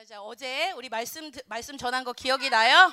[0.00, 2.90] 자, 자, 어제 우리 말씀 드- 말씀 전한 거 기억이 나요?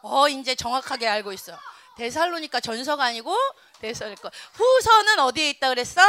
[0.00, 1.54] 어, 이제 정확하게 알고 있어.
[1.98, 3.36] 데살로니까 전서가 아니고
[3.80, 6.00] 데살로니까 후서는 어디에 있다 그랬어?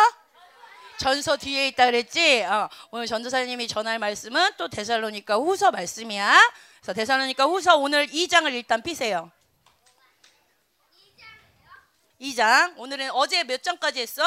[1.00, 2.44] 전서 뒤에 있다 그랬지?
[2.44, 6.40] 어, 오늘 전도사님이 전할 말씀은 또 데살로니까 후서 말씀이야.
[6.78, 9.30] 그래서 데살로니까 후서 오늘 2장을 일단 피세요.
[12.22, 12.74] 2장.
[12.78, 14.26] 오늘은 어제 몇 장까지 했어?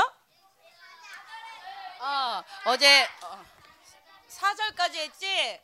[2.00, 3.42] 어, 어제 어,
[4.28, 5.60] 4절까지 했지?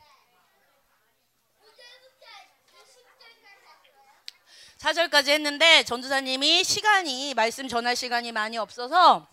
[4.87, 9.27] 4절까지 했는데 전도사님이 시간이 말씀 전할 시간이 많이 없어서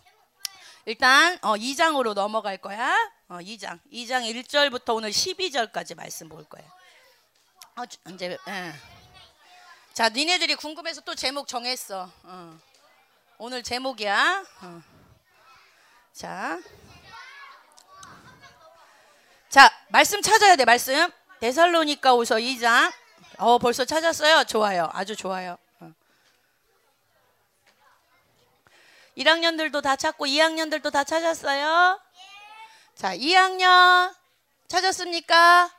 [0.84, 2.92] 일단 어, 2장으로 넘어갈 거야.
[3.28, 3.78] 어, 2장.
[3.92, 6.64] 2장 1절부터 오늘 12절까지 말씀 볼 거야.
[7.76, 8.72] 어, 주- 이제 예.
[9.92, 12.10] 자, 니네들이 궁금해서 또 제목 정했어.
[12.24, 12.58] 어.
[13.38, 14.44] 오늘 제목이야.
[14.62, 14.82] 어.
[16.12, 16.60] 자.
[19.48, 20.64] 자, 말씀 찾아야 돼.
[20.64, 21.10] 말씀.
[21.40, 22.92] 데살로니가후서 2장.
[23.38, 24.44] 어, 벌써 찾았어요.
[24.44, 24.88] 좋아요.
[24.92, 25.56] 아주 좋아요.
[25.80, 25.92] 어.
[29.16, 32.00] 1학년들도 다 찾고 2학년들도 다 찾았어요.
[32.94, 34.14] 자, 2학년
[34.68, 35.70] 찾았습니까?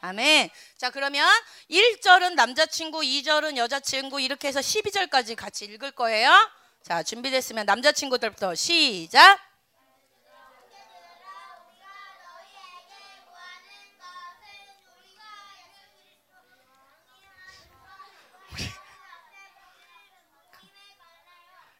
[0.00, 0.50] 아멘.
[0.76, 1.26] 자, 그러면
[1.70, 6.30] 1절은 남자친구, 2절은 여자친구 이렇게 해서 12절까지 같이 읽을 거예요.
[6.82, 9.51] 자, 준비됐으면 남자친구들부터 시작.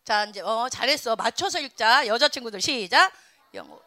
[0.05, 1.14] 자, 이제 어 잘했어.
[1.14, 2.06] 맞춰서 읽자.
[2.08, 3.12] 여자친구들 시작.
[3.55, 3.81] 영어.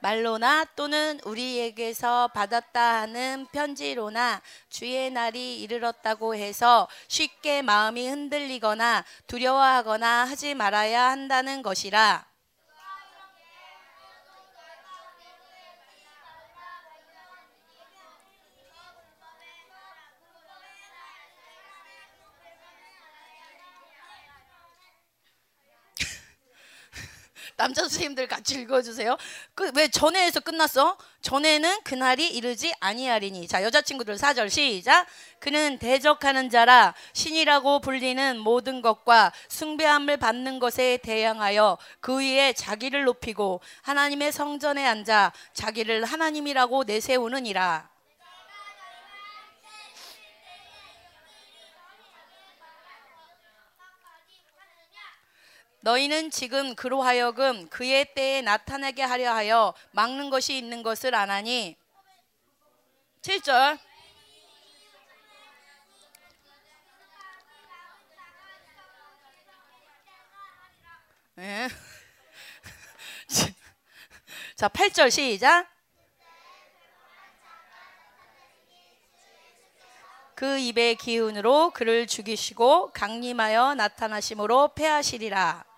[0.00, 10.54] 말로나 또는 우리에게서 받았다 하는 편지로나 주의 날이 이르렀다고 해서 쉽게 마음이 흔들리거나 두려워하거나 하지
[10.54, 12.29] 말아야 한다는 것이라.
[27.60, 29.16] 남자 선생님들 같이 읽어주세요.
[29.54, 30.96] 그 왜 전에에서 끝났어?
[31.22, 33.46] 전에는 그날이 이르지 아니하리니.
[33.46, 35.06] 자 여자친구들 4절 시작.
[35.38, 43.60] 그는 대적하는 자라 신이라고 불리는 모든 것과 숭배함을 받는 것에 대항하여 그 위에 자기를 높이고
[43.82, 47.89] 하나님의 성전에 앉아 자기를 하나님이라고 내세우느니라.
[55.82, 61.76] 너희는 지금 그로 하여금 그의 때에 나타나게 하려 하여 막는 것이 있는 것을 아나니?
[63.22, 63.78] 7절.
[71.38, 71.68] 예.
[74.56, 75.66] 자 8절 시작.
[80.34, 85.69] 그 입의 기운으로 그를 죽이시고 강림하여 나타나심으로 패하시리라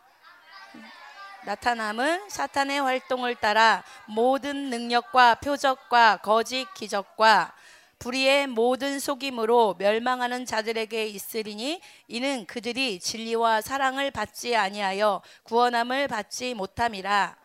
[1.45, 7.53] 나타남은 사탄의 활동을 따라 모든 능력과 표적과 거짓 기적과
[7.99, 17.37] 불의의 모든 속임으로 멸망하는 자들에게 있으리니 이는 그들이 진리와 사랑을 받지 아니하여 구원함을 받지 못함이라.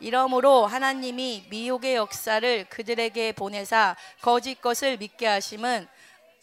[0.00, 5.86] 이러므로 하나님이 미혹의 역사를 그들에게 보내사 거짓 것을 믿게 하심은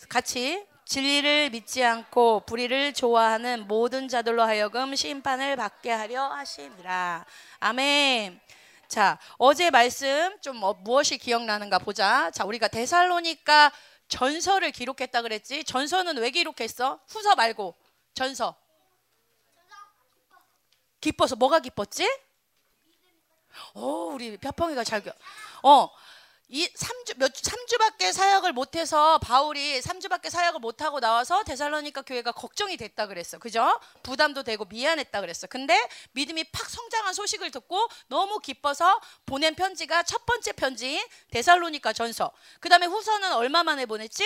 [0.10, 7.26] 같이 진리를 믿지 않고 불의를 좋아하는 모든 자들로 하여금 심판을 받게 하려 하심이라.
[7.60, 8.40] 아멘.
[8.88, 12.30] 자, 어제 말씀 좀 어, 무엇이 기억나는가 보자.
[12.30, 13.72] 자, 우리가 데살로니가
[14.08, 15.64] 전서를 기록했다 그랬지.
[15.64, 17.00] 전서는 왜 기록했어?
[17.08, 17.76] 후서 말고
[18.14, 18.56] 전서.
[21.02, 22.08] 기뻐서 뭐가 기뻤지?
[23.74, 25.12] 오, 우리 뼈펑이가 잘 겨.
[25.64, 25.90] 어.
[26.48, 32.32] 이 3주 몇 3주밖에 사역을 못 해서 바울이 3주밖에 사역을 못 하고 나와서 데살로니가 교회가
[32.34, 33.40] 걱정이 됐다 그랬어.
[33.40, 33.80] 그죠?
[34.04, 35.48] 부담도 되고 미안했다 그랬어.
[35.48, 35.76] 근데
[36.12, 42.32] 믿음이 팍 성장한 소식을 듣고 너무 기뻐서 보낸 편지가 첫 번째 편지인 데살로니가 전서.
[42.60, 44.24] 그다음에 후서는 얼마 만에 보냈지?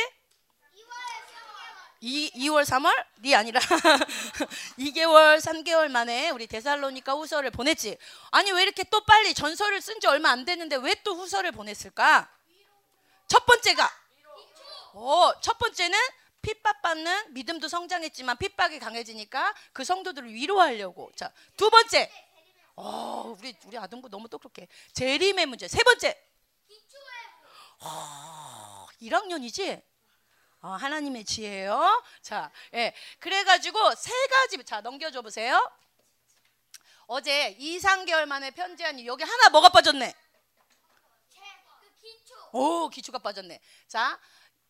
[2.01, 3.59] 2, 2월 3월이 아니라
[4.79, 7.97] 2개월 3개월 만에 우리 데살로니가 후서를 보냈지.
[8.31, 12.29] 아니 왜 이렇게 또 빨리 전서를 쓴지 얼마 안 됐는데 왜 또 후서를 보냈을까?
[13.27, 13.89] 첫 번째가
[14.93, 15.97] 어, 첫 번째는
[16.41, 21.11] 핍박받는 믿음도 성장했지만 핍박이 강해지니까 그 성도들을 위로하려고.
[21.15, 22.09] 자, 두 번째.
[22.75, 24.67] 어, 우리 우리 아동부 너무 똑똑해.
[24.93, 25.67] 재림의 문제.
[25.67, 26.17] 세 번째.
[27.81, 29.81] 어, 1학년이지?
[30.61, 32.03] 어, 하나님의 지혜예요.
[32.21, 32.93] 자, 예.
[33.19, 35.71] 그래가지고 세 가지 자 넘겨줘 보세요.
[37.07, 40.13] 어제 2, 3개월 만에 편지한 여기 하나 뭐가 빠졌네?
[42.51, 43.59] 그오 기초가 빠졌네.
[43.87, 44.19] 자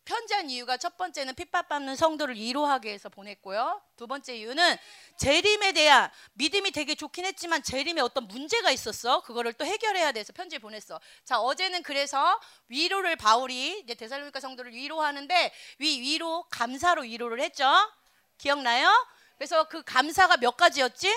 [0.09, 3.79] 편지한 이유가 첫 번째는 핍박받는 성도를 위로하기 위해서 보냈고요.
[3.95, 4.75] 두 번째 이유는
[5.17, 9.21] 재림에 대한 믿음이 되게 좋긴 했지만 재림에 어떤 문제가 있었어.
[9.21, 10.99] 그거를 또 해결해야 돼서 편지 보냈어.
[11.25, 12.39] 자 어제는 그래서
[12.69, 17.71] 위로를 바울이 이제 데살로니가 성도를 위로하는데 위 위로 감사로 위로를 했죠.
[18.39, 18.89] 기억나요?
[19.37, 21.13] 그래서 그 감사가 몇 가지였지?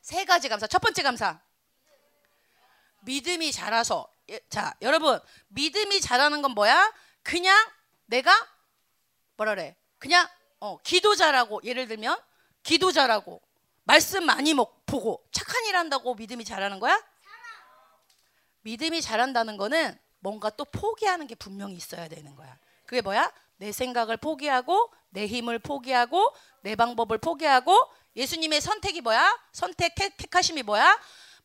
[0.00, 0.66] 세 가지 감사.
[0.66, 1.38] 첫 번째 감사.
[3.00, 6.90] 믿음이 자라서 예, 자 여러분 믿음이 자라는 건 뭐야?
[7.28, 7.54] 그냥
[8.06, 8.32] 내가
[9.36, 9.76] 뭐라 그래?
[9.98, 10.26] 그냥
[10.60, 12.18] 어, 기도 잘하고 예를 들면
[12.62, 13.42] 기도 잘하고
[13.84, 16.98] 말씀 많이 먹 보고 착한 일 한다고 믿음이 자라는 거야?
[18.62, 22.58] 믿음이 자란다는 거는 뭔가 또 포기하는 게 분명히 있어야 되는 거야.
[22.86, 23.30] 그게 뭐야?
[23.58, 27.76] 내 생각을 포기하고 내 힘을 포기하고 내 방법을 포기하고
[28.16, 29.38] 예수님의 선택이 뭐야?
[29.52, 30.98] 선택 택하심이 뭐야?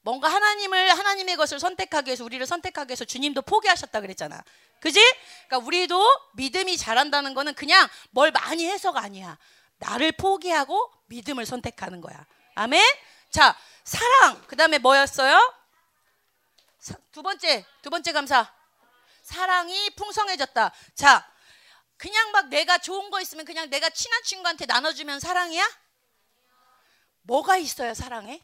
[0.03, 4.43] 뭔가 하나님을 하나님의 것을 선택하기 위해서 우리를 선택하기 위해서 주님도 포기하셨다 그랬잖아.
[4.81, 4.99] 그지?
[5.47, 9.37] 그러니까 우리도 믿음이 자란다는 거는 그냥 뭘 많이 해서가 아니야.
[9.77, 12.25] 나를 포기하고 믿음을 선택하는 거야.
[12.55, 12.83] 아멘.
[13.31, 14.41] 자, 사랑.
[14.47, 15.53] 그다음에 뭐였어요?
[16.79, 17.65] 사, 두 번째.
[17.81, 18.53] 두 번째 감사.
[19.21, 20.73] 사랑이 풍성해졌다.
[20.95, 21.31] 자,
[21.95, 25.65] 그냥 막 내가 좋은 거 있으면 그냥 내가 친한 친구한테 나눠주면 사랑이야?
[27.21, 28.43] 뭐가 있어야 사랑해?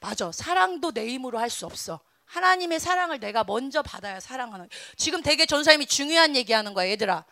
[0.00, 0.30] 맞아.
[0.32, 2.00] 사랑도 내 힘으로 할 수 없어.
[2.26, 4.68] 하나님의 사랑을 내가 먼저 받아야 사랑하는.
[4.96, 7.24] 지금 되게 전사님이 중요한 얘기하는 거야, 얘들아.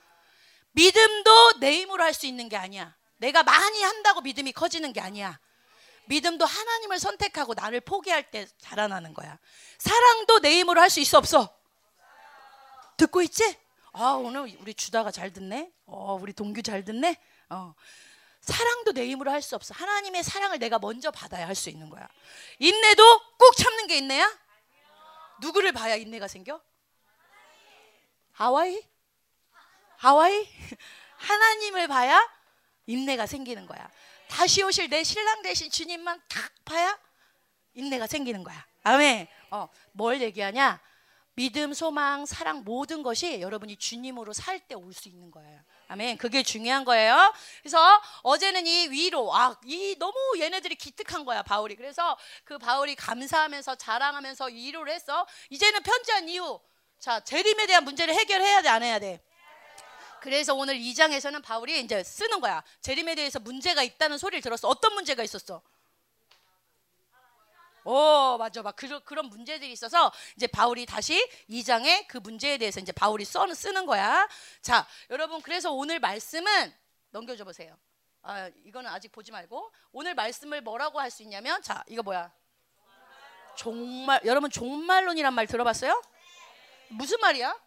[0.72, 2.94] 믿음도 내 힘으로 할 수 있는 게 아니야.
[3.18, 5.38] 내가 많이 한다고 믿음이 커지는 게 아니야.
[6.06, 9.38] 믿음도 하나님을 선택하고 나를 포기할 때 자라나는 거야.
[9.78, 11.48] 사랑도 내 힘으로 할 수 있어 없어?
[12.96, 13.56] 듣고 있지?
[13.92, 15.70] 아 오늘 우리 주다가 잘 듣네.
[15.86, 17.18] 어 우리 동규 잘 듣네.
[17.50, 17.74] 어
[18.44, 19.74] 사랑도 내 힘으로 할 수 없어.
[19.74, 22.06] 하나님의 사랑을 내가 먼저 받아야 할 수 있는 거야.
[22.58, 24.38] 인내도 꾹 참는 게 인내야?
[25.40, 26.60] 누구를 봐야 인내가 생겨?
[28.32, 28.82] 하와이?
[29.96, 30.48] 하와이?
[31.16, 32.20] 하나님을 봐야
[32.86, 33.90] 인내가 생기는 거야.
[34.28, 36.98] 다시 오실 내 신랑 대신 주님만 탁 봐야
[37.74, 38.66] 인내가 생기는 거야.
[38.82, 39.26] 아멘.
[39.50, 40.80] 어, 뭘 얘기하냐?
[41.36, 45.60] 믿음, 소망, 사랑 모든 것이 여러분이 주님으로 살 때 올 수 있는 거예요.
[45.88, 46.16] 아멘.
[46.18, 47.32] 그게 중요한 거예요.
[47.62, 47.78] 그래서
[48.22, 51.76] 어제는 이 위로, 아, 이 너무 얘네들이 기특한 거야, 바울이.
[51.76, 55.26] 그래서 그 바울이 감사하면서 자랑하면서 위로를 했어.
[55.50, 56.58] 이제는 편지한 이유.
[56.98, 59.22] 자, 재림에 대한 문제를 해결해야 돼, 안 해야 돼?
[60.20, 62.62] 그래서 오늘 2장에서는 바울이 이제 쓰는 거야.
[62.80, 64.68] 재림에 대해서 문제가 있다는 소리를 들었어.
[64.68, 65.60] 어떤 문제가 있었어?
[67.84, 68.62] 오, 맞아.
[68.62, 71.18] 막 그런, 그런 문제들이 있어서 이제 바울이 다시
[71.50, 74.26] 2장에 그 문제에 대해서 이제 바울이 써, 쓰는 거야.
[74.62, 76.74] 자, 여러분, 그래서 오늘 말씀은
[77.10, 77.76] 넘겨 줘 보세요.
[78.22, 79.70] 아, 이거는 아직 보지 말고.
[79.92, 82.32] 오늘 말씀을 뭐라고 할 수 있냐면, 자, 이거 뭐야?
[83.56, 86.02] 종말, 여러분, 종말론이란 말 들어봤어요?
[86.88, 87.63] 무슨 말이야?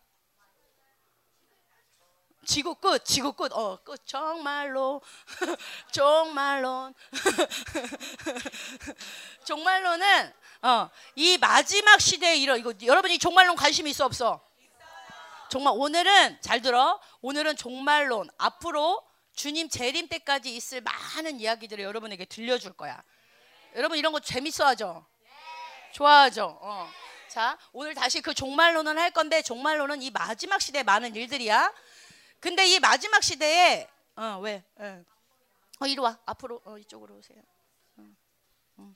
[2.47, 5.01] 지구 끝, 지구 끝, 어, 끝, 정말로,
[5.91, 6.93] 정말론.
[9.43, 14.41] 종말론은, 어, 이 마지막 시대에 이런, 이거, 여러분이 종말론 관심 있어, 없어?
[15.49, 16.99] 정말 오늘은, 잘 들어.
[17.21, 19.03] 오늘은 종말론, 앞으로
[19.35, 23.03] 주님 재림 때까지 있을 많은 이야기들을 여러분에게 들려줄 거야.
[23.75, 25.05] 여러분 이런 거 재밌어 하죠?
[25.91, 26.57] 좋아하죠?
[26.61, 26.89] 어.
[27.27, 31.73] 자, 오늘 다시 그 종말론은 할 건데, 종말론은 이 마지막 시대에 많은 일들이야.
[32.39, 34.63] 근데 이 마지막 시대에 어 왜?
[34.77, 35.03] 어,
[35.79, 37.41] 어 이리 와 앞으로 어, 이쪽으로 오세요.
[37.97, 38.03] 어,
[38.77, 38.95] 어.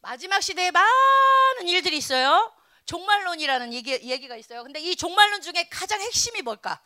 [0.00, 2.54] 마지막 시대에 많은 일들이 있어요.
[2.86, 4.62] 종말론이라는 얘기, 얘기가 있어요.
[4.62, 6.80] 근데 이 종말론 중에 가장 핵심이 뭘까?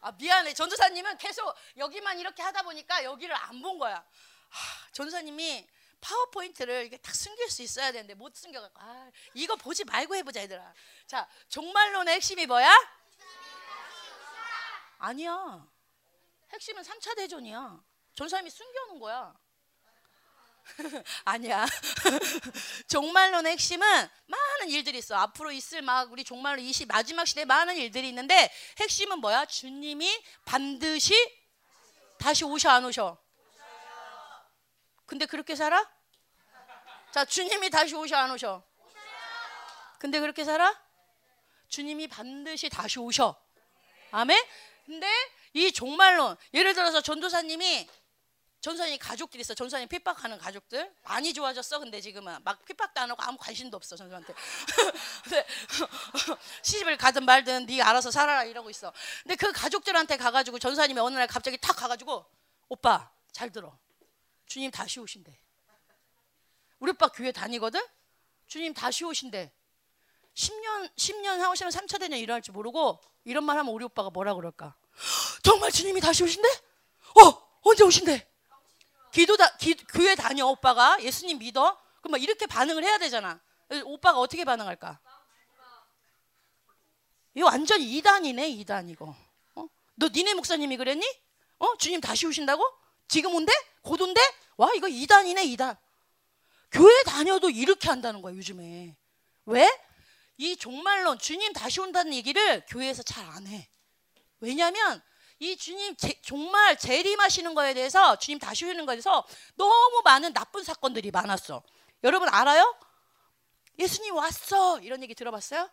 [0.00, 3.94] 아 미안해 전도사님은 계속 여기만 이렇게 하다 보니까 여기를 안 본 거야.
[3.96, 5.66] 하, 전도사님이
[6.04, 10.74] 파워포인트를 이렇게 딱 숨길 수 있어야 되는데 못 숨겨갖고 아, 이거 보지 말고 해보자 얘들아.
[11.06, 12.70] 자 종말론의 핵심이 뭐야?
[14.98, 15.66] 아니야.
[16.52, 17.80] 핵심은 3차 대전이야.
[18.14, 19.34] 전사님이 숨겨놓은 거야.
[21.24, 21.66] 아니야.
[22.88, 25.16] 종말론의 핵심은 많은 일들이 있어.
[25.16, 29.46] 앞으로 있을 막 우리 종말론 20 마지막 시대에 많은 일들이 있는데 핵심은 뭐야?
[29.46, 31.14] 주님이 반드시
[32.18, 33.23] 다시 오셔 안 오셔?
[35.06, 35.88] 근데 그렇게 살아?
[37.12, 38.62] 자, 주님이 다시 오셔 안 오셔?
[39.98, 40.74] 근데 그렇게 살아?
[41.68, 43.40] 주님이 반드시 다시 오셔.
[44.10, 44.38] 아멘?
[44.86, 45.08] 근데
[45.52, 47.88] 이 종말론 예를 들어서 전도사님이
[48.60, 49.54] 전도사님 가족들이 있어.
[49.54, 51.78] 전도사님 핍박하는 가족들 많이 좋아졌어.
[51.78, 54.34] 근데 지금은 막 핍박도 안 하고 아무 관심도 없어 전도한테.
[55.24, 55.46] 근데
[56.62, 58.92] 시집을 가든 말든 네 알아서 살아라 이러고 있어.
[59.22, 62.24] 근데 그 가족들한테 가가지고 전도사님이 어느 날 갑자기 탁 가가지고
[62.68, 63.76] 오빠 잘 들어.
[64.46, 65.38] 주님 다시 오신대.
[66.78, 67.80] 우리 오빠 교회 다니거든?
[68.46, 69.52] 주님 다시 오신대.
[70.34, 74.76] 10년, 10년 하오시면 3차 대년 일어날지 모르고 이런 말 하면 우리 오빠가 뭐라 그럴까?
[75.42, 76.48] 정말 주님이 다시 오신대?
[76.48, 78.28] 어, 언제 오신대?
[79.12, 81.00] 기도 다, 기, 교회 다녀, 오빠가.
[81.00, 81.80] 예수님 믿어?
[82.00, 83.40] 그럼 막 이렇게 반응을 해야 되잖아.
[83.84, 85.00] 오빠가 어떻게 반응할까?
[87.34, 89.16] 이거 완전 이단이네, 이단 이거.
[89.54, 89.66] 어?
[89.94, 91.04] 너 니네 목사님이 그랬니?
[91.58, 91.76] 어?
[91.76, 92.64] 주님 다시 오신다고?
[93.08, 93.52] 지금 온대?
[93.82, 94.20] 곧 온대?
[94.56, 95.76] 와, 이거 이단이네, 이단.
[96.70, 98.96] 교회 다녀도 이렇게 한다는 거야, 요즘에.
[99.46, 99.80] 왜?
[100.36, 103.68] 이 종말론, 주님 다시 온다는 얘기를 교회에서 잘 안 해.
[104.40, 105.00] 왜냐면
[105.38, 110.64] 이 주님 제, 정말 재림하시는 거에 대해서 주님 다시 오는 거에 대해서 너무 많은 나쁜
[110.64, 111.62] 사건들이 많았어.
[112.02, 112.76] 여러분 알아요?
[113.78, 115.68] 예수님 왔어 이런 얘기 들어봤어요?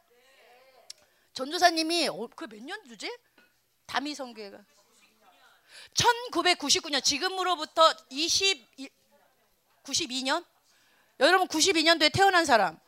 [1.34, 3.12] 전도사님이 어, 그몇 년도지?
[3.86, 4.60] 다미 성교회가
[5.96, 8.68] 1999년 지금으로부터 20
[9.84, 10.46] 92년
[11.20, 12.80] 여러분 92년도에 태어난 사람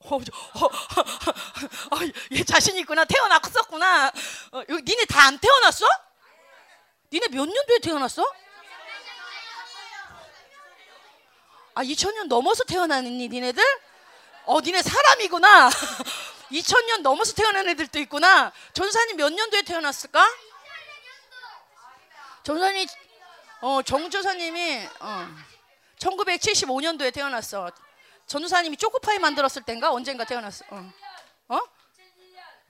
[0.00, 1.98] 어, 어, 어,
[2.32, 4.12] 얘 자신 있구나 태어났었구나
[4.52, 5.86] 어, 니네 다 안 태어났어?
[7.12, 8.22] 니네 몇 년도에 태어났어?
[11.74, 13.62] 아 2000년 넘어서 태어났니 니네들?
[14.46, 15.70] 어 니네 사람이구나
[16.50, 20.24] 2000년 넘어서 태어난 애들도 있구나 전사님 몇 년도에 태어났을까?
[22.42, 22.86] 전사님
[23.60, 25.28] 어 정조사님이 어
[25.98, 27.70] 1975년도에 태어났어
[28.26, 30.64] 전도사님이 초코파이 만들었을 땐가 언젠가 태어났어.
[30.68, 30.92] 어?
[31.48, 31.60] 어?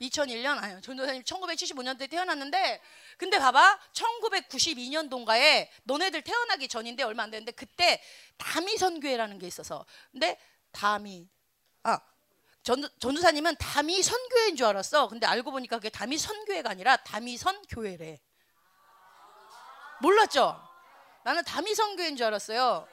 [0.00, 0.80] 2001년 아니요.
[0.80, 2.80] 전도사님 1975년도에 태어났는데
[3.16, 8.00] 근데 봐봐 1992년도인가에 너네들 태어나기 전인데 얼마 안 됐는데 그때
[8.36, 10.38] 다미 선교회라는 게 있어서 근데
[10.70, 11.28] 다미
[11.82, 11.98] 아
[12.62, 15.08] 전, 전도사님은 다미 선교회인 줄 알았어.
[15.08, 18.20] 근데 알고 보니까 그게 다미 선교회가 아니라 다미 선 교회래.
[20.00, 20.60] 몰랐죠?
[21.24, 22.86] 나는 다미 선 교회인 줄 알았어요.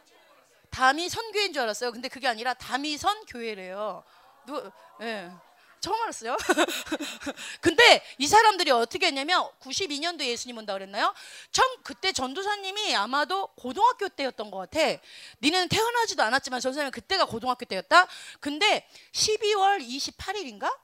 [0.76, 1.94] 담이 선교인 줄 알았어요.
[1.94, 4.04] 근데 그게 아니라 담이선 교회래요.
[4.46, 4.72] 누,
[5.02, 5.32] 예.
[5.80, 6.36] 처음 알았어요.
[7.62, 11.14] 근데 이 사람들이 어떻게 했냐면 92년도 예수님 온다 그랬나요?
[11.52, 15.00] 참 그때 전도사님이 아마도 고등학교 때였던 것 같아.
[15.42, 18.08] 니네는 태어나지도 않았지만 전도사님 그때가 고등학교 때였다.
[18.42, 20.76] 근데 12월 28일인가?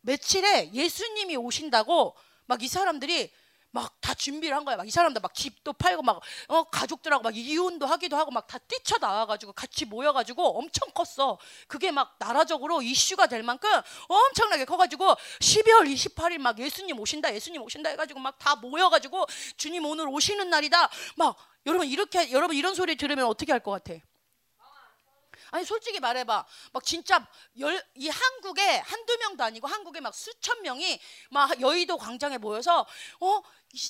[0.00, 3.32] 며칠에 예수님이 오신다고 막 이 사람들이
[3.74, 4.76] 막 다 준비를 한 거야.
[4.76, 8.58] 막 이 사람들 막 집도 팔고 막 어, 가족들하고 막 이혼도 하기도 하고 막 다
[8.58, 11.38] 뛰쳐 나와가지고 같이 모여가지고 엄청 컸어.
[11.66, 13.68] 그게 막 나라적으로 이슈가 될 만큼
[14.08, 19.26] 엄청나게 커가지고 12월 28일 막 예수님 오신다, 예수님 오신다 해가지고 막 다 모여가지고
[19.56, 20.88] 주님 오늘 오시는 날이다.
[21.16, 23.94] 막 여러분 이렇게 여러분 이런 소리 들으면 어떻게 할 것 같아?
[25.54, 26.44] 아니 솔직히 말해봐.
[26.72, 27.24] 막 진짜
[27.60, 30.98] 열, 이 한국에 한두 명도 아니고 한국에 막 수천 명이
[31.30, 32.84] 막 여의도 광장에 모여서
[33.20, 33.40] 어?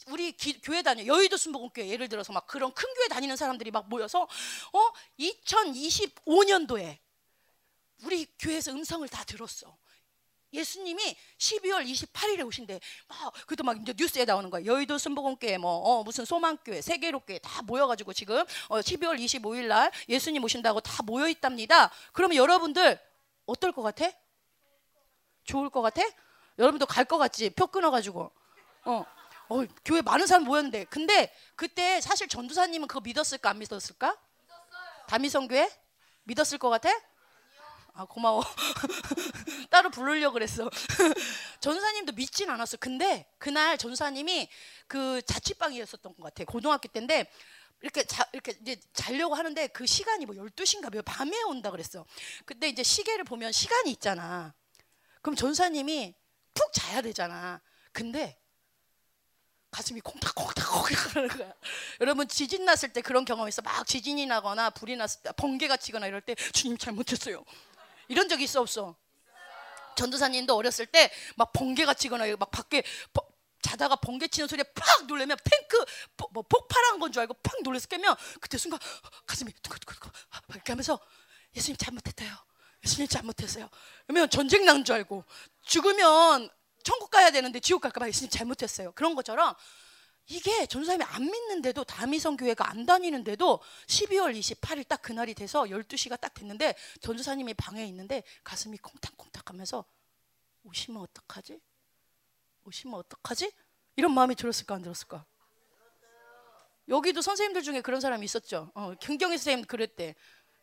[0.09, 3.89] 우리 기, 교회 다녀 여의도 순복음교회 예를 들어서 막 그런 큰 교회 다니는 사람들이 막
[3.89, 4.93] 모여서 어?
[5.19, 6.99] 2025년도에
[8.03, 9.75] 우리 교회에서 음성을 다 들었어.
[10.55, 12.81] 예수님이 12월 28일에 오신대.
[13.09, 14.65] 막 그것도 막 이제 뉴스에 나오는 거야.
[14.65, 20.43] 여의도 순복음교회 뭐 어, 무슨 소망교회, 세계로교회 다 모여가지고 지금 어, 12월 25일 날 예수님
[20.45, 21.91] 오신다고 다 모여 있답니다.
[22.13, 22.99] 그러면 여러분들
[23.47, 24.07] 어떨 것 같아?
[25.45, 26.03] 좋을 것 같아?
[26.59, 27.51] 여러분도 갈 것 같지?
[27.51, 28.31] 표 끊어가지고.
[28.87, 29.05] 어.
[29.49, 34.17] 어, 교회 많은 사람 모였는데 근데 그때 사실 전도사님은 그거 믿었을까 안 믿었을까?
[35.09, 35.71] 다미성교회
[36.25, 36.89] 믿었을 것 같아?
[37.97, 38.43] 아 고마워.
[39.71, 40.69] 따로 부르려 그랬어.
[41.61, 42.77] 전사님도 믿진 않았어.
[42.79, 44.49] 근데 그날 전사님이
[44.89, 46.45] 그 자취방이었었던 것 같아.
[46.45, 47.31] 고등학교 때인데
[47.83, 52.05] 이렇게 자, 이렇게 이제 자려고 하는데 그 시간이 뭐 12시인가 몇 밤에 온다 그랬어.
[52.45, 54.53] 근데 이제 시계를 보면 시간이 있잖아.
[55.23, 56.15] 그럼 전사님이
[56.53, 57.61] 푹 자야 되잖아.
[57.93, 58.37] 근데
[59.71, 61.53] 가슴이 콩닥콩닥콩닥 하는 거야.
[62.01, 63.63] 여러분 지진 났을 때 그런 경험 있어.
[63.63, 67.45] 막 지진이 나거나 불이 났을 때 번개가 치거나 이럴 때 주님 잘못했어요.
[68.09, 68.97] 이런 적 있어 없어?
[69.97, 72.83] 전도사님도 어렸을 때 막 번개가 치거나 막 밖에
[73.13, 73.23] 버,
[73.63, 75.85] 자다가 번개 치는 소리에 팍 놀래면 탱크
[76.31, 78.79] 뭐 폭발한 건 줄 알고 팍 놀래서 깨면 그때 순간
[79.27, 80.11] 가슴이 두근두근
[80.51, 80.99] 이렇게 하면서
[81.57, 82.35] 예수님 잘못했대요.
[82.85, 83.69] 예수님 잘못했어요.
[84.07, 85.25] 그러면 전쟁 난 줄 알고
[85.63, 86.51] 죽으면
[86.83, 88.93] 천국 가야 되는데 지옥 갈까 봐 예수님 잘못했어요.
[88.93, 89.55] 그런 것처럼
[90.27, 96.33] 이게 전도사님이 안 믿는데도 다미성 교회가 안 다니는데도 12월 28일 딱 그날이 돼서 12시가 딱
[96.33, 99.85] 됐는데 전도사님이 방에 있는데 가슴이 콩닥콩닥 하면서
[100.65, 101.61] 오시면 어떡하지?
[102.65, 103.53] 오시면 어떡하지?
[103.97, 105.27] 이런 마음이 들었을까 안 들었을까?
[106.89, 108.71] 여기도 선생님들 중에 그런 사람이 있었죠.
[108.75, 110.15] 어, 경경희 선생님 그랬대.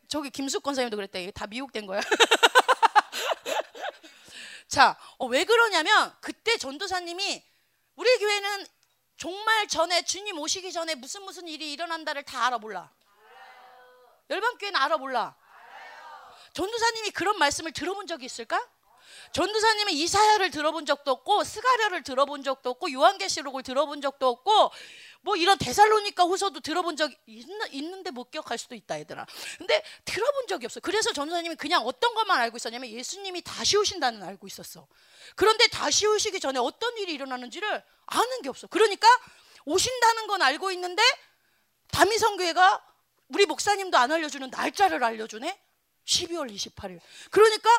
[0.07, 1.31] 저기 김숙권 선생님도 그랬대.
[1.31, 2.01] 다 미혹된 거야.
[4.67, 7.43] 자, 어, 왜 그러냐면 그때 전도사님이
[7.95, 8.65] 우리 교회는
[9.21, 12.89] 종말 전에 주님 오시기 전에 무슨 무슨 일이 일어난다를 다 알아 몰라.
[14.31, 15.35] 열방교회는 알아 몰라.
[16.53, 18.59] 전도사님이 그런 말씀을 들어본 적이 있을까?
[19.33, 24.71] 전도사님은 이사야를 들어본 적도 없고 스가랴를 들어본 적도 없고 요한계시록을 들어본 적도 없고
[25.23, 29.25] 뭐 이런 데살로니까 후서도 들어본 적 있는, 데못 기억할 수도 있다 얘들아.
[29.57, 30.79] 근데 들어본 적이 없어.
[30.79, 34.87] 그래서 전도사님이 그냥 어떤 것만 알고 있었냐면 예수님이 다시 오신다는 알고 있었어.
[35.35, 38.67] 그런데 다시 오시기 전에 어떤 일이 일어나는지를 아는 게 없어.
[38.67, 39.07] 그러니까
[39.65, 41.03] 오신다는 건 알고 있는데
[41.91, 42.83] 다미성교회가
[43.29, 45.59] 우리 목사님도 안 알려주는 날짜를 알려주네.
[46.05, 46.99] 12월 28일.
[47.29, 47.69] 그러니까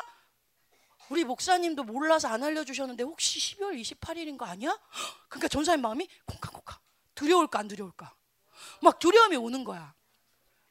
[1.09, 4.77] 우리 목사님도 몰라서 안 알려주셨는데 혹시 12월 28일인 거 아니야?
[5.29, 6.79] 그러니까 전사님 마음이 콩캉콩캉
[7.15, 8.15] 두려울까 안 두려울까?
[8.81, 9.93] 막 두려움이 오는 거야.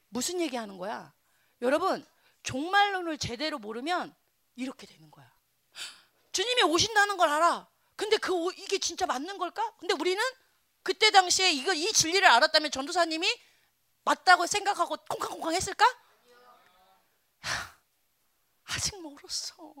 [0.09, 1.13] 무슨 얘기하는 거야?
[1.61, 2.05] 여러분
[2.43, 4.13] 종말론을 제대로 모르면
[4.55, 5.31] 이렇게 되는 거야.
[6.31, 7.67] 주님이 오신다는 걸 알아.
[7.95, 9.75] 근데 그 이게 진짜 맞는 걸까?
[9.77, 10.21] 근데 우리는
[10.81, 13.27] 그때 당시에 이거 이 진리를 알았다면 전도사님이
[14.03, 15.85] 맞다고 생각하고 콩캉콩캉 했을까?
[18.65, 19.73] 아직 멀었어.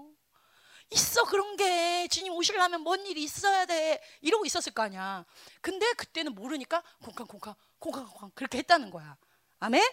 [0.93, 5.25] 있어 그런 게 주님 오시려면 뭔 일이 있어야 돼 이러고 있었을 거 아니야.
[5.61, 9.17] 근데 그때는 모르니까 콩캉콩캉 콩캉콩캉 그렇게 했다는 거야.
[9.59, 9.83] 아멘.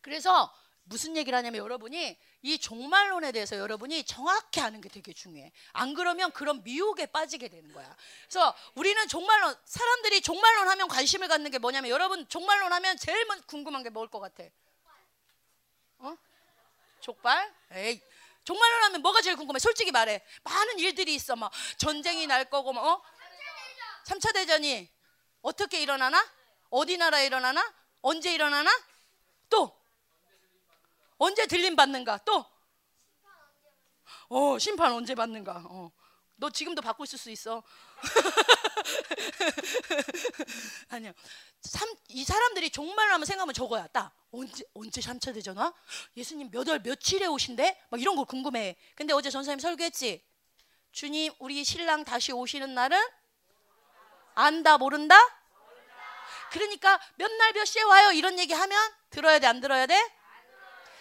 [0.00, 0.52] 그래서
[0.84, 5.52] 무슨 얘기를 하냐면 여러분이 이 종말론에 대해서 여러분이 정확히 아는 게 되게 중요해.
[5.72, 7.96] 안 그러면 그런 미혹에 빠지게 되는 거야.
[8.22, 13.82] 그래서 우리는 종말론 사람들이 종말론 하면 관심을 갖는 게 뭐냐면 여러분 종말론 하면 제일 궁금한
[13.84, 14.42] 게 뭘 것 같아?
[15.98, 16.16] 어?
[17.00, 17.54] 족발?
[17.72, 18.00] 에이
[18.44, 19.58] 종말론 하면 뭐가 제일 궁금해?
[19.58, 20.22] 솔직히 말해.
[20.42, 21.36] 많은 일들이 있어.
[21.36, 23.02] 막 전쟁이 날 거고 뭐 어?
[24.06, 24.90] 3차 대전이
[25.42, 26.24] 어떻게 일어나나?
[26.70, 27.62] 어디 나라에 일어나나?
[28.00, 28.70] 언제 일어나나?
[29.48, 29.78] 또
[31.18, 32.18] 언제 들림 받는가?
[32.24, 32.44] 또
[34.28, 35.62] 어, 심판 언제 받는가?
[35.66, 35.92] 어.
[36.36, 37.62] 너 지금도 받고 있을 수 있어.
[40.88, 41.12] 아니야.
[41.60, 43.86] 삼, 이 사람들이 종말을 하면 생각하면 저거야.
[43.88, 45.72] 딱 언제 언제 3차 대전화?
[46.16, 47.78] 예수님 몇 월 며칠에 오신대?
[47.90, 48.76] 막 이런 걸 궁금해.
[48.94, 50.24] 근데 어제 전사님 설교했지.
[50.92, 52.98] 주님 우리 신랑 다시 오시는 날은
[54.34, 55.16] 안다 모른다?
[56.50, 59.94] 그러니까 몇 날 몇 시에 와요 이런 얘기 하면 들어야 돼 안 들어야 돼?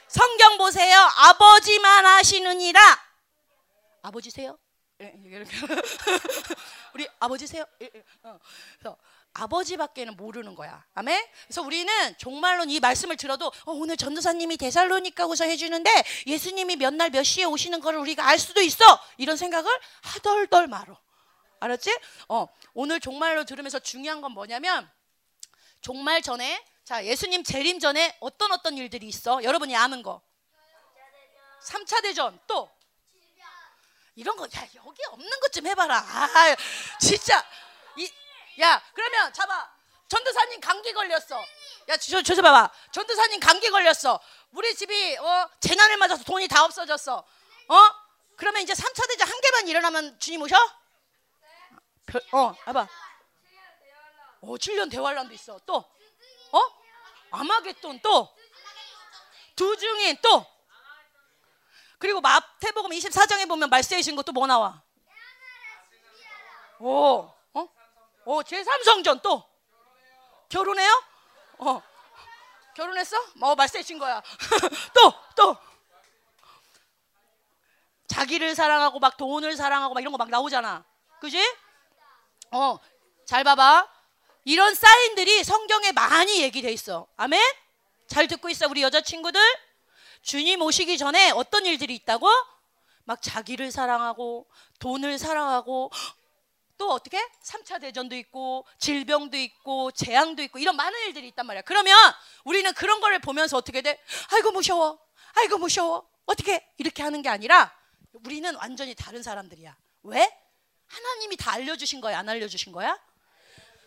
[0.07, 0.97] 성경 보세요.
[1.17, 2.79] 아버지만 하시느니라.
[4.01, 4.57] 아버지세요?
[5.01, 5.51] 예, 이렇게
[6.93, 7.65] 우리 아버지세요?
[7.81, 8.03] 예, 예.
[8.23, 8.37] 어.
[8.77, 8.97] 그래서
[9.33, 10.85] 아버지밖에는 모르는 거야.
[10.93, 11.25] 아멘.
[11.45, 15.89] 그래서 우리는 종말론 이 말씀을 들어도 어, 오늘 전도사님이 대살로니까고서 해주는데
[16.27, 18.83] 예수님이 몇 날 몇 시에 오시는 거를 우리가 알 수도 있어.
[19.17, 20.99] 이런 생각을 하덜덜 말어.
[21.59, 21.97] 알았지?
[22.29, 24.89] 어, 오늘 종말로 들으면서 중요한 건 뭐냐면
[25.81, 29.43] 종말 전에 자 예수님 재림 전에 어떤 어떤 일들이 있어?
[29.43, 30.21] 여러분이 아는 거.
[31.63, 32.69] 3차 대전 또
[34.15, 35.97] 이런 거, 야, 여기 없는 것 좀 해봐라.
[35.97, 36.55] 아,
[36.99, 37.43] 진짜.
[37.97, 38.09] 이,
[38.59, 39.71] 야, 그러면 잡아.
[40.07, 41.41] 전도사님 감기 걸렸어.
[41.87, 42.69] 야, 저, 저, 저 봐봐.
[42.91, 44.19] 전도사님 감기 걸렸어.
[44.51, 47.17] 우리 집이, 어, 재난을 맞아서 돈이 다 없어졌어.
[47.17, 47.75] 어?
[48.35, 50.57] 그러면 이제 3차 대전 한 개만 일어나면 주님 오셔?
[52.05, 52.87] 별, 어, 봐봐.
[54.41, 55.59] 어, 7년 대환란도 있어.
[55.65, 56.59] 또, 어?
[57.31, 58.35] 아마겟돈 또,
[59.55, 60.45] 두중인 또,
[61.99, 64.81] 그리고 마태복음 24장에 보면 말씀하신 것도 뭐 나와?
[66.79, 67.31] 오,
[68.25, 68.31] 어?
[68.31, 69.43] 오, 제3성전 또
[70.49, 71.03] 결혼해요?
[71.59, 71.81] 어,
[72.75, 73.17] 결혼했어?
[73.35, 74.21] 뭐 말씀하신 거야.
[74.93, 75.57] 또, 또.
[78.07, 80.83] 자기를 사랑하고 막 돈을 사랑하고 막 이런 거 막 나오잖아.
[81.21, 81.39] 그지?
[82.51, 82.77] 어,
[83.25, 83.87] 잘 봐봐.
[84.43, 87.07] 이런 사인들이 성경에 많이 얘기돼 있어.
[87.15, 87.39] 아멘?
[88.07, 89.39] 잘 듣고 있어, 우리 여자친구들?
[90.23, 92.27] 주님 오시기 전에 어떤 일들이 있다고?
[93.05, 94.47] 막 자기를 사랑하고
[94.79, 95.91] 돈을 사랑하고
[96.81, 97.23] 또 어떻게?
[97.43, 101.61] 3차 대전도 있고 질병도 있고 재앙도 있고 이런 많은 일들이 있단 말이야.
[101.61, 101.95] 그러면
[102.43, 104.03] 우리는 그런 거를 보면서 어떻게 돼?
[104.31, 104.99] 아이고 무서워.
[105.35, 106.09] 아이고 무서워.
[106.25, 107.71] 어떻게 이렇게 하는 게 아니라
[108.25, 109.77] 우리는 완전히 다른 사람들이야.
[110.01, 110.27] 왜?
[110.87, 112.99] 하나님이 다 알려주신 거야, 안 알려주신 거야?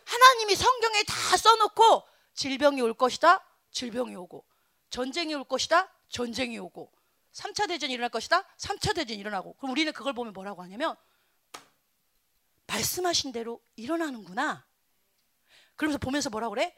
[0.04, 3.44] 하나님이 성경에 다 써놓고 질병이 올 것이다.
[3.72, 4.44] 질병이 오고
[4.90, 5.92] 전쟁이 올 것이다.
[6.10, 6.92] 전쟁이 오고
[7.32, 8.44] 3차 대전이 일어날 것이다.
[8.56, 9.54] 3차 대전이 일어나고.
[9.54, 10.94] 그럼 우리는 그걸 보면 뭐라고 하냐면
[12.66, 14.66] 말씀하신 대로 일어나는구나.
[15.76, 16.74] 그러면서 보면서 뭐라고 그래?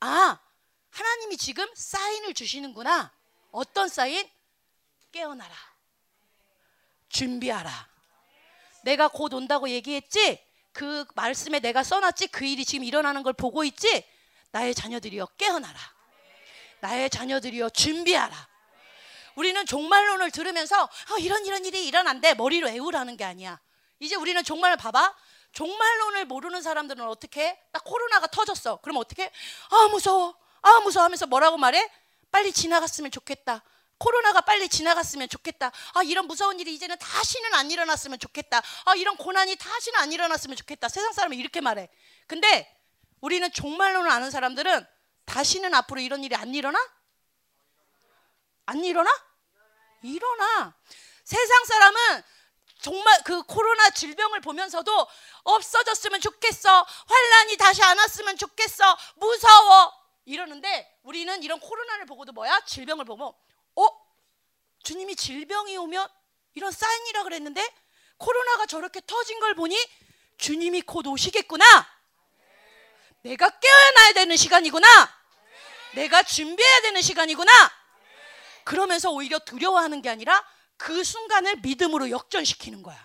[0.00, 0.38] 아,
[0.90, 3.12] 하나님이 지금 사인을 주시는구나.
[3.52, 4.28] 어떤 사인?
[5.12, 5.54] 깨어나라.
[7.08, 7.88] 준비하라.
[8.82, 10.44] 내가 곧 온다고 얘기했지?
[10.72, 12.28] 그 말씀에 내가 써놨지?
[12.28, 14.04] 그 일이 지금 일어나는 걸 보고 있지?
[14.52, 15.78] 나의 자녀들이여 깨어나라.
[16.80, 18.48] 나의 자녀들이여 준비하라.
[19.34, 23.60] 우리는 종말론을 들으면서 어, 이런 이런 일이 일어난대 머리로 외우라는 게 아니야.
[23.98, 25.14] 이제 우리는 종말을 봐봐.
[25.52, 27.58] 종말론을 모르는 사람들은 어떻게?
[27.72, 28.76] 딱 코로나가 터졌어.
[28.76, 29.30] 그럼 어떻게?
[29.70, 30.36] 아 무서워.
[30.62, 31.90] 아 무서워 하면서 뭐라고 말해?
[32.30, 33.62] 빨리 지나갔으면 좋겠다.
[33.98, 35.70] 코로나가 빨리 지나갔으면 좋겠다.
[35.92, 38.62] 아, 이런 무서운 일이 이제는 다시는 안 일어났으면 좋겠다.
[38.86, 40.88] 아, 이런 고난이 다시는 안 일어났으면 좋겠다.
[40.88, 41.90] 세상 사람은 이렇게 말해.
[42.26, 42.74] 근데
[43.20, 44.86] 우리는 종말론을 아는 사람들은
[45.26, 46.78] 다시는 앞으로 이런 일이 안 일어나?
[48.64, 49.10] 안 일어나?
[50.02, 50.74] 일어나.
[51.24, 52.22] 세상 사람은
[52.80, 55.06] 정말 그 코로나 질병을 보면서도
[55.42, 56.86] 없어졌으면 좋겠어.
[57.06, 58.96] 환란이 다시 안 왔으면 좋겠어.
[59.16, 59.92] 무서워.
[60.24, 62.60] 이러는데 우리는 이런 코로나를 보고도 뭐야?
[62.66, 63.32] 질병을 보면
[63.76, 63.88] 어?
[64.82, 66.08] 주님이 질병이 오면
[66.54, 67.66] 이런 사인이라 그랬는데
[68.16, 69.76] 코로나가 저렇게 터진 걸 보니
[70.38, 71.64] 주님이 곧 오시겠구나.
[73.22, 75.20] 내가 깨어나야 되는 시간이구나.
[75.94, 77.52] 내가 준비해야 되는 시간이구나.
[78.64, 80.42] 그러면서 오히려 두려워하는 게 아니라
[80.80, 82.98] 그 순간을 믿음으로 역전시키는 거야.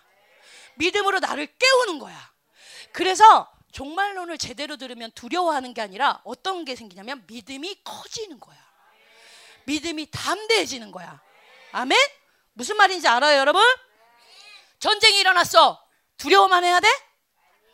[0.75, 2.33] 믿음으로 나를 깨우는 거야.
[2.93, 8.57] 그래서 종말론을 제대로 들으면 두려워하는 게 아니라 어떤 게 생기냐면 믿음이 커지는 거야.
[9.65, 11.21] 믿음이 담대해지는 거야.
[11.73, 11.99] 아멘?
[12.53, 13.61] 무슨 말인지 알아요, 여러분?
[14.79, 15.85] 전쟁이 일어났어.
[16.15, 16.87] 두려워만 해야 돼?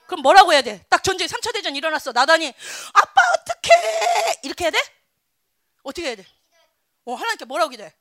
[0.07, 0.83] 그럼 뭐라고 해야 돼?
[0.89, 2.11] 딱 전쟁 3차 대전 일어났어.
[2.11, 4.39] 나단이 아빠 어떡해?
[4.41, 4.79] 이렇게 해야 돼?
[5.83, 6.25] 어떻게 해야 돼?
[7.05, 7.93] 어, 하나님께 뭐라고 기도해?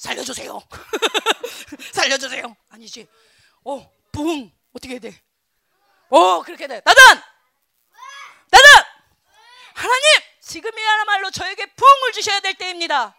[0.00, 0.58] 살려주세요.
[1.92, 2.56] 살려주세요.
[2.70, 3.06] 아니지.
[3.64, 4.50] 어, 붕.
[4.72, 5.22] 어떻게 해야 돼?
[6.08, 6.80] 어, 그렇게 돼.
[6.82, 7.22] 나단!
[8.50, 8.84] 나단!
[9.74, 10.04] 하나님!
[10.40, 13.14] 지금이야말로 저에게 부흥을 주셔야 될 때입니다.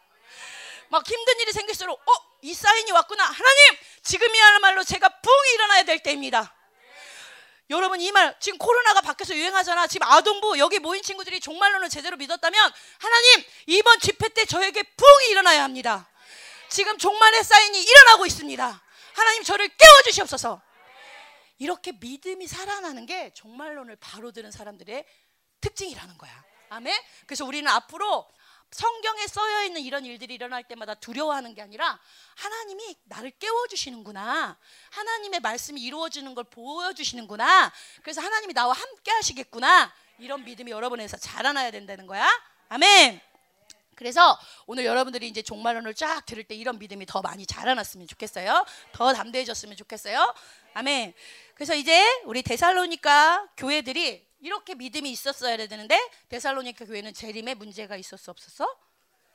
[0.90, 3.26] 막 힘든 일이 생길수록, 어, 이 사인이 왔구나.
[3.26, 3.78] 하나님!
[4.02, 6.56] 지금이야말로 제가 부흥이 일어나야 될 때입니다.
[7.70, 9.86] 여러분 이 말 지금 코로나가 밖에서 유행하잖아.
[9.88, 15.64] 지금 아동부 여기 모인 친구들이 종말론을 제대로 믿었다면 하나님 이번 집회 때 저에게 부흥이 일어나야
[15.64, 16.11] 합니다.
[16.72, 18.82] 지금 종말의 사인이 일어나고 있습니다.
[19.14, 20.62] 하나님 저를 깨워 주시옵소서.
[21.58, 25.06] 이렇게 믿음이 살아나는 게 종말론을 바로 들은 사람들의
[25.60, 26.44] 특징이라는 거야.
[26.70, 26.98] 아멘.
[27.28, 28.26] 그래서 우리는 앞으로
[28.72, 32.00] 성경에 써여 있는 이런 일들이 일어날 때마다 두려워하는 게 아니라
[32.36, 34.58] 하나님이 나를 깨워 주시는구나.
[34.92, 37.70] 하나님의 말씀이 이루어지는 걸 보여 주시는구나.
[38.02, 39.94] 그래서 하나님이 나와 함께 하시겠구나.
[40.20, 42.30] 이런 믿음이 여러분에서 자라나야 된다는 거야.
[42.70, 43.31] 아멘.
[43.96, 48.66] 그래서 오늘 여러분들이 이제 종말론을 쫙 들을 때 이런 믿음이 더 많이 자라났으면 좋겠어요.
[48.94, 50.34] 더 담대해졌으면 좋겠어요.
[50.74, 51.14] 아멘.
[51.54, 56.00] 그래서 이제 우리 데살로니까 교회들이 이렇게 믿음이 있었어야 되는데
[56.30, 58.68] 데살로니카 교회는 재림에 문제가 있었어 없었어?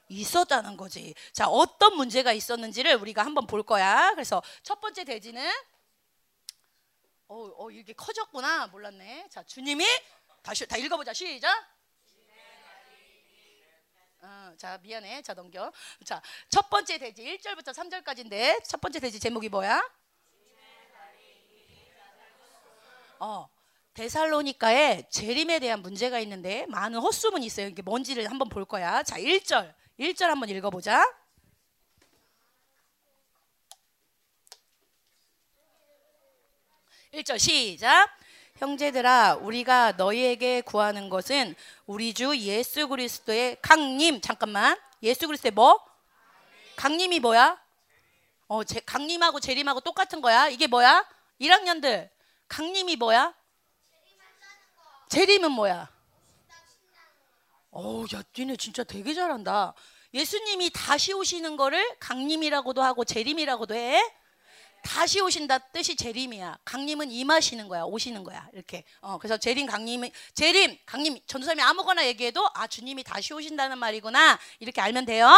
[0.08, 1.14] 있었다는 거지.
[1.32, 4.12] 자, 어떤 문제가 있었는지를 우리가 한번 볼 거야.
[4.14, 5.48] 그래서 첫 번째 대지는
[7.28, 8.68] 어, 어 이게 커졌구나.
[8.68, 9.28] 몰랐네.
[9.30, 9.84] 자, 주님이
[10.42, 11.12] 다시 다 읽어 보자.
[11.12, 11.75] 시작.
[14.22, 15.22] 어, 자, 미안해.
[15.22, 15.72] 자, 넘겨.
[16.04, 19.82] 자, 첫 번째 대지 1절부터 3절까지인데 첫 번째 대지 제목이 뭐야?
[23.18, 23.48] 어.
[23.94, 27.66] 데살로니카에 재림에 대한 문제가 있는데 많은 헛소문이 있어요.
[27.68, 29.02] 이게 뭔지를 한번 볼 거야.
[29.02, 29.74] 자, 1절.
[29.98, 31.02] 1절 한번 읽어 보자.
[37.12, 38.10] 1절 시작.
[38.58, 41.54] 형제들아 우리가 너희에게 구하는 것은
[41.86, 45.78] 우리 주 예수 그리스도의 강림 잠깐만 예수 그리스도의 뭐?
[46.76, 47.58] 강림이 뭐야?
[48.48, 50.48] 어, 제, 강림하고 재림하고 똑같은 거야.
[50.48, 51.06] 이게 뭐야?
[51.40, 52.08] 1학년들
[52.48, 53.34] 강림이 뭐야?
[55.08, 55.90] 재림은 뭐야?
[57.70, 59.74] 어우, 야, 니네 진짜 되게 잘한다.
[60.14, 64.02] 예수님이 다시 오시는 거를 강림이라고도 하고 재림이라고도 해.
[64.86, 66.58] 다시 오신다 뜻이 재림이야.
[66.64, 68.48] 강림은 임하시는 거야, 오시는 거야.
[68.52, 68.84] 이렇게.
[69.00, 71.18] 어, 그래서 재림, 강림, 재림, 강림.
[71.26, 75.28] 전도사님이 아무거나 얘기해도 아 주님이 다시 오신다는 말이구나 이렇게 알면 돼요.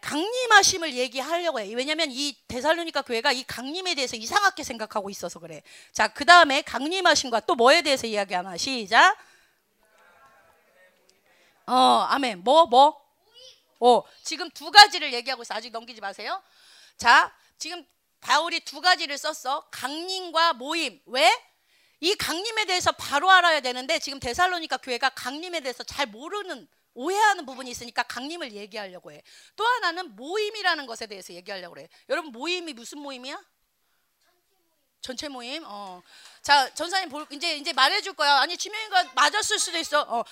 [0.00, 1.72] 강림하심을 얘기하려고 해.
[1.74, 5.62] 왜냐하면 이 데살로니가 교회가 이 강림에 대해서 이상하게 생각하고 있어서 그래.
[5.92, 9.16] 자, 그 다음에 강림하심과 또 뭐에 대해서 이야기하나 시작.
[11.66, 12.42] 어, 아멘.
[12.42, 13.00] 뭐 뭐?
[13.80, 15.54] 어, 지금 두 가지를 얘기하고 있어.
[15.54, 16.40] 아직 넘기지 마세요.
[16.96, 17.84] 자, 지금
[18.20, 19.68] 바울이 두 가지를 썼어.
[19.70, 21.00] 강림과 모임.
[21.06, 21.30] 왜?
[22.00, 27.70] 이 강림에 대해서 바로 알아야 되는데 지금 데살로니가 교회가 강림에 대해서 잘 모르는 오해하는 부분이
[27.70, 29.22] 있으니까 강림을 얘기하려고 해.
[29.54, 31.88] 또 하나는 모임이라는 것에 대해서 얘기하려고 그래.
[32.08, 33.38] 여러분 모임이 무슨 모임이야?
[35.00, 35.62] 전체 모임.
[35.66, 36.02] 어.
[36.42, 38.40] 자, 전사님 볼 이제 이제 말해 줄 거야.
[38.40, 40.02] 아니, 지명이가 맞았을 수도 있어.
[40.02, 40.24] 어.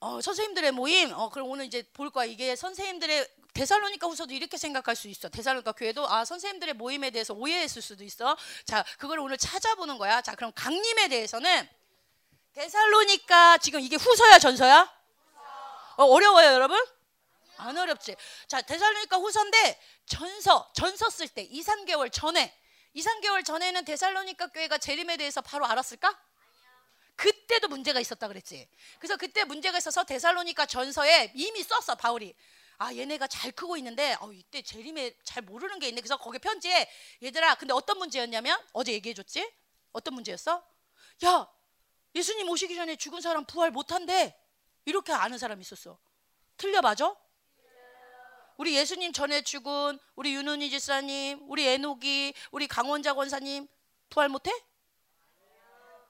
[0.00, 1.12] 어, 선생님들의 모임.
[1.12, 2.26] 어, 그럼 오늘 이제 볼 거야.
[2.26, 5.28] 이게 선생님들의 데살로니가 후서도 이렇게 생각할 수 있어.
[5.28, 8.36] 데살로니가 교회도 아 선생님들의 모임에 대해서 오해했을 수도 있어.
[8.64, 10.22] 자, 그걸 오늘 찾아보는 거야.
[10.22, 11.68] 자, 그럼 강림에 대해서는
[12.54, 15.02] 데살로니까 지금 이게 후서야 전서야?
[15.96, 16.82] 어, 어려워요 여러분?
[17.58, 18.16] 안 어렵지.
[18.48, 22.52] 자 데살로니까 후서인데 전서 전서 쓸 때 2, 3개월 전에
[22.94, 26.18] 2, 3개월 전에는 데살로니까 교회가 재림에 대해서 바로 알았을까?
[27.16, 28.68] 그때도 문제가 있었다 그랬지.
[28.98, 32.34] 그래서 그때 문제가 있어서 데살로니가 전서에 이미 썼어 바울이.
[32.78, 36.00] 아 얘네가 잘 크고 있는데 어, 이때 재림에 잘 모르는 게 있네.
[36.00, 36.88] 그래서 거기 편지에
[37.22, 39.52] 얘들아 근데 어떤 문제였냐면 어제 얘기해줬지?
[39.92, 40.64] 어떤 문제였어?
[41.24, 41.48] 야
[42.14, 44.38] 예수님 오시기 전에 죽은 사람 부활 못한대.
[44.84, 45.98] 이렇게 아는 사람이 있었어.
[46.56, 47.14] 틀려 맞아?
[48.56, 53.66] 우리 예수님 전에 죽은 우리 윤은희 집사님, 우리 애녹이, 우리 강원자 권사님
[54.10, 54.52] 부활 못해?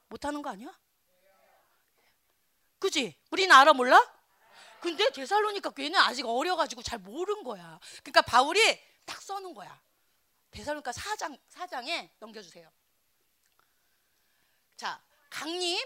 [0.09, 0.77] 못하는 거 아니야?
[2.79, 3.17] 그지?
[3.31, 3.99] 우리는 알아 몰라?
[4.83, 7.79] 근데 데살로니가 교회는 아직 어려가지고 잘 모르는 거야.
[8.03, 8.61] 그러니까 바울이
[9.07, 9.81] 딱 써놓은 거야.
[10.51, 12.71] 데살로니가 4장 4장에 넘겨주세요.
[14.77, 15.81] 자, 강님,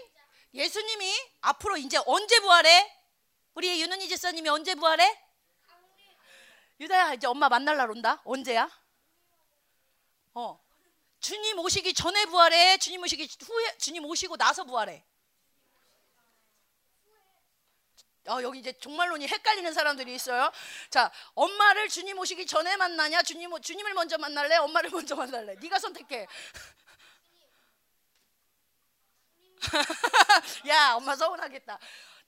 [0.55, 2.91] 예수님이 앞으로 이제 언제 부활해?
[3.53, 5.23] 우리 윤은희 집사님이 언제 부활해?
[6.79, 8.19] 유다야 이제 엄마 만날 날 온다.
[8.25, 8.69] 언제야?
[10.33, 10.59] 어.
[11.19, 12.77] 주님 오시기 전에 부활해.
[12.77, 15.03] 주님 오시기 후에 주님 오시고 나서 부활해.
[18.27, 20.51] 어, 여기 이제 종말론이 헷갈리는 사람들이 있어요.
[20.89, 23.23] 자, 엄마를 주님 오시기 전에 만나냐?
[23.23, 24.57] 주님 주님을 먼저 만날래?
[24.57, 25.55] 엄마를 먼저 만날래?
[25.55, 26.27] 네가 선택해.
[30.67, 31.79] 야, 엄마 서운하겠다.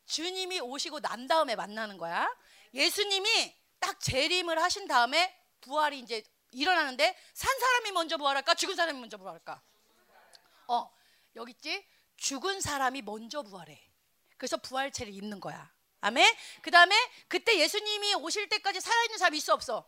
[0.05, 2.27] 주님이 오시고 난 다음에 만나는 거야.
[2.73, 8.55] 예수님이 딱 재림을 하신 다음에 부활이 이제 일어나는데 산 사람이 먼저 부활할까?
[8.55, 9.61] 죽은 사람이 먼저 부활할까?
[10.67, 10.91] 어,
[11.35, 11.85] 여기 있지?
[12.17, 13.79] 죽은 사람이 먼저 부활해.
[14.37, 15.71] 그래서 부활체를 입는 거야.
[16.01, 16.33] 아멘.
[16.61, 16.95] 그다음에
[17.27, 19.85] 그때 예수님이 오실 때까지 살아 있는 사람이 있어 없어?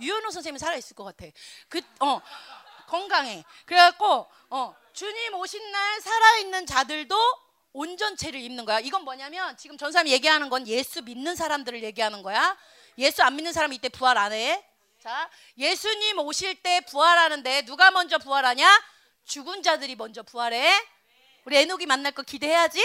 [0.00, 1.26] 유현호 선생님이 살아 있을 것 같아.
[1.68, 2.20] 그 어.
[2.86, 3.44] 건강해.
[3.64, 7.16] 그래갖고 어, 주님 오신 날 살아 있는 자들도
[7.72, 8.80] 온전체를 입는 거야.
[8.80, 12.56] 이건 뭐냐면 지금 전사람이 얘기하는 건 예수 믿는 사람들을 얘기하는 거야.
[12.98, 14.64] 예수 안 믿는 사람이 이때 부활 안 해.
[15.02, 18.66] 자, 예수님 오실 때 부활하는데 누가 먼저 부활하냐?
[19.26, 20.72] 죽은 자들이 먼저 부활해.
[21.44, 22.80] 우리 에녹이 만날 거 기대해야지.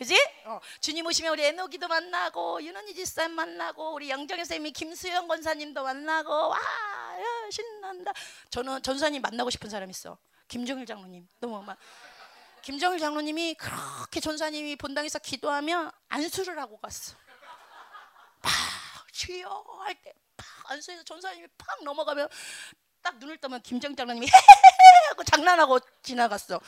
[0.00, 0.16] 그지?
[0.46, 6.30] 어, 주님 오시면 우리 에녹이도 만나고 윤은희 지사님 만나고 우리 양정현 선생님이 김수영 권사님도 만나고
[6.48, 8.10] 와 야, 신난다.
[8.48, 10.16] 저는 전사님 만나고 싶은 사람 있어.
[10.48, 11.76] 김정일 장로님 너무 막
[12.62, 17.14] 김정일 장로님이 그렇게 전사님이 본당에서 기도하면 안수를 하고 갔어.
[18.40, 18.50] 막
[19.12, 19.50] 주여
[19.84, 22.26] 할때팍 안수해서 전사님이 팍 넘어가면
[23.02, 24.32] 딱 눈을 뜨면 김정일 장로님이 헤헤헤
[25.12, 26.58] 하고 장난하고 지나갔어.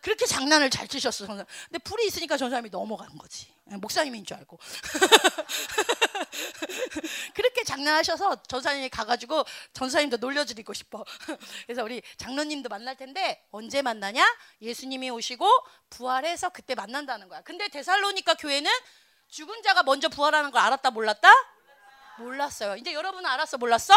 [0.00, 1.26] 그렇게 장난을 잘 치셨어.
[1.26, 1.44] 전사.
[1.68, 3.52] 근데 불이 있으니까 전사님이 넘어간 거지.
[3.70, 4.58] 예, 목사님인 줄 알고.
[7.34, 11.04] 그렇게 장난하셔서 전사님이 가가지고 전사님도 놀려드리고 싶어.
[11.66, 14.24] 그래서 우리 장로님도 만날 텐데 언제 만나냐?
[14.62, 15.46] 예수님이 오시고
[15.90, 17.42] 부활해서 그때 만난다는 거야.
[17.42, 18.70] 근데 데살로니카 교회는
[19.28, 21.28] 죽은 자가 먼저 부활하는 걸 알았다 몰랐다?
[22.18, 22.76] 몰랐어요.
[22.76, 23.94] 이제 여러분은 알았어 몰랐어?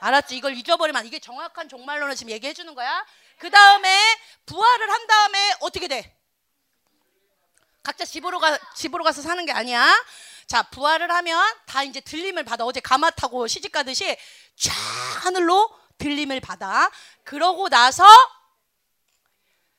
[0.00, 0.36] 알았지.
[0.36, 3.04] 이걸 잊어버리면 이게 정확한 종말론을 지금 얘기해 주는 거야.
[3.38, 6.16] 그 다음에 부활을 한 다음에 어떻게 돼?
[7.82, 9.86] 각자 집으로 가 집으로 가서 사는 게 아니야.
[10.46, 12.64] 자, 부활을 하면 다 이제 들림을 받아.
[12.64, 14.16] 어제 가마 타고 시집 가듯이
[14.56, 14.72] 쫙
[15.24, 16.90] 하늘로 들림을 받아.
[17.24, 18.04] 그러고 나서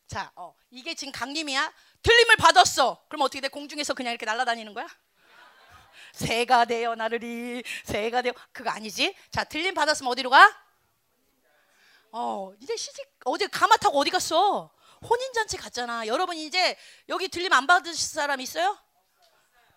[0.08, 1.74] 자, 어, 이게 지금 강림이야.
[2.02, 3.04] 들림을 받았어.
[3.10, 3.50] 그럼 어떻게 돼?
[3.50, 4.88] 공중에서 그냥 이렇게 날아다니는 거야?
[6.14, 9.16] 새가 되어 나르리 새가 되어 그거 아니지?
[9.32, 10.67] 자, 들림 받았으면 어디로 가?
[12.12, 14.72] 어, 이제 시집 어디 가마 타고 어디 갔어?
[15.08, 16.08] 혼인 잔치 갔잖아.
[16.08, 16.76] 여러분 이제
[17.10, 18.78] 여기 들림 안 받으실 사람 있어요?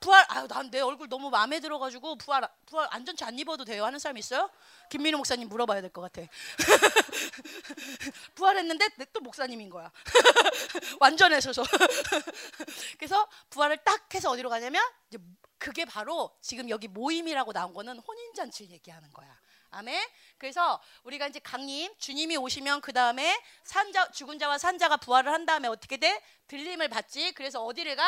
[0.00, 3.98] 부활 아유 난 내 얼굴 너무 마음에 들어가지고 부활 부활 안전치 안 입어도 돼요 하는
[3.98, 4.48] 사람 있어요?
[4.88, 6.22] 김민호 목사님 물어봐야 될 것 같아.
[8.34, 9.92] 부활했는데 또 목사님인 거야.
[11.00, 11.62] 완전해서서.
[12.98, 15.18] 그래서 부활을 딱 해서 어디로 가냐면 이제
[15.58, 19.38] 그게 바로 지금 여기 모임이라고 나온 거는 혼인 잔치를 얘기하는 거야.
[19.70, 20.02] 아멘.
[20.38, 25.68] 그래서 우리가 이제 강림 주님이 오시면 그 다음에 산자 죽은 자와 산자가 부활을 한 다음에
[25.68, 26.22] 어떻게 돼?
[26.48, 27.32] 들림을 받지.
[27.32, 28.04] 그래서 어디를 가?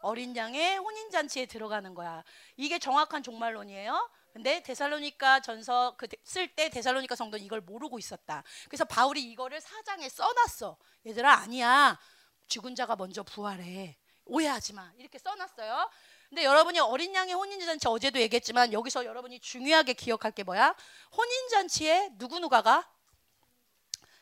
[0.00, 2.22] 어린 양의 혼인 잔치에 들어가는 거야.
[2.56, 4.10] 이게 정확한 종말론이에요.
[4.32, 8.44] 근데 데살로니가 전서 그 쓸 때 데살로니가 성도는 이걸 모르고 있었다.
[8.68, 10.76] 그래서 바울이 이거를 사장에 써놨어.
[11.06, 11.98] 얘들아 아니야.
[12.46, 13.96] 죽은 자가 먼저 부활해.
[14.26, 14.92] 오해하지 마.
[14.98, 15.90] 이렇게 써놨어요.
[16.28, 20.74] 근데 여러분이 어린 양의 혼인잔치 어제도 얘기했지만 여기서 여러분이 중요하게 기억할 게 뭐야?
[21.16, 22.88] 혼인잔치에 누구 누가가?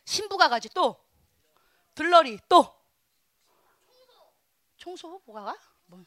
[0.04, 1.04] 신부가 가지 또?
[1.94, 2.74] 들러리 또?
[4.76, 5.58] 청소 뭐가 가?
[5.86, 6.04] 뭐.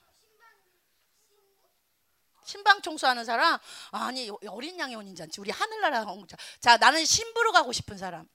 [2.46, 3.60] 신방 청소하는 사람?
[3.92, 5.42] 아니 어린 양의 혼인잔치.
[5.42, 6.38] 우리 하늘나라 홍자.
[6.62, 8.28] 자 나는 신부로 가고 싶은 사람.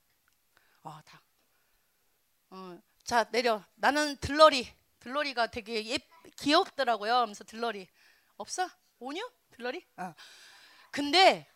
[0.82, 1.22] 어다.
[2.50, 3.64] 어, 자 내려.
[3.76, 4.70] 나는 들러리.
[5.00, 5.98] 들러리가 되게 예
[6.40, 7.88] 귀엽더라고요 하면서 들러리
[8.36, 8.68] 없어
[8.98, 10.14] 오뉴 들러리 어.
[10.90, 11.48] 근데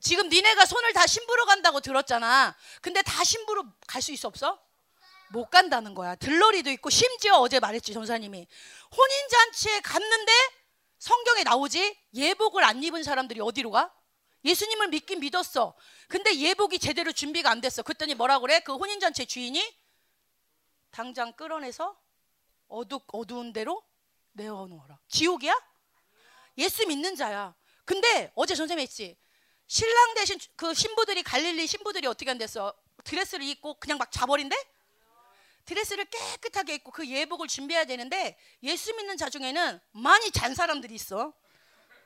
[0.00, 4.68] 지금 니네가 손을 다 신부로 간다고 들었잖아 근데 다 신부로 갈수 있어 없어
[5.30, 6.14] 못 간다는 거야.
[6.16, 8.46] 들러리도 있고 심지어 어제 말했지 전사님이
[8.96, 10.32] 혼인 잔치에 갔는데
[10.98, 13.94] 성경에 나오지 예복을 안 입은 사람들이 어디로 가?
[14.44, 15.74] 예수님을 믿긴 믿었어.
[16.08, 17.82] 근데 예복이 제대로 준비가 안 됐어.
[17.82, 18.60] 그랬더니 뭐라 그래?
[18.60, 19.76] 그 혼인 잔치 주인이
[20.90, 21.96] 당장 끌어내서
[22.68, 23.82] 어두 어두운 데로
[24.38, 24.98] 내어 놓아라.
[25.08, 25.54] 지옥이야?
[26.58, 27.54] 예수 믿는 자야.
[27.84, 29.18] 근데 어제 전사님 했지.
[29.66, 32.72] 신랑 대신 그 신부들이 갈릴리 신부들이 어떻게 한댔어?
[33.04, 34.56] 드레스를 입고 그냥 막 자버린대?
[35.66, 41.34] 드레스를 깨끗하게 입고 그 예복을 준비해야 되는데 예수 믿는 자 중에는 많이 잔 사람들이 있어.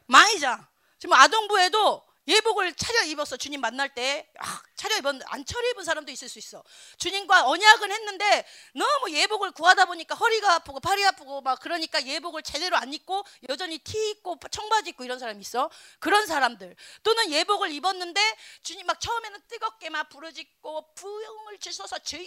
[0.07, 0.69] 많이 자.
[0.99, 3.37] 지금 아동부에도 예복을 차려 입었어.
[3.37, 6.63] 주님 만날 때 아, 차려 입었는데 안 차려 입은 사람도 있을 수 있어.
[6.99, 12.77] 주님과 언약은 했는데 너무 예복을 구하다 보니까 허리가 아프고 팔이 아프고 막 그러니까 예복을 제대로
[12.77, 15.69] 안 입고 여전히 티 입고 청바지 입고 이런 사람 있어.
[15.99, 18.21] 그런 사람들 또는 예복을 입었는데
[18.63, 22.23] 주님 막 처음에는 뜨겁게 막 부르짖고 부흥을 주셔서 주여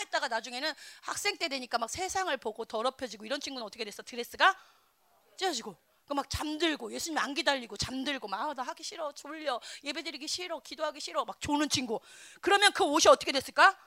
[0.00, 4.02] 했다가 나중에는 학생 때 되니까 막 세상을 보고 더럽혀지고 이런 친구는 어떻게 됐어?
[4.02, 4.56] 드레스가
[5.36, 10.98] 찢어지고 막 잠들고 예수님 안 기다리고 잠들고 막 나 하기 싫어 졸려 예배드리기 싫어 기도하기
[11.00, 12.00] 싫어 막 조는 친구
[12.40, 13.78] 그러면 그 옷이 어떻게 됐을까?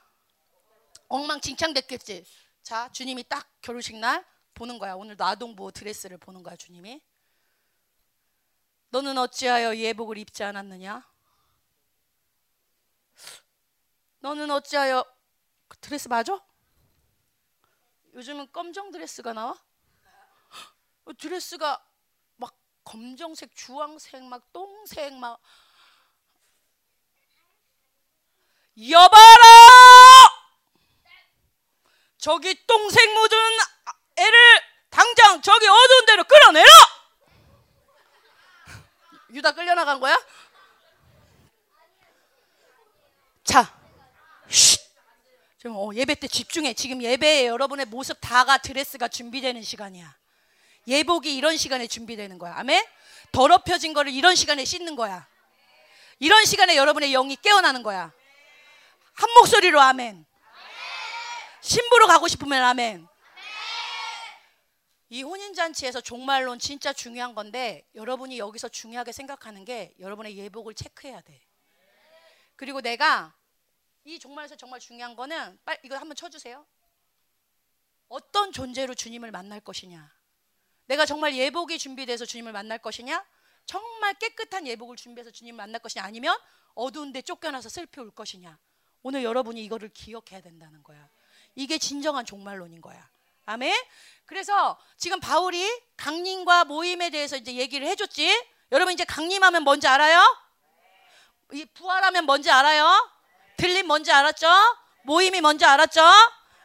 [1.08, 2.24] 엉망진창 됐겠지
[2.62, 7.02] 자 주님이 딱 결혼식 날 보는 거야 오늘 아동부 드레스를 보는 거야 주님이
[8.90, 11.04] 너는 어찌하여 예복을 입지 않았느냐?
[14.20, 15.04] 너는 어찌하여
[15.68, 16.40] 그 드레스 맞아?
[18.14, 19.60] 요즘은 검정 드레스가 나와?
[21.04, 21.84] 어, 드레스가
[22.84, 25.40] 검정색, 주황색, 막 똥색, 막
[28.90, 29.48] 여봐라!
[32.18, 33.38] 저기 똥색 묻은
[34.16, 36.70] 애를 당장 저기 어두운 데로 끌어내라!
[39.30, 40.16] 유다 끌려나간 거야?
[43.42, 43.76] 자,
[44.48, 44.84] 쉿.
[45.58, 46.74] 좀 어, 예배 때 집중해.
[46.74, 50.14] 지금 예배에 여러분의 모습 다가 드레스가 준비되는 시간이야.
[50.86, 52.54] 예복이 이런 시간에 준비되는 거야.
[52.56, 52.84] 아멘?
[53.32, 55.26] 더럽혀진 거를 이런 시간에 씻는 거야.
[56.18, 58.12] 이런 시간에 여러분의 영이 깨어나는 거야.
[59.14, 60.24] 한 목소리로 아멘.
[61.60, 63.06] 신부로 가고 싶으면 아멘.
[65.10, 71.40] 이 혼인잔치에서 종말론 진짜 중요한 건데 여러분이 여기서 중요하게 생각하는 게 여러분의 예복을 체크해야 돼.
[72.56, 73.34] 그리고 내가
[74.04, 76.66] 이 종말에서 정말 중요한 거는 빨리 이거 한번 쳐주세요.
[78.08, 80.12] 어떤 존재로 주님을 만날 것이냐.
[80.86, 83.24] 내가 정말 예복이 준비돼서 주님을 만날 것이냐?
[83.66, 86.04] 정말 깨끗한 예복을 준비해서 주님을 만날 것이냐?
[86.04, 86.36] 아니면
[86.74, 88.58] 어두운데 쫓겨나서 슬피 울 것이냐?
[89.02, 91.08] 오늘 여러분이 이거를 기억해야 된다는 거야.
[91.54, 93.08] 이게 진정한 종말론인 거야.
[93.46, 93.74] 아멘.
[94.24, 95.62] 그래서 지금 바울이
[95.96, 98.54] 강림과 모임에 대해서 이제 얘기를 해줬지.
[98.72, 100.20] 여러분 이제 강림하면 뭔지 알아요?
[101.52, 102.86] 이 부활하면 뭔지 알아요?
[103.56, 104.48] 들림 뭔지 알았죠?
[105.04, 106.02] 모임이 뭔지 알았죠?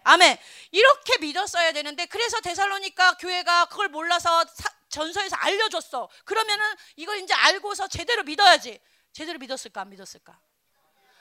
[0.09, 0.37] 아멘.
[0.71, 6.09] 이렇게 믿었어야 되는데 그래서 데살로니까 교회가 그걸 몰라서 사, 전서에서 알려줬어.
[6.25, 8.79] 그러면은 이걸 이제 알고서 제대로 믿어야지.
[9.13, 10.39] 제대로 믿었을까 안 믿었을까?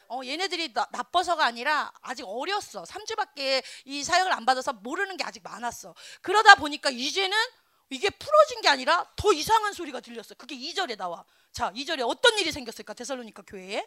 [0.08, 2.84] 어, 얘네들이 나, 나빠서가 아니라 아직 어렸어.
[2.84, 5.94] 3주밖에 이 사역을 안 받아서 모르는 게 아직 많았어.
[6.22, 7.36] 그러다 보니까 이제는
[7.90, 10.34] 이게 풀어진 게 아니라 더 이상한 소리가 들렸어.
[10.34, 11.26] 그게 2절에 나와.
[11.52, 12.94] 자, 2절에 어떤 일이 생겼을까?
[12.94, 13.86] 데살로니까 교회에.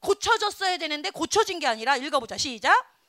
[0.00, 2.38] 고쳐졌어야 되는데 고쳐진 게 아니라 읽어보자.
[2.38, 2.99] 시작.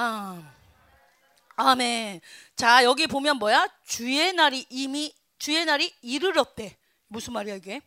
[0.00, 0.54] 아,
[1.56, 2.20] 아멘.
[2.54, 3.66] 자, 여기 보면 뭐야?
[3.84, 6.78] 주의 날이 이미 주의 날이 이르렀대.
[7.08, 7.80] 무슨 말이야 이게?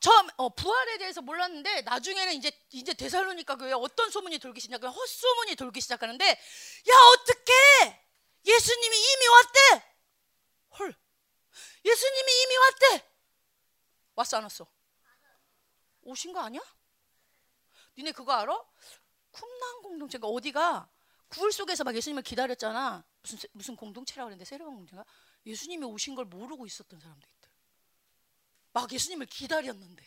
[0.00, 5.56] 처음 어, 부활에 대해서 몰랐는데 나중에는 이제 이제 데살로니까 교회 어떤 소문이 돌기 시작, 헛소문이
[5.56, 7.52] 돌기 시작하는데 야 어떻게
[8.46, 9.86] 예수님이 이미 왔대?
[10.78, 10.94] 헐,
[11.84, 13.06] 예수님이 이미 왔대.
[14.14, 14.66] 왔어 안 왔어?
[16.00, 16.62] 오신 거 아니야?
[17.98, 18.58] 니네 그거 알아?
[19.32, 20.88] 쿰난 공동체가 어디가
[21.28, 23.04] 굴 속에서 막 예수님을 기다렸잖아.
[23.22, 25.04] 무슨 무슨 공동체라고 그랬는데 세례반 공동체가
[25.46, 27.48] 예수님이 오신 걸 모르고 있었던 사람도 있대.
[28.72, 30.04] 막 예수님을 기다렸는데.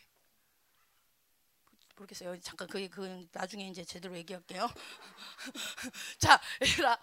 [1.96, 2.40] 모르겠어요.
[2.42, 4.68] 잠깐 그, 그 나중에 이제 제대로 얘기할게요.
[6.20, 6.98] 자, 얘들아.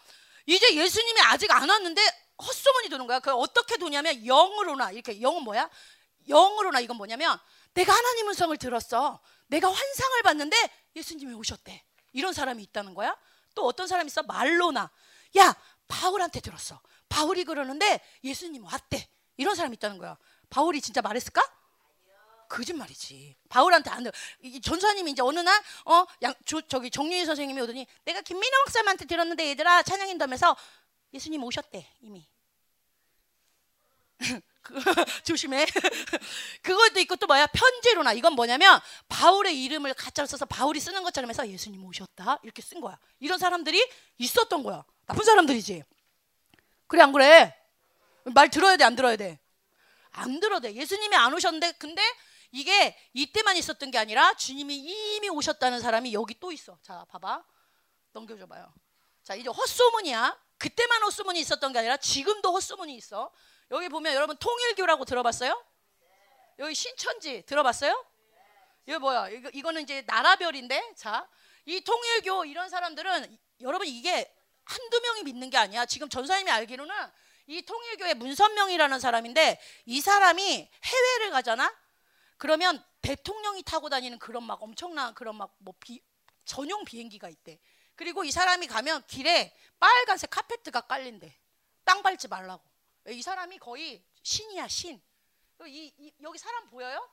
[0.47, 2.03] 이제 예수님이 아직 안 왔는데
[2.43, 3.21] 헛소문이 도는 거야.
[3.21, 5.71] 그 어떻게 도냐면 영으로나 이렇게 영은 뭐야?
[6.29, 7.39] 영으로나 이건 뭐냐면
[7.75, 9.21] 내가 하나님의 성을 들었어.
[9.47, 10.57] 내가 환상을 봤는데
[10.97, 11.85] 예수님이 오셨대.
[12.13, 13.17] 이런 사람이 있다는 거야.
[13.55, 14.23] 또 어떤 사람이 있어?
[14.23, 14.91] 말로나.
[15.39, 15.55] 야,
[15.89, 16.81] 바울한테 들었어.
[17.09, 19.09] 바울이 그러는데 예수님 왔대.
[19.37, 20.17] 이런 사람이 있다는 거야.
[20.49, 21.43] 바울이 진짜 말했을까?
[22.49, 23.37] 거짓말이지.
[23.49, 24.13] 바울한테 안 들.
[24.63, 25.57] 전사님이 이제 어느 날,
[25.87, 30.57] 어, 양, 조, 저기 정유희 선생님이 오더니 내가 김민호 목사님한테 들었는데 얘들아 찬양인다면서
[31.15, 32.29] 예수님 오셨대 이미.
[34.63, 34.75] 그,
[35.25, 35.67] 조심해.
[36.63, 37.47] 그것도 있고 또 뭐야?
[37.49, 42.81] 편지로나 이건 뭐냐면 바울의 이름을 가짜로 써서 바울이 쓰는 것처럼 해서 예수님 오셨다 이렇게 쓴
[42.81, 42.99] 거야.
[43.19, 43.89] 이런 사람들이
[44.19, 44.85] 있었던 거야.
[45.07, 45.83] 나쁜 사람들이지.
[46.87, 47.57] 그래 안 그래?
[48.25, 49.41] 말 들어야 돼 안 들어야 돼?
[50.11, 50.75] 안 들어도 돼.
[50.75, 52.03] 예수님이 안 오셨는데 근데
[52.53, 56.79] 이게 이때만 있었던 게 아니라 주님이 이미 오셨다는 사람이 여기 또 있어.
[56.83, 57.45] 자 봐봐.
[58.13, 58.73] 넘겨줘 봐요.
[59.23, 60.37] 자 이제 헛소문이야.
[60.59, 63.31] 그때만 헛소문이 있었던 게 아니라 지금도 헛소문이 있어.
[63.71, 65.65] 여기 보면 여러분 통일교라고 들어봤어요?
[66.59, 68.05] 여기 신천지 들어봤어요?
[68.87, 69.29] 이거 뭐야?
[69.29, 71.29] 이거, 이거는 이제 나라별인데 자,
[71.65, 75.87] 이 통일교 이런 사람들은 여러분 이게 한두 명이 믿는 게 아니야.
[75.87, 76.95] 지금 전사님이 알기로는
[77.47, 81.75] 이 통일교의 문선명이라는 사람인데 이 사람이 해외를 가잖아.
[82.39, 85.75] 그러면 대통령이 타고 다니는 그런 막 엄청난 그런 막 뭐
[86.45, 87.61] 전용 비행기가 있대.
[87.95, 91.37] 그리고 이 사람이 가면 길에 빨간색 카페트가 깔린대.
[91.85, 92.70] 땅 밟지 말라고.
[93.09, 95.01] 이 사람이 거의 신이야 신.
[95.67, 97.09] 이, 이, 여기 사람 보여요?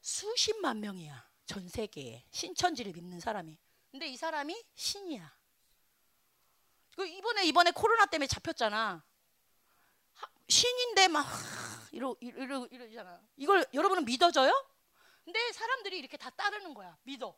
[0.00, 3.58] 수십만 명이야 전 세계에 신천지를 믿는 사람이.
[3.90, 5.34] 근데 이 사람이 신이야.
[6.96, 9.04] 그 이번에 이번에 코로나 때문에 잡혔잖아.
[10.48, 11.26] 신인데 막
[11.92, 13.20] 이러 이러 이러잖아.
[13.36, 14.52] 이걸 여러분은 믿어져요?
[15.24, 16.96] 근데 사람들이 이렇게 다 따르는 거야.
[17.04, 17.36] 믿어.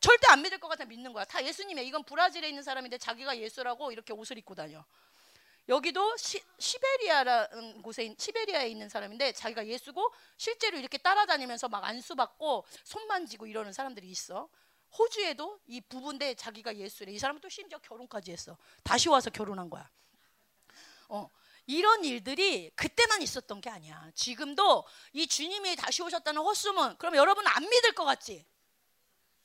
[0.00, 1.24] 절대 안 믿을 것 같아 믿는 거야.
[1.24, 1.84] 다 예수님이야.
[1.84, 4.84] 이건 브라질에 있는 사람인데 자기가 예수라고 이렇게 옷을 입고 다녀.
[5.68, 12.64] 여기도 시, 시베리아라는 곳에 시베리아에 있는 사람인데 자기가 예수고 실제로 이렇게 따라다니면서 막 안수 받고
[12.84, 14.48] 손 만지고 이러는 사람들이 있어.
[14.98, 17.12] 호주에도 이 부부인데 자기가 예수래.
[17.12, 18.56] 이 사람은 또 심지어 결혼까지 했어.
[18.82, 19.88] 다시 와서 결혼한 거야.
[21.08, 21.28] 어.
[21.66, 24.10] 이런 일들이 그때만 있었던 게 아니야.
[24.14, 26.98] 지금도 이 주님이 다시 오셨다는 헛소문.
[26.98, 28.44] 그럼 여러분 안 믿을 것 같지?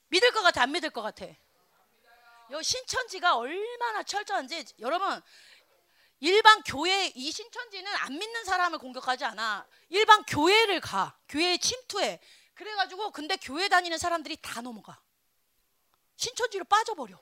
[0.07, 0.63] 믿을 것 같아?
[0.63, 1.27] 안 믿을 것 같아?
[2.49, 5.21] 여 신천지가 얼마나 철저한지 여러분
[6.19, 9.67] 일반 교회 이 신천지는 안 믿는 사람을 공격하지 않아.
[9.89, 11.17] 일반 교회를 가.
[11.29, 12.19] 교회에 침투해.
[12.55, 14.99] 그래가지고 근데 교회 다니는 사람들이 다 넘어가.
[16.15, 17.17] 신천지로 빠져버려.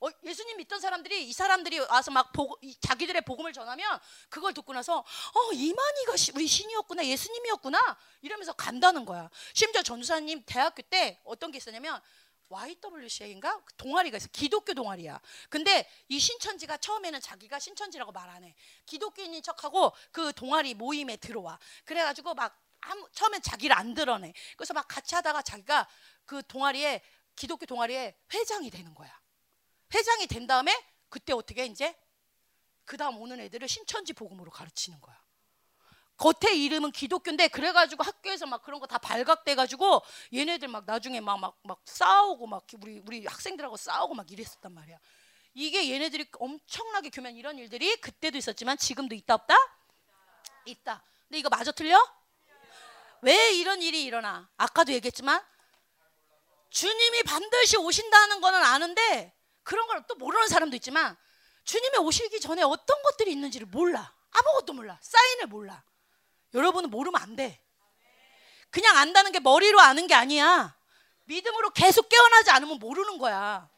[0.00, 3.98] 어, 예수님 믿던 사람들이 이 사람들이 와서 막 보고, 자기들의 복음을 전하면
[4.28, 9.28] 그걸 듣고 나서 어 이만희가 우리 신이었구나 예수님이었구나 이러면서 간다는 거야.
[9.54, 12.00] 심지어 전사님 대학교 때 어떤 게 있었냐면
[12.48, 14.28] YWCA인가 동아리가 있어.
[14.32, 15.20] 기독교 동아리야.
[15.48, 18.54] 근데 이 신천지가 처음에는 자기가 신천지라고 말 안 해.
[18.86, 21.58] 기독교인인 척하고 그 동아리 모임에 들어와.
[21.84, 24.32] 그래가지고 막 아무, 처음엔 자기를 안 드러내.
[24.56, 25.88] 그래서 막 같이 하다가 자기가
[26.26, 27.02] 그 동아리에
[27.36, 29.18] 기독교 동아리에 회장이 되는 거야.
[29.94, 30.72] 회장이 된 다음에
[31.08, 31.96] 그때 어떻게 이제
[32.84, 35.27] 그 다음 오는 애들을 신천지 복음으로 가르치는 거야.
[36.18, 40.02] 겉에 이름은 기독교인데 그래가지고 학교에서 막 그런 거 다 발각돼가지고
[40.34, 44.98] 얘네들 막 나중에 막 막 막 싸우고 막 우리 우리 학생들하고 싸우고 막 이랬었단 말이야.
[45.54, 49.54] 이게 얘네들이 엄청나게 교면 이런 일들이 그때도 있었지만 지금도 있다 없다?
[50.66, 51.02] 있다.
[51.28, 51.98] 근데 이거 마저 틀려?
[53.22, 54.48] 왜 이런 일이 일어나?
[54.56, 55.42] 아까도 얘기했지만
[56.70, 61.16] 주님이 반드시 오신다는 거는 아는데 그런 걸 또 모르는 사람도 있지만
[61.64, 64.14] 주님이 오시기 전에 어떤 것들이 있는지를 몰라.
[64.30, 64.98] 아무것도 몰라.
[65.02, 65.82] 사인을 몰라.
[66.54, 67.60] 여러분은 모르면 안 돼.
[68.70, 70.76] 그냥 안다는 게 머리로 아는 게 아니야.
[71.24, 73.68] 믿음으로 계속 깨어나지 않으면 모르는 거야.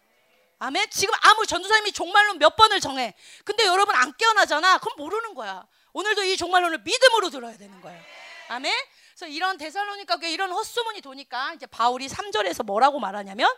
[0.59, 0.91] 아멘.
[0.91, 3.15] 지금 아무 전도사님이 종말론 몇 번을 정해.
[3.45, 4.79] 근데 여러분 안 깨어나잖아.
[4.79, 5.67] 그럼 모르는 거야.
[5.93, 8.01] 오늘도 이 종말론을 믿음으로 들어야 되는 거예요.
[8.49, 8.73] 아멘.
[9.15, 13.49] 그래서 이런 교회 이런 헛소문이 도니까 이제 바울이 3절에서 뭐라고 말하냐면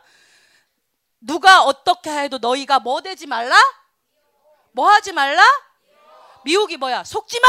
[1.21, 3.57] 누가 어떻게 해도 너희가 뭐 되지 말라?
[4.73, 5.43] 뭐 하지 말라?
[6.45, 7.05] 미혹이 뭐야?
[7.05, 7.49] 속지 마!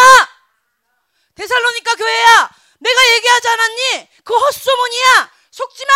[1.36, 2.50] 데살로니까 교회야.
[2.80, 4.10] 내가 얘기하지 않았니?
[4.24, 5.32] 그 헛소문이야.
[5.52, 5.92] 속지 마.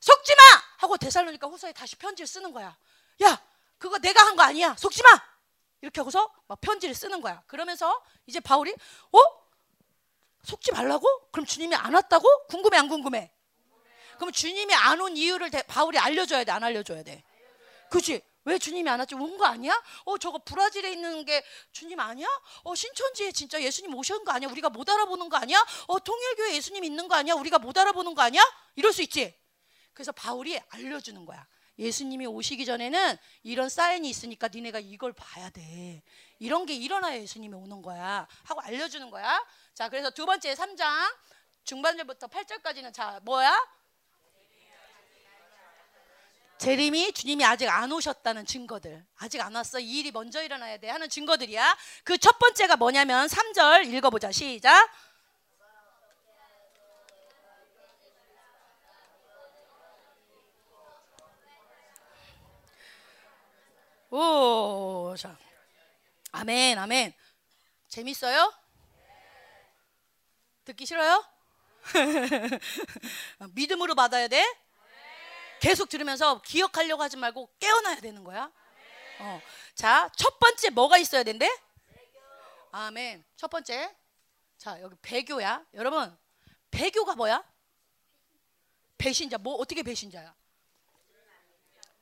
[0.00, 0.42] 속지 마.
[0.78, 2.76] 하고 데살로니까 후서에 다시 편지를 쓰는 거야.
[3.22, 3.42] 야,
[3.78, 4.74] 그거 내가 한 거 아니야.
[4.78, 5.08] 속지 마.
[5.82, 7.42] 이렇게 하고서 막 편지를 쓰는 거야.
[7.46, 8.72] 그러면서 이제 바울이
[9.12, 9.18] 어?
[10.44, 11.30] 속지 말라고?
[11.30, 12.46] 그럼 주님이 안 왔다고?
[12.46, 13.30] 궁금해 안 궁금해?
[14.16, 17.22] 그럼 주님이 안 온 이유를 바울이 알려줘야 돼, 안 알려줘야 돼?
[17.90, 18.22] 그지?
[18.44, 19.14] 왜 주님이 안 왔지?
[19.14, 19.72] 온 거 아니야?
[20.04, 22.26] 어, 저거 브라질에 있는 게 주님 아니야?
[22.64, 24.48] 어, 신천지에 진짜 예수님 오신 거 아니야?
[24.50, 25.64] 우리가 못 알아보는 거 아니야?
[25.88, 27.34] 어, 통일교회 예수님 있는 거 아니야?
[27.34, 28.42] 우리가 못 알아보는 거 아니야?
[28.76, 29.34] 이럴 수 있지.
[29.92, 31.46] 그래서 바울이 알려주는 거야.
[31.78, 36.02] 예수님이 오시기 전에는 이런 사인이 있으니까 니네가 이걸 봐야 돼.
[36.38, 38.26] 이런 게 일어나야 예수님이 오는 거야.
[38.44, 39.42] 하고 알려주는 거야.
[39.74, 40.86] 자, 그래서 두 번째 3장
[41.64, 43.54] 중반절부터 8절까지는 자, 뭐야?
[46.60, 49.02] 재림이 주님이 아직 안 오셨다는 증거들.
[49.16, 49.80] 아직 안 왔어.
[49.80, 51.76] 이 일이 먼저 일어나야 돼 하는 증거들이야.
[52.04, 54.30] 그 첫 번째가 뭐냐면 3절 읽어보자.
[54.30, 54.90] 시작.
[64.10, 65.38] 오, 자.
[66.32, 67.14] 아멘, 아멘.
[67.88, 68.52] 재밌어요?
[70.66, 71.24] 듣기 싫어요?
[73.54, 74.44] 믿음으로 받아야 돼?
[75.60, 78.50] 계속 들으면서 기억하려고 하지 말고 깨어나야 되는 거야.
[79.20, 79.42] 어.
[79.74, 81.48] 자, 첫 번째 뭐가 있어야 된대?
[82.72, 83.24] 아멘.
[83.36, 83.94] 첫 번째.
[84.56, 85.64] 자, 여기 배교야.
[85.74, 86.16] 여러분,
[86.70, 87.44] 배교가 뭐야?
[88.96, 89.38] 배신자.
[89.38, 90.34] 뭐 어떻게 배신자야?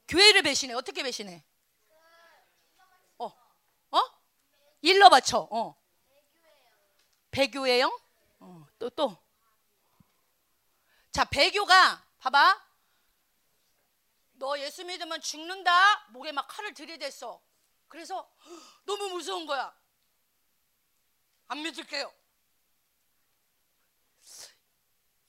[0.07, 0.75] 교회를 배신해.
[0.75, 1.45] 어떻게 배신해?
[3.19, 3.27] 어.
[3.27, 4.01] 어?
[4.83, 5.49] 일러 바쳐.
[5.51, 5.77] 어.
[7.31, 8.01] 배교예요?
[8.41, 8.67] 어.
[8.79, 9.17] 또 또.
[11.11, 12.68] 자, 배교가 봐봐.
[14.39, 16.07] 너 예수 믿으면 죽는다.
[16.11, 17.43] 목에 막 칼을 들이댔어.
[17.89, 18.31] 그래서
[18.87, 19.77] 너무 무서운 거야.
[21.49, 22.13] 안 믿을게요.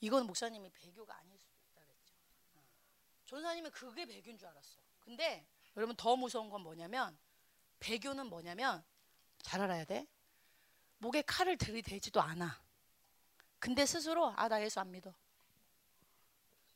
[0.00, 2.14] 이건 목사님이 배교가 아닐 수도 있다 그랬죠.
[3.26, 4.80] 전사님은 그게 배교인 줄 알았어.
[5.00, 5.46] 근데
[5.76, 7.18] 여러분 더 무서운 건 뭐냐면
[7.80, 8.84] 배교는 뭐냐면
[9.42, 10.06] 잘 알아야 돼.
[10.98, 12.62] 목에 칼을 들이대지도 않아.
[13.58, 15.14] 근데 스스로 아 나 예수 안 믿어.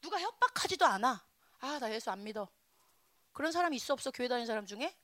[0.01, 1.25] 누가 협박하지도 않아.
[1.65, 2.47] 아 나 예수 안 믿어.
[3.33, 4.95] 그런 사람 있어 없어 교회 다니는 사람 중에?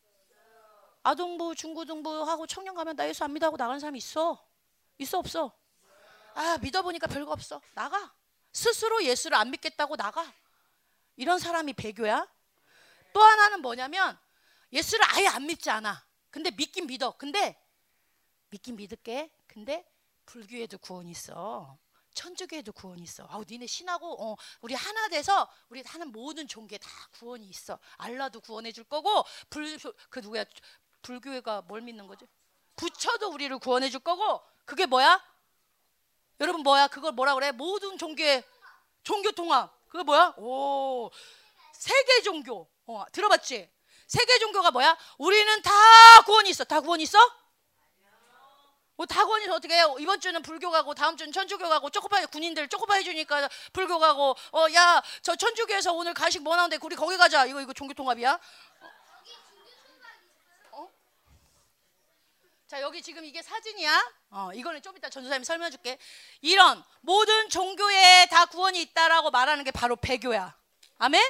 [1.02, 4.46] 아동부 중고등부 하고 청년 가면 나 예수 안 믿어 하고 나가는 사람 있어.
[4.98, 5.56] 있어 없어?
[6.34, 7.62] 아 믿어 보니까 별거 없어.
[7.74, 8.14] 나가.
[8.52, 10.30] 스스로 예수를 안 믿겠다고 나가.
[11.16, 12.28] 이런 사람이 배교야.
[13.14, 14.18] 또 하나는 뭐냐면
[14.70, 16.04] 예수를 아예 안 믿지 않아.
[16.30, 17.16] 근데 믿긴 믿어.
[17.16, 17.58] 근데
[18.50, 19.32] 믿긴 믿을게.
[19.46, 19.90] 근데
[20.26, 21.78] 불교에도 구원이 있어.
[22.24, 23.26] 천주교에도 구원이 있어.
[23.30, 27.78] 아우 니네 신하고 어, 우리 하나 돼서 우리 하는 모든 종교에 다 구원이 있어.
[27.96, 29.78] 알라도 구원해 줄 거고 불
[30.10, 30.44] 그 누구야?
[31.02, 32.26] 불교회가 뭘 믿는 거지?
[32.76, 35.22] 부처도 우리를 구원해 줄 거고 그게 뭐야?
[36.40, 36.88] 여러분 뭐야?
[36.88, 37.52] 그걸 뭐라 그래?
[37.52, 38.44] 모든 종교의
[39.02, 39.72] 종교 통합.
[39.88, 40.34] 그게 뭐야?
[40.36, 41.10] 오
[41.72, 42.68] 세계 종교.
[42.86, 43.70] 어, 들어봤지?
[44.06, 44.96] 세계 종교가 뭐야?
[45.18, 45.70] 우리는 다
[46.26, 46.64] 구원이 있어.
[46.64, 47.18] 다 구원이 있어?
[49.00, 49.96] 뭐다 구원이 있어 어떻게 해요?
[49.98, 54.68] 이번 주는 불교 가고 다음 주는 천주교 가고 쪼꼬바이 군인들 쪼꼬바이 주니까 불교 가고 어
[54.74, 57.46] 야 저 천주교에서 오늘 가식 뭐 나오는데 우리 거기 가자.
[57.46, 58.38] 이거 이거 종교 통합이야?
[62.66, 64.12] 자 여기 지금 이게 사진이야.
[64.30, 65.98] 어 이거는 좀 이따 전도사님 설명해 줄게.
[66.42, 70.54] 이런 모든 종교에 다 구원이 있다라고 말하는 게 바로 배교야.
[70.98, 71.22] 아멘?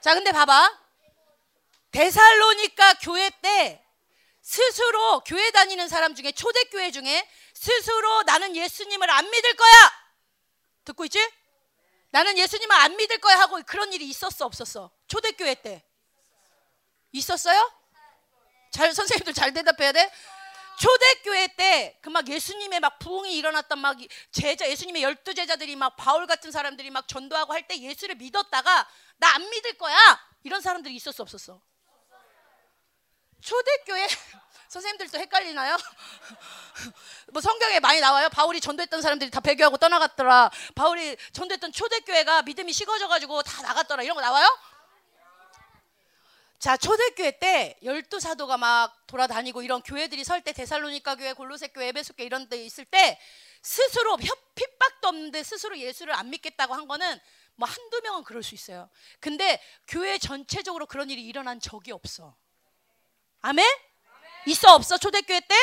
[0.00, 0.78] 자 근데 봐봐.
[1.90, 3.84] 데살로니까 교회 때
[4.44, 9.92] 스스로 교회 다니는 사람 중에 초대교회 중에 스스로 나는 예수님을 안 믿을 거야.
[10.84, 11.18] 듣고 있지?
[12.10, 14.90] 나는 예수님을 안 믿을 거야 하고 그런 일이 있었어 없었어?
[15.08, 15.82] 초대교회 때
[17.12, 17.72] 있었어요?
[18.70, 20.12] 잘 선생님들 잘 대답해야 돼.
[20.78, 23.96] 초대교회 때 그 막 예수님의 막 부흥이 일어났던 막
[24.30, 28.86] 제자 예수님의 열두 제자들이 막 바울 같은 사람들이 막 전도하고 할 때 예수를 믿었다가
[29.16, 29.96] 나 안 믿을 거야
[30.42, 31.62] 이런 사람들이 있었어 없었어?
[33.44, 34.08] 초대교회
[34.68, 35.76] 선생님들도 헷갈리나요?
[37.32, 38.28] 뭐 성경에 많이 나와요.
[38.30, 40.50] 바울이 전도했던 사람들이 다 배교하고 떠나갔더라.
[40.74, 44.02] 바울이 전도했던 초대교회가 믿음이 식어져가지고 다 나갔더라.
[44.02, 44.46] 이런 거 나와요?
[46.58, 51.88] 자, 초대교회 때 열두 사도가 막 돌아다니고 이런 교회들이 설 때 데살로니가 교회, 골로새 교회,
[51.88, 53.20] 에베소 교회 이런 데 있을 때
[53.62, 57.20] 스스로 핍박도 없는데 스스로 예수를 안 믿겠다고 한 거는
[57.56, 58.88] 뭐 한두 명은 그럴 수 있어요.
[59.20, 62.34] 근데 교회 전체적으로 그런 일이 일어난 적이 없어.
[63.46, 63.62] 아멘?
[64.46, 65.54] 있어 없어 초대교회 때?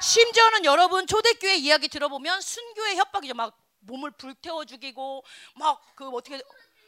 [0.00, 3.34] 심지어는 여러분 초대교회 이야기 들어보면 순교의 협박이죠.
[3.34, 5.22] 막 몸을 불태워 죽이고
[5.56, 6.40] 막 그 어떻게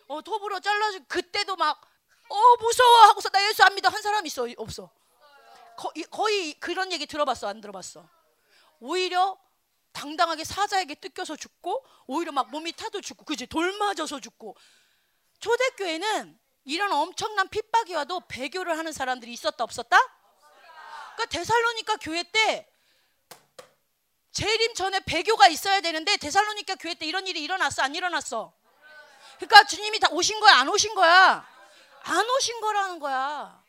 [0.09, 1.83] 어 톱으로 잘라 죽 그때도 막
[2.31, 4.89] 어 무서워 하고서 나 예수 안 믿어 한 사람 있어 없어?
[5.77, 8.09] 거, 거의 그런 얘기 들어봤어 안 들어봤어?
[8.79, 9.37] 오히려
[9.93, 14.57] 당당하게 사자에게 뜯겨서 죽고 오히려 막 몸이 타도 죽고 그지 돌 맞아서 죽고
[15.41, 19.99] 초대교회는 이런 엄청난 핍박이 와도 배교를 하는 사람들이 있었다 없었다?
[21.17, 22.67] 그러니까 데살로니카 교회 때
[24.33, 28.53] 재림 전에 배교가 있어야 되는데 데살로니카 교회 때 이런 일이 일어났어 안 일어났어?
[29.37, 31.47] 그러니까 주님이 다 오신 거야 안 오신 거야?
[32.03, 33.63] 안 오신 거라는 거야.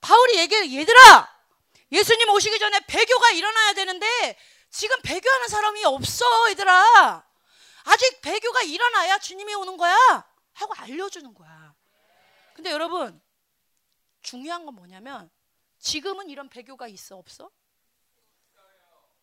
[0.00, 1.40] 바울이 얘기해 얘들아
[1.92, 4.38] 예수님 오시기 전에 배교가 일어나야 되는데
[4.70, 7.24] 지금 배교하는 사람이 없어 얘들아.
[7.84, 9.94] 아직 배교가 일어나야 주님이 오는 거야
[10.54, 11.59] 하고 알려주는 거야.
[12.60, 13.18] 근데 여러분
[14.20, 15.30] 중요한 건 뭐냐면
[15.78, 17.50] 지금은 이런 배교가 있어 없어?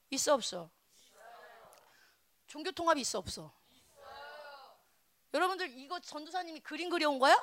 [0.10, 0.72] 있어 없어?
[2.48, 3.54] 종교 통합이 있어 없어?
[5.36, 7.38] 여러분들 이거 전도사님이 그림 그려온 거야?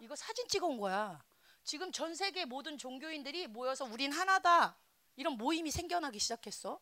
[0.00, 1.24] 이거 사진 찍어온 거야.
[1.64, 4.76] 지금 전 세계 모든 종교인들이 모여서 우린 하나다.
[5.16, 6.78] 이런 모임이 생겨나기 시작했어.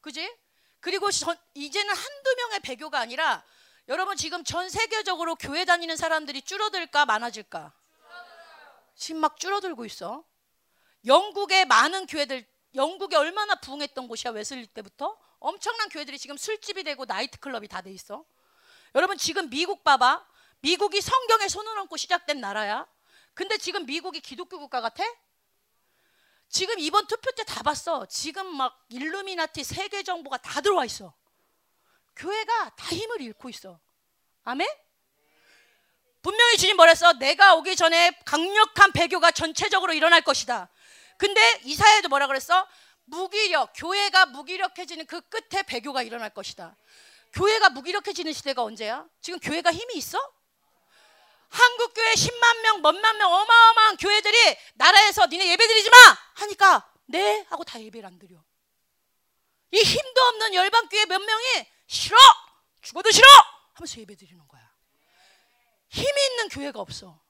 [0.00, 0.38] 그지?
[0.80, 3.44] 그리고 전, 이제는 한두 명의 배교가 아니라
[3.90, 7.72] 여러분 지금 전 세계적으로 교회 다니는 사람들이 줄어들까 많아질까?
[8.94, 10.22] 지금 막 줄어들고 있어.
[11.06, 17.66] 영국의 많은 교회들 영국에 얼마나 부흥했던 곳이야 웨슬리 때부터 엄청난 교회들이 지금 술집이 되고 나이트클럽이
[17.66, 18.24] 다 돼 있어.
[18.94, 20.24] 여러분 지금 미국 봐봐.
[20.60, 22.86] 미국이 성경에 손을 얹고 시작된 나라야.
[23.34, 25.02] 근데 지금 미국이 기독교 국가 같아?
[26.48, 28.06] 지금 이번 투표 때 다 봤어.
[28.06, 31.12] 지금 막 일루미나티 세계 정보가 다 들어와 있어.
[32.16, 33.78] 교회가 다 힘을 잃고 있어.
[34.44, 34.68] 아멘?
[36.22, 37.14] 분명히 주님 뭐랬어?
[37.14, 40.68] 내가 오기 전에 강력한 배교가 전체적으로 일어날 것이다.
[41.16, 42.66] 근데 이사야도 뭐라 그랬어?
[43.04, 46.76] 무기력, 교회가 무기력해지는 그 끝에 배교가 일어날 것이다.
[47.32, 49.06] 교회가 무기력해지는 시대가 언제야?
[49.20, 50.18] 지금 교회가 힘이 있어?
[51.48, 55.96] 한국 교회 10만 명, 몇만 명 어마어마한 교회들이 나라에서 니네 예배 드리지 마
[56.34, 58.36] 하니까 네 하고 다 예배를 안 드려.
[59.72, 62.16] 이 힘도 없는 열방 교회 몇 명이 싫어
[62.82, 63.26] 죽어도 싫어
[63.72, 64.72] 하면서 예배 드리는 거야.
[65.88, 67.20] 힘이 있는 교회가 없어.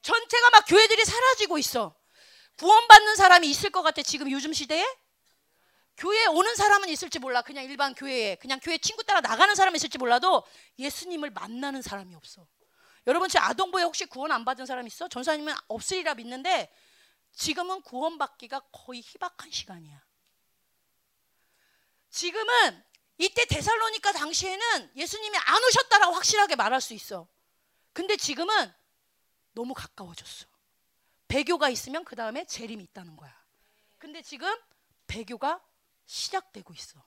[0.00, 1.94] 전체가 막 교회들이 사라지고 있어.
[2.56, 4.82] 구원받는 사람이 있을 것 같아 지금 요즘 시대에?
[5.98, 7.42] 교회에 오는 사람은 있을지 몰라.
[7.42, 10.42] 그냥 일반 교회에 그냥 교회 친구 따라 나가는 사람이 있을지 몰라도
[10.78, 12.48] 예수님을 만나는 사람이 없어.
[13.06, 15.06] 여러분 제 아동부에 혹시 구원 안 받은 사람 있어?
[15.06, 16.72] 전사님은 없으리라 믿는데
[17.34, 20.02] 지금은 구원받기가 거의 희박한 시간이야.
[22.08, 22.84] 지금은
[23.22, 27.28] 이때 데살로니카 당시에는 예수님이 안 오셨다라고 확실하게 말할 수 있어.
[27.92, 28.72] 근데 지금은
[29.52, 30.46] 너무 가까워졌어.
[31.28, 33.32] 배교가 있으면 그 다음에 재림이 있다는 거야.
[33.98, 34.52] 근데 지금
[35.06, 35.60] 배교가
[36.04, 37.00] 시작되고 있어.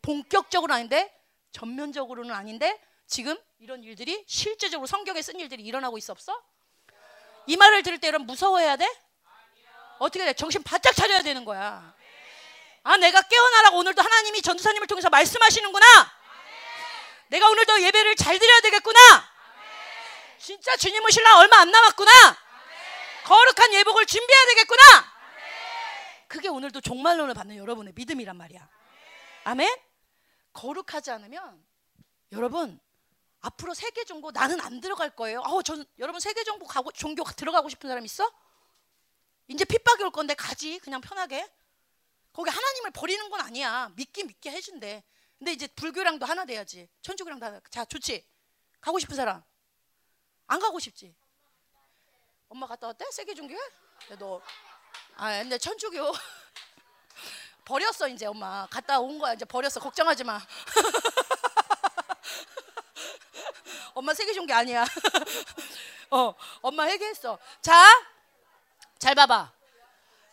[0.00, 1.14] 본격적으로 아닌데
[1.52, 6.42] 전면적으로는 아닌데 지금 이런 일들이 실제적으로 성경에 쓴 일들이 일어나고 있어 없어?
[7.46, 8.86] 이 말을 들을 때 여러분 무서워해야 돼?
[9.98, 10.32] 어떻게 돼?
[10.32, 11.94] 정신 바짝 차려야 되는 거야.
[12.88, 15.86] 아 내가 깨어나라고 오늘도 하나님이 전도사님을 통해서 말씀하시는구나.
[17.28, 18.98] 내가 오늘도 예배를 잘 드려야 되겠구나.
[20.38, 22.10] 진짜 주님을 신랑 얼마 안 남았구나.
[23.24, 24.82] 거룩한 예복을 준비해야 되겠구나.
[26.28, 28.66] 그게 오늘도 종말론을 받는 여러분의 믿음이란 말이야.
[29.44, 29.68] 아멘.
[30.54, 31.62] 거룩하지 않으면
[32.32, 32.80] 여러분
[33.40, 35.42] 앞으로 세계 종교 나는 안 들어갈 거예요.
[35.44, 38.32] 아우 전 여러분 세계 종교 가고 종교 들어가고 싶은 사람 있어?
[39.48, 41.46] 이제 핍박이 올 건데 가지 그냥 편하게.
[42.38, 43.90] 거기 하나님을 버리는 건 아니야.
[43.96, 45.02] 믿기 믿게 해준대.
[45.38, 46.88] 근데 이제 불교랑도 하나 돼야지.
[47.02, 47.60] 천주교랑 다.
[47.68, 48.24] 자 좋지.
[48.80, 49.42] 가고 싶은 사람.
[50.46, 51.16] 안 가고 싶지.
[52.48, 53.04] 엄마 갔다 왔대?
[53.10, 53.58] 세계 종교에?
[54.20, 54.40] 너.
[55.16, 56.12] 아 근데 천주교
[57.66, 58.68] 버렸어 이제 엄마.
[58.70, 59.80] 갔다 온 거야 이제 버렸어.
[59.80, 60.38] 걱정하지 마.
[63.94, 64.84] 엄마 세계 종교 아니야.
[66.10, 66.32] 어,
[66.62, 67.36] 엄마 회개했어.
[67.60, 67.74] 자,
[69.00, 69.52] 잘 봐봐.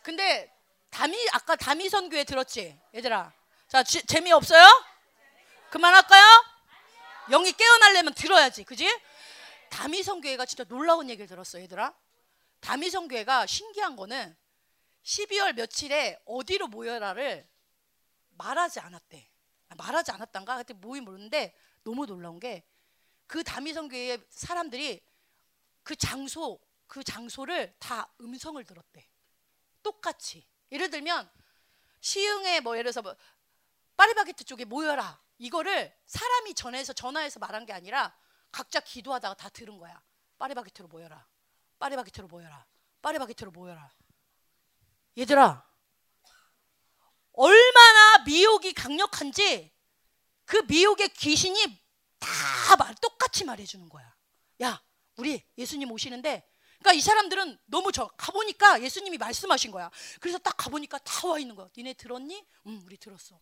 [0.04, 0.55] 근데
[0.96, 3.30] 다미 아까 다미선 교회 들었지, 얘들아.
[3.68, 4.64] 자, 지, 재미 없어요?
[5.70, 6.24] 그만할까요?
[7.28, 8.88] 영이 깨어나려면 들어야지, 그지?
[9.68, 11.94] 다미선 교회가 진짜 놀라운 얘기를 들었어, 얘들아.
[12.60, 14.34] 다미선 교회가 신기한 거는
[15.02, 17.46] 12월 며칠에 어디로 모여라를
[18.30, 19.30] 말하지 않았대.
[19.68, 20.54] 아, 말하지 않았단가?
[20.54, 25.04] 하여튼 모임 모르는데 너무 놀라운 게그 다미선 교회의 사람들이
[25.82, 29.06] 그 장소 그 장소를 다 음성을 들었대.
[29.82, 30.46] 똑같이.
[30.72, 31.30] 예를 들면
[32.00, 33.16] 시흥에 뭐 예를 들어서 뭐
[33.96, 35.20] 파리바게트 쪽에 모여라.
[35.38, 38.16] 이거를 사람이 전해서 전화해서 말한 게 아니라
[38.50, 40.02] 각자 기도하다가 다 들은 거야.
[40.38, 41.26] 파리바게트로 모여라.
[41.78, 42.66] 파리바게트로 모여라.
[43.02, 43.90] 파리바게트로 모여라.
[45.18, 45.66] 얘들아,
[47.32, 49.72] 얼마나 미혹이 강력한지
[50.44, 51.82] 그 미혹의 귀신이
[52.18, 54.14] 다 말, 똑같이 말해주는 거야.
[54.62, 54.82] 야,
[55.16, 56.48] 우리 예수님 오시는데,
[56.86, 59.90] 그러니까 이 사람들은 너무 저 가보니까 예수님이 말씀하신 거야.
[60.20, 61.68] 그래서 딱 가보니까 다 와 있는 거야.
[61.76, 62.46] 니네 들었니?
[62.68, 63.40] 응, 우리 들었어.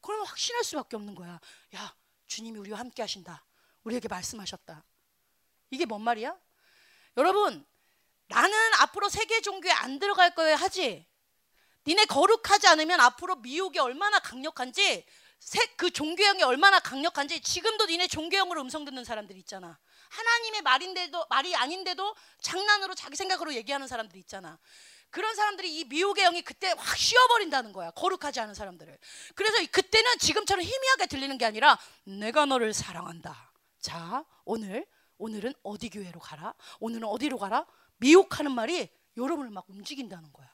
[0.00, 1.38] 그러면 확신할 수밖에 없는 거야.
[1.74, 1.94] 야,
[2.26, 3.44] 주님이 우리와 함께 하신다.
[3.84, 4.82] 우리에게 말씀하셨다.
[5.68, 6.34] 이게 뭔 말이야?
[7.18, 7.66] 여러분,
[8.28, 11.06] 나는 앞으로 세계 종교에 안 들어갈 거예요 하지.
[11.86, 15.04] 니네 거룩하지 않으면 앞으로 미혹이 얼마나 강력한지
[15.76, 19.78] 그 종교형이 얼마나 강력한지 지금도 니네 종교형으로 음성 듣는 사람들 있잖아.
[20.08, 24.58] 하나님의 말인데도 말이 아닌데도 장난으로 자기 생각으로 얘기하는 사람들 있잖아.
[25.10, 27.90] 그런 사람들이 이 미혹의 영이 그때 확 씌워버린다는 거야.
[27.92, 28.98] 거룩하지 않은 사람들을.
[29.34, 33.52] 그래서 그때는 지금처럼 희미하게 들리는 게 아니라 내가 너를 사랑한다.
[33.80, 34.86] 자, 오늘
[35.18, 36.54] 오늘은 어디 교회로 가라?
[36.80, 37.66] 오늘은 어디로 가라?
[37.96, 40.50] 미혹하는 말이 여러분을 막 움직인다는 거야.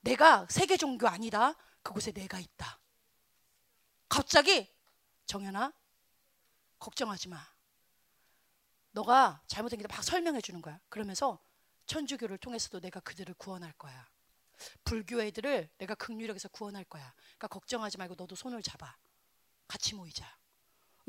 [0.00, 1.54] 내가 세계 종교 아니다.
[1.82, 2.80] 그곳에 내가 있다.
[4.08, 4.68] 갑자기
[5.26, 5.72] 정연아
[6.78, 7.46] 걱정하지 마.
[8.92, 10.80] 너가 잘못된 게 막 설명해 주는 거야.
[10.88, 11.38] 그러면서
[11.86, 14.08] 천주교를 통해서도 내가 그들을 구원할 거야.
[14.84, 17.12] 불교 애들을 내가 극률력에서 구원할 거야.
[17.38, 18.96] 그러니까 걱정하지 말고 너도 손을 잡아.
[19.66, 20.36] 같이 모이자.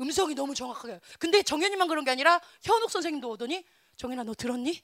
[0.00, 1.00] 음성이 너무 정확하게.
[1.18, 3.64] 근데 정연이만 그런 게 아니라 현옥 선생님도 오더니
[3.96, 4.82] 정연아 너 들었니?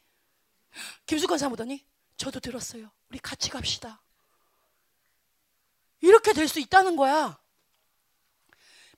[1.06, 1.86] 김숙건 사람 오더니
[2.16, 2.90] 저도 들었어요.
[3.08, 4.02] 우리 같이 갑시다.
[6.00, 7.40] 이렇게 될 수 있다는 거야.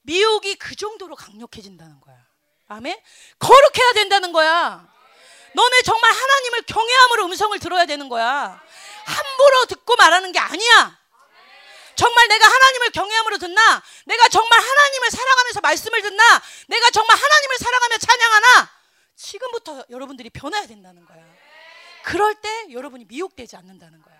[0.03, 2.30] 미혹이 그 정도로 강력해진다는 거야.
[2.71, 2.97] 아멘.
[3.41, 4.89] 거룩해야 된다는 거야.
[5.55, 8.63] 너네 정말 하나님을 경외함으로 음성을 들어야 되는 거야.
[9.05, 10.99] 함부로 듣고 말하는 게 아니야.
[11.97, 13.83] 정말 내가 하나님을 경외함으로 듣나?
[14.07, 16.43] 내가 정말 하나님을 사랑하면서 말씀을 듣나?
[16.69, 18.71] 내가 정말 하나님을 사랑하며 찬양하나?
[19.17, 21.25] 지금부터 여러분들이 변해야 된다는 거야.
[22.05, 24.15] 그럴 때 여러분이 미혹되지 않는다는 거야.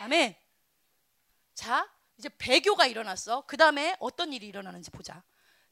[0.00, 0.34] 아멘.
[1.54, 1.86] 자,
[2.18, 3.44] 이제 배교가 일어났어.
[3.46, 5.22] 그 다음에 어떤 일이 일어나는지 보자.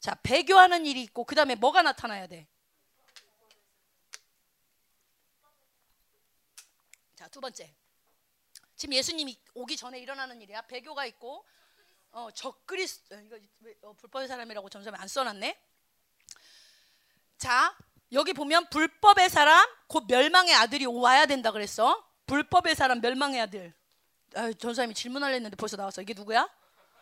[0.01, 2.49] 자, 배교하는 일이 있고, 그 다음에 뭐가 나타나야 돼?
[7.15, 7.71] 자, 두 번째.
[8.77, 10.63] 지금 예수님이 오기 전에 일어나는 일이야.
[10.63, 11.45] 배교가 있고,
[12.13, 13.37] 어, 적그리스, 어, 이거
[13.83, 15.61] 어, 불법의 사람이라고 점점 안 써놨네.
[17.37, 17.77] 자,
[18.13, 22.03] 여기 보면 불법의 사람, 곧 멸망의 아들이 와야 된다 그랬어.
[22.27, 23.75] 불법의 사람, 멸망의 아들.
[24.35, 26.01] 아, 전사님이 질문하려 했는데 벌써 나왔어.
[26.01, 26.49] 이게 누구야?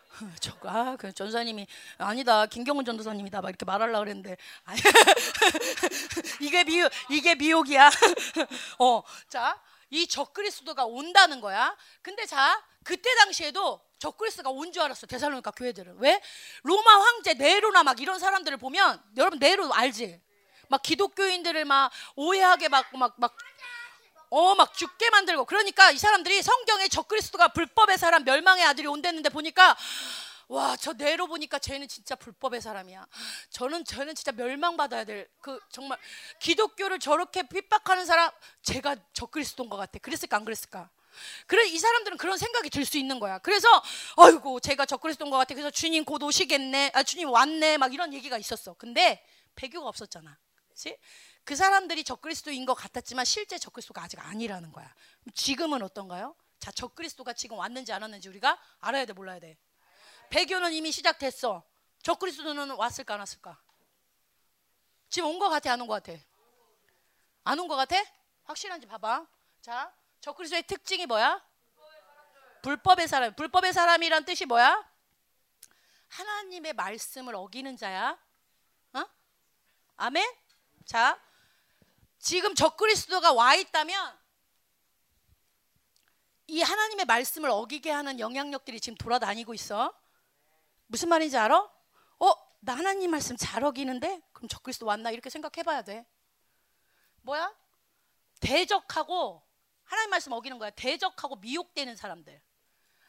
[0.40, 1.66] 저거 아, 그 전사님이
[1.98, 2.46] 아니다.
[2.46, 3.40] 김경훈 전도사님이다.
[3.40, 4.36] 막 이렇게 말하려 그랬는데
[6.40, 7.90] 이게 미혹 이게 미혹이야.
[8.78, 11.76] 어, 자, 이 적그리스도가 온다는 거야.
[12.02, 15.06] 근데 자, 그때 당시에도 적그리스도가 온 줄 알았어.
[15.06, 16.20] 데살로니가 교회들은 왜?
[16.62, 20.20] 로마 황제 네로나 막 이런 사람들을 보면 여러분 네로 알지?
[20.68, 23.36] 막 기독교인들을 막 오해하게 막막막
[24.30, 25.44] 어, 막 죽게 만들고.
[25.44, 29.76] 그러니까 이 사람들이 성경에 적그리스도가 불법의 사람, 멸망의 아들이 온댔는데 보니까
[30.48, 33.06] 와, 저 내로 보니까 쟤는 진짜 불법의 사람이야.
[33.50, 35.98] 저는 저는 진짜 멸망받아야 될 그 정말
[36.40, 38.30] 기독교를 저렇게 핍박하는 사람
[38.62, 39.98] 제가 적그리스도인 것 같아.
[39.98, 40.88] 그랬을까 안 그랬을까?
[41.46, 43.38] 그래 이 사람들은 그런 생각이 들 수 있는 거야.
[43.40, 43.68] 그래서
[44.16, 45.54] 아이고 제가 적그리스도인 것 같아.
[45.54, 46.92] 그래서 주님 곧 오시겠네.
[46.94, 47.76] 아 주님 왔네.
[47.76, 48.72] 막 이런 얘기가 있었어.
[48.74, 49.22] 근데
[49.54, 50.38] 배교가 없었잖아.
[50.66, 50.96] 그렇지?
[51.48, 54.94] 그 사람들이 적그리스도인 것 같았지만 실제 적그리스도가 아직 아니라는 거야.
[55.32, 56.36] 지금은 어떤가요?
[56.58, 59.56] 자, 적그리스도가 지금 왔는지 안 왔는지 우리가 알아야 돼, 몰라야 돼.
[60.28, 61.64] 배교는 이미 시작됐어.
[62.02, 63.58] 적그리스도는 왔을까 안 왔을까?
[65.08, 66.20] 지금 온 것 같아, 안 온 것 같아?
[67.44, 67.96] 안 온 것 같아?
[68.44, 69.26] 확실한지 봐봐.
[69.62, 69.90] 자,
[70.20, 71.42] 적그리스도의 특징이 뭐야?
[72.60, 73.34] 불법의 사람.
[73.34, 74.86] 불법의 사람이란 뜻이 뭐야?
[76.08, 78.18] 하나님의 말씀을 어기는 자야.
[78.92, 79.04] 어?
[79.96, 80.30] 아멘?
[80.84, 81.18] 자,
[82.18, 84.18] 지금 적그리스도가 와 있다면
[86.48, 89.94] 이 하나님의 말씀을 어기게 하는 영향력들이 지금 돌아다니고 있어.
[90.86, 91.58] 무슨 말인지 알아?
[91.58, 94.22] 어, 나 하나님 말씀 잘 어기는데?
[94.32, 95.10] 그럼 적그리스도 왔나?
[95.10, 96.06] 이렇게 생각해 봐야 돼.
[97.22, 97.54] 뭐야?
[98.40, 99.42] 대적하고
[99.84, 100.70] 하나님 말씀 어기는 거야.
[100.70, 102.40] 대적하고 미혹되는 사람들.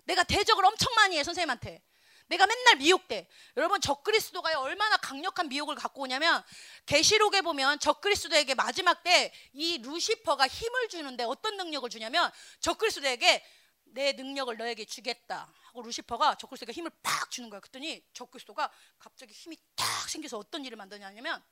[0.04, 1.82] 내가 대적을 엄청 많이 해, 선생님한테.
[2.30, 3.28] 내가 맨날 미혹돼.
[3.58, 6.44] 여러분 적그리스도가 얼마나 강력한 미혹을 갖고 오냐면
[6.86, 13.46] 계시록에 보면 적그리스도에게 마지막 때 이 루시퍼가 힘을 주는데 어떤 능력을 주냐면 적그리스도에게
[13.86, 17.60] 내 능력을 너에게 주겠다 하고 루시퍼가 적그리스도에게 힘을 팍 주는 거야.
[17.60, 21.44] 그랬더니 적그리스도가 갑자기 힘이 탁 생겨서 어떤 일을 만드냐면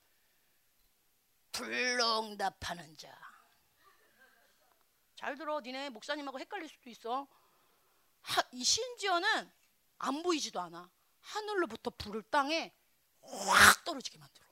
[1.52, 3.12] 불응답하는 자.
[5.16, 7.26] 잘 들어, 니네 목사님하고 헷갈릴 수도 있어.
[8.22, 9.50] 하, 이 심지어는
[9.98, 10.90] 안 보이지도 않아.
[11.20, 12.72] 하늘로부터 불을 땅에
[13.20, 14.46] 확 떨어지게 만들어.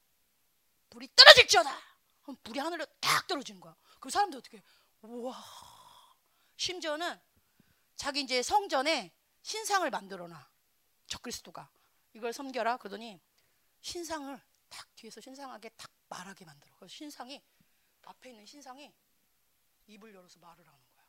[0.90, 1.70] 불이 떨어질지어다.
[2.22, 3.76] 그럼 불이 하늘로 딱 떨어지는 거야.
[4.00, 4.62] 그럼 사람들 어떻게?
[5.02, 5.42] 우와.
[6.56, 7.20] 심지어는
[7.96, 10.48] 자기 이제 성전에 신상을 만들어놔.
[11.06, 11.70] 적그리스도가
[12.14, 12.78] 이걸 섬겨라.
[12.78, 13.20] 그러더니
[13.80, 16.74] 신상을 딱 뒤에서 신상하게 탁 말하게 만들어.
[16.76, 17.42] 그 신상이
[18.04, 18.92] 앞에 있는 신상이
[19.86, 21.06] 입을 열어서 말을 하는 거야.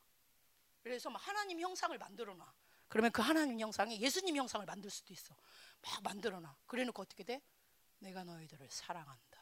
[0.82, 2.54] 그래서 하나님 형상을 만들어놔.
[2.88, 5.34] 그러면 그 하나님 형상이 예수님 형상을 만들 수도 있어.
[5.82, 6.56] 막 만들어놔.
[6.66, 7.42] 그래 놓고 어떻게 돼?
[7.98, 9.38] 내가 너희들을 사랑한다.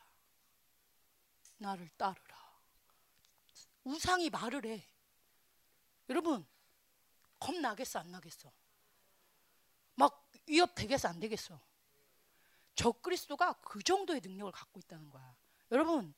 [1.59, 2.47] 나를 따르라.
[3.85, 4.89] 우상이 말을 해.
[6.09, 6.47] 여러분,
[7.39, 8.53] 겁나겠어, 안 나겠어?
[9.95, 11.61] 막 위협 되겠어, 안 되겠어?
[12.75, 15.37] 적그리스도가 그 정도의 능력을 갖고 있다는 거야.
[15.71, 16.15] 여러분,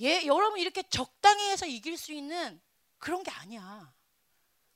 [0.00, 2.60] 예, 여러분 이렇게 적당히 해서 이길 수 있는
[2.98, 3.92] 그런 게 아니야.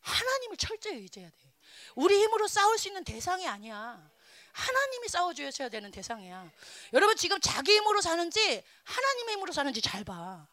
[0.00, 1.51] 하나님을 철저히 의지해야 돼.
[1.94, 4.10] 우리 힘으로 싸울 수 있는 대상이 아니야.
[4.52, 6.50] 하나님이 싸워주셔야 되는 대상이야.
[6.92, 10.46] 여러분 지금 자기 힘으로 사는지 하나님의 힘으로 사는지 잘 봐.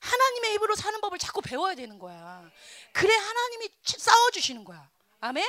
[0.00, 2.50] 하나님의 힘으로 사는 법을 자꾸 배워야 되는 거야.
[2.92, 4.90] 그래 하나님이 싸워주시는 거야.
[5.20, 5.46] 아멘?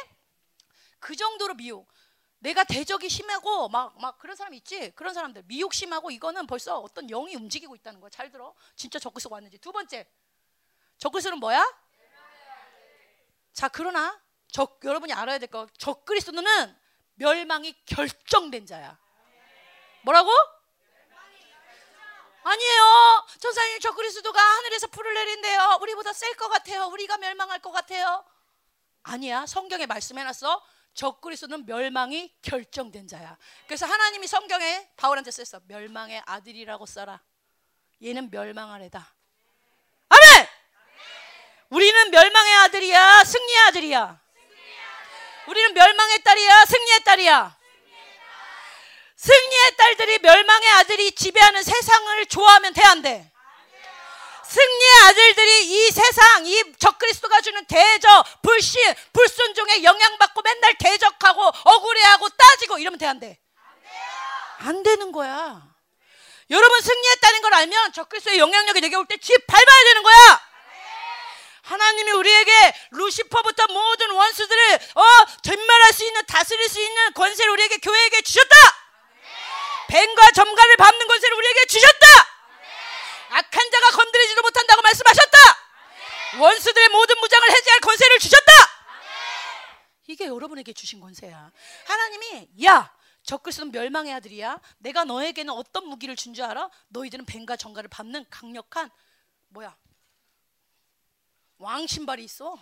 [1.00, 1.92] 그 정도로 미혹.
[2.40, 4.92] 내가 대적이 심하고 막, 막 그런 사람 있지?
[4.92, 5.44] 그런 사람들.
[5.48, 8.10] 미혹 심하고 이거는 벌써 어떤 영이 움직이고 있다는 거야.
[8.10, 8.54] 잘 들어.
[8.76, 9.58] 진짜 적그리스 왔는지.
[9.58, 10.06] 두 번째.
[10.98, 11.66] 적그리스는 뭐야?
[13.54, 14.22] 자, 그러나
[14.54, 16.78] 적, 여러분이 알아야 될 거, 적그리스도는
[17.16, 18.98] 멸망이 결정된 자야.
[20.04, 20.30] 뭐라고?
[22.44, 23.26] 아니에요.
[23.40, 25.80] 전사님 적그리스도가 하늘에서 불을 내린대요.
[25.82, 26.86] 우리보다 셀 것 같아요.
[26.88, 28.24] 우리가 멸망할 것 같아요.
[29.02, 29.46] 아니야.
[29.48, 30.64] 성경에 말씀해놨어.
[30.94, 33.38] 적그리스도는 멸망이 결정된 자야.
[33.66, 35.62] 그래서 하나님이 성경에 바울한테 썼어.
[35.68, 37.22] 멸망의 아들이라고 써라.
[38.04, 39.16] 얘는 멸망할 애다.
[40.10, 40.48] 아멘.
[41.70, 44.23] 우리는 멸망의 아들이야, 승리의 아들이야.
[45.48, 47.58] 우리는 멸망의 딸이야, 승리의 딸이야.
[49.16, 53.30] 승리의 딸들이 멸망의 아들이 지배하는 세상을 좋아하면 돼, 안 돼?
[54.46, 62.78] 승리의 아들들이 이 세상, 이 적그리스도가 주는 대적, 불신, 불순종에 영향받고 맨날 대적하고 억울해하고 따지고
[62.78, 63.40] 이러면 돼, 안 돼?
[64.60, 65.62] 안 되는 거야.
[66.50, 70.53] 여러분 승리했다는 걸 알면 적그리스도의 영향력이 내게 올 때 집 밟아야 되는 거야.
[71.64, 75.04] 하나님이 우리에게 루시퍼부터 모든 원수들을 어
[75.44, 78.56] 뒷말할 수 있는 다스릴 수 있는 권세를 우리에게 교회에게 주셨다.
[79.88, 82.06] 뱀과 점갈을 밟는 권세를 우리에게 주셨다.
[83.30, 85.38] 악한 자가 건드리지도 못한다고 말씀하셨다.
[86.40, 88.52] 원수들의 모든 무장을 해제할 권세를 주셨다.
[90.08, 91.52] 이게 여러분에게 주신 권세야.
[91.86, 92.94] 하나님이 야
[93.24, 94.60] 적그리스도는 멸망의 아들이야.
[94.80, 96.70] 내가 너에게는 어떤 무기를 준 줄 알아?
[96.90, 98.90] 너희들은 뱀과 정갈을 밟는 강력한
[99.50, 99.76] 뭐야?
[101.64, 102.58] 왕 신발이 있어.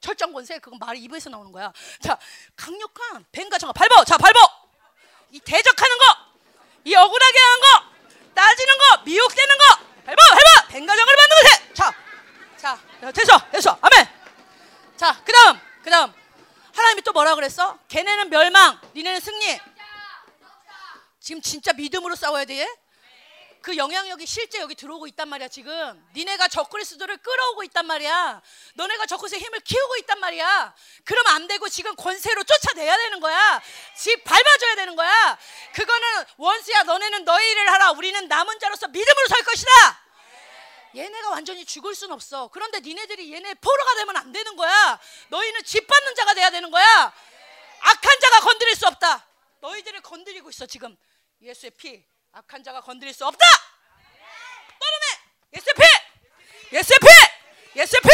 [0.00, 1.72] 철장 권세 그건 말이 입에서 나오는 거야.
[2.02, 2.18] 자,
[2.56, 4.04] 강력한 뱀과 정갈 밟어.
[4.04, 4.34] 자, 밟어.
[5.30, 6.04] 이 대적하는 거,
[6.84, 7.66] 이 억울하게 하는 거,
[8.34, 10.68] 따지는 거, 미혹되는 거, 밟어, 밟어.
[10.68, 11.74] 뱀과 정갈을 밟는 것에.
[11.74, 11.94] 자,
[12.56, 13.78] 자, 됐어, 됐어.
[13.80, 14.08] 아멘.
[14.96, 16.12] 자, 그다음, 그다음.
[16.74, 17.78] 하나님이 또 뭐라 그랬어?
[17.86, 19.60] 걔네는 멸망, 니네는 승리.
[21.20, 22.68] 지금 진짜 믿음으로 싸워야 돼.
[23.64, 26.06] 그 영향력이 실제 여기 들어오고 있단 말이야 지금.
[26.14, 28.42] 니네가 적그리스도를 끌어오고 있단 말이야.
[28.74, 30.74] 너네가 적그리스도의 힘을 키우고 있단 말이야.
[31.02, 33.62] 그러면 안 되고 지금 권세로 쫓아내야 되는 거야.
[33.96, 35.38] 집 밟아줘야 되는 거야.
[35.72, 37.92] 그거는 원수야 너네는 너의 일을 하라.
[37.92, 39.70] 우리는 남은 자로서 믿음으로 설 것이다.
[40.96, 42.48] 얘네가 완전히 죽을 순 없어.
[42.48, 45.00] 그런데 니네들이 얘네 포로가 되면 안 되는 거야.
[45.28, 47.14] 너희는 집 받는 자가 돼야 되는 거야.
[47.80, 49.26] 악한 자가 건드릴 수 없다.
[49.60, 50.94] 너희들을 건드리고 있어 지금.
[51.40, 52.04] 예수의 피
[52.36, 53.46] 악한 자가 건드릴 수 없다.
[54.80, 55.20] 떠나네.
[55.54, 56.76] 예수의 피.
[56.76, 57.78] 예수의 피.
[57.78, 58.10] 예수의 피.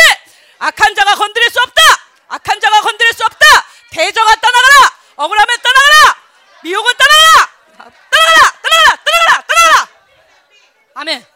[0.59, 1.81] 악한 자가 건드릴 수 없다.
[2.29, 3.47] 악한 자가 건드릴 수 없다.
[3.91, 5.01] 대저가 떠나가라.
[5.17, 6.23] 억울하면 떠나가라.
[6.63, 7.97] 미혹은 떠나가라.
[8.11, 8.61] 떠나가라.
[8.61, 9.05] 떠나가라.
[9.05, 9.47] 떠나가라.
[9.47, 9.89] 떠나가라.
[10.97, 11.27] 아멘.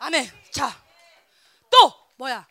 [0.00, 0.42] 아멘.
[0.50, 0.76] 자,
[1.70, 2.48] 또 뭐야?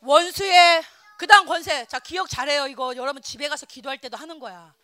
[0.00, 0.84] 원수의
[1.16, 1.86] 그다음 권세.
[1.86, 2.66] 자, 기억 잘해요.
[2.66, 4.74] 이거 여러분 집에 가서 기도할 때도 하는 거야.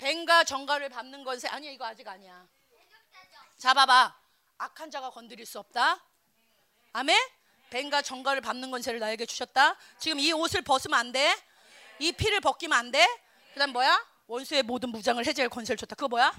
[0.00, 2.48] 뱀과 정갈을 밟는 것에 아니야 이거 아직 아니야.
[3.58, 4.16] 잡아봐.
[4.56, 6.02] 악한 자가 건드릴 수 없다.
[6.94, 7.18] 아멘.
[7.68, 9.76] 뱀과 정갈을 밟는 권세를 나에게 주셨다.
[9.98, 11.36] 지금 이 옷을 벗으면 안 돼.
[11.98, 13.06] 이 피를 벗기면 안 돼.
[13.52, 14.02] 그다음 뭐야?
[14.26, 15.94] 원수의 모든 무장을 해제할 권세를 줬다.
[15.96, 16.32] 그거 뭐야?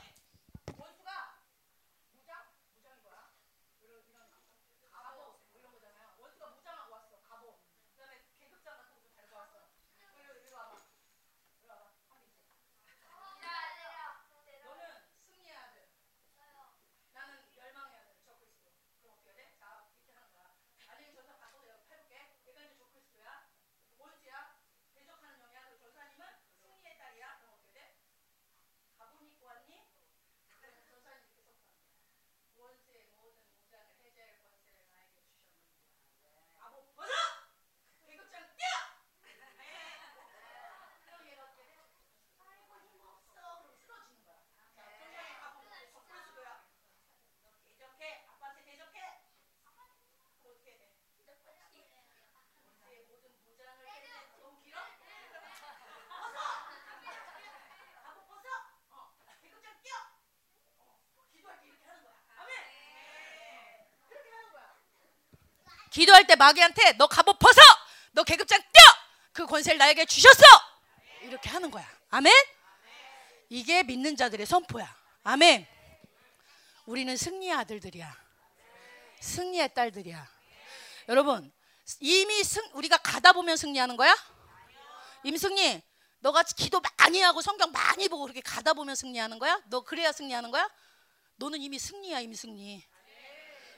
[65.91, 67.61] 기도할 때 마귀한테 너 갑옷 벗어!
[68.13, 68.83] 너 계급장 뛰어!
[69.33, 70.43] 그 권세를 나에게 주셨어!
[71.23, 71.87] 이렇게 하는 거야.
[72.09, 72.33] 아멘?
[73.49, 74.93] 이게 믿는 자들의 선포야.
[75.23, 75.67] 아멘.
[76.85, 78.17] 우리는 승리의 아들들이야.
[79.19, 80.27] 승리의 딸들이야.
[81.09, 81.51] 여러분,
[81.99, 84.15] 이미 승, 우리가 가다 보면 승리하는 거야?
[85.23, 85.81] 임승리,
[86.19, 89.61] 너가 기도 많이 하고 성경 많이 보고 그렇게 가다 보면 승리하는 거야?
[89.65, 90.69] 너 그래야 승리하는 거야?
[91.35, 92.83] 너는 이미 승리야, 임승리.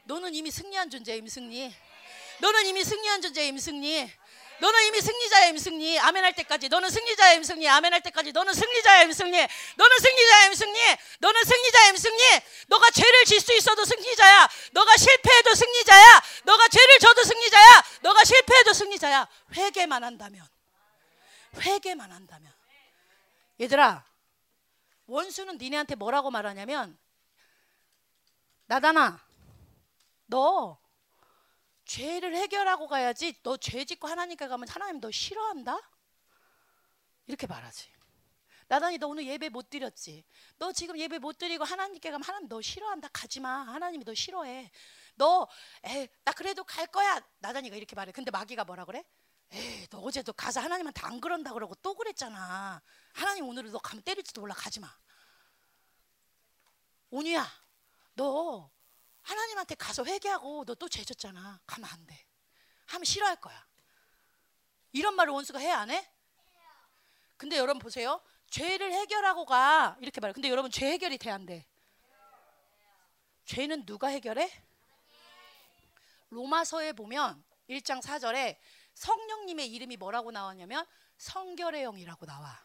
[0.06, 1.74] 너는 이미 승리한 존재야, 임승리.
[2.40, 4.12] 너는 이미 승리한 존재야 임승리.
[4.60, 6.00] 너는 이미 승리자야 임승리.
[6.00, 6.70] 아멘 할 때까지.
[6.70, 7.68] 너는 승리자야 임승리.
[7.68, 8.32] 아멘 할 때까지.
[8.32, 9.48] 너는 승리자야 임승리.
[9.76, 10.80] 너는 승리자야 임승리.
[11.20, 12.24] 너는 승리자야 임승리.
[12.68, 14.50] 너가 죄를 질 수 있어도 승리자야.
[14.72, 16.24] 너가 실패해도 승리자야.
[16.44, 17.84] 너가 죄를 져도 승리자야.
[18.02, 19.28] 너가 실패해도 승리자야.
[19.56, 20.48] 회개만 한다면.
[21.60, 22.54] 회개만 한다면.
[23.60, 24.06] 얘들아.
[25.08, 26.98] 원수는 니네한테 뭐라고 말하냐면
[28.66, 29.22] 나다나
[30.28, 30.80] 너
[31.94, 35.78] 죄를 해결하고 가야지 너 죄 짓고 하나님께 가면 하나님 너 싫어한다?
[37.28, 37.92] 이렇게 말하지.
[38.68, 40.26] 나단이 너 오늘 예배 못 드렸지.
[40.58, 43.10] 너 지금 예배 못 드리고 하나님께 가면 하나님 너 싫어한다.
[43.14, 43.62] 가지 마.
[43.62, 44.72] 하나님이 너 싫어해.
[45.16, 45.48] 너,
[45.84, 47.22] 에이, 나 그래도 갈 거야.
[47.40, 48.12] 나단이가 이렇게 말해.
[48.12, 49.04] 근데 마귀가 뭐라 그래?
[49.52, 52.82] 에이, 너 어제도 가서 하나님한테 안 그런다 그러고 또 그랬잖아.
[53.14, 54.56] 하나님 오늘은 너 가면 때릴지도 몰라.
[54.56, 54.90] 가지 마.
[57.12, 57.46] 온유야,
[58.16, 58.72] 너
[59.24, 61.62] 하나님한테 가서 회개하고 너 또 죄졌잖아.
[61.66, 62.26] 가면 안 돼.
[62.88, 63.66] 하면 싫어할 거야.
[64.92, 66.10] 이런 말을 원수가 해 안 해?
[67.38, 68.22] 근데 여러분 보세요.
[68.50, 70.34] 죄를 해결하고 가 이렇게 말해.
[70.34, 71.66] 근데 여러분 죄 해결이 돼 안 돼?
[73.46, 74.50] 죄는 누가 해결해?
[76.30, 78.58] 로마서에 보면 1장 4절에
[78.94, 80.86] 성령님의 이름이 뭐라고 나왔냐면
[81.18, 82.60] 성결의 영이라고 나와.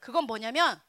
[0.00, 0.80] 그건 뭐냐면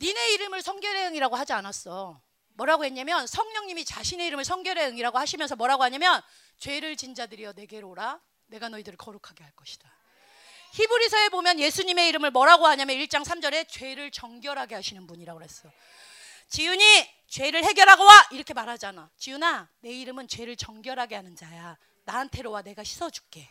[0.00, 2.20] 니네 이름을 성결의 영이라고 하지 않았어.
[2.60, 6.20] 뭐라고 했냐면 성령님이 자신의 이름을 성결의 영이라고 하시면서 뭐라고 하냐면
[6.58, 9.90] 죄를 진 자들이여 내게로 오라 내가 너희들을 거룩하게 할 것이다.
[10.74, 15.70] 히브리서에 보면 예수님의 이름을 뭐라고 하냐면 1장 3절에 죄를 정결하게 하시는 분이라고 그랬어.
[16.48, 16.84] 지훈이
[17.28, 19.10] 죄를 해결하고 와 이렇게 말하잖아.
[19.16, 21.78] 지훈아 내 이름은 죄를 정결하게 하는 자야.
[22.04, 23.48] 나한테로 와 내가 씻어줄게.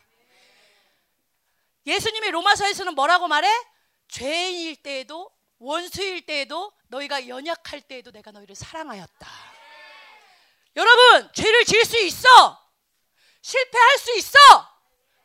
[1.88, 3.50] 예수님이 로마서에서는 뭐라고 말해?
[4.10, 9.30] 죄인일 때에도 원수일 때에도 너희가 연약할 때에도 내가 너희를 사랑하였다.
[10.76, 12.70] 여러분 죄를 지을 수 있어.
[13.42, 14.38] 실패할 수 있어.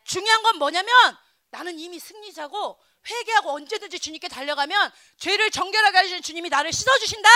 [0.05, 1.16] 중요한 건 뭐냐면
[1.51, 7.28] 나는 이미 승리자고 회개하고 언제든지 주님께 달려가면 죄를 정결하게 하시는 주님이 나를 씻어주신다.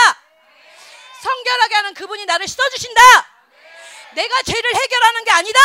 [1.21, 3.01] 성결하게 하는 그분이 나를 씻어주신다.
[4.15, 5.59] 내가 죄를 해결하는 게 아니다.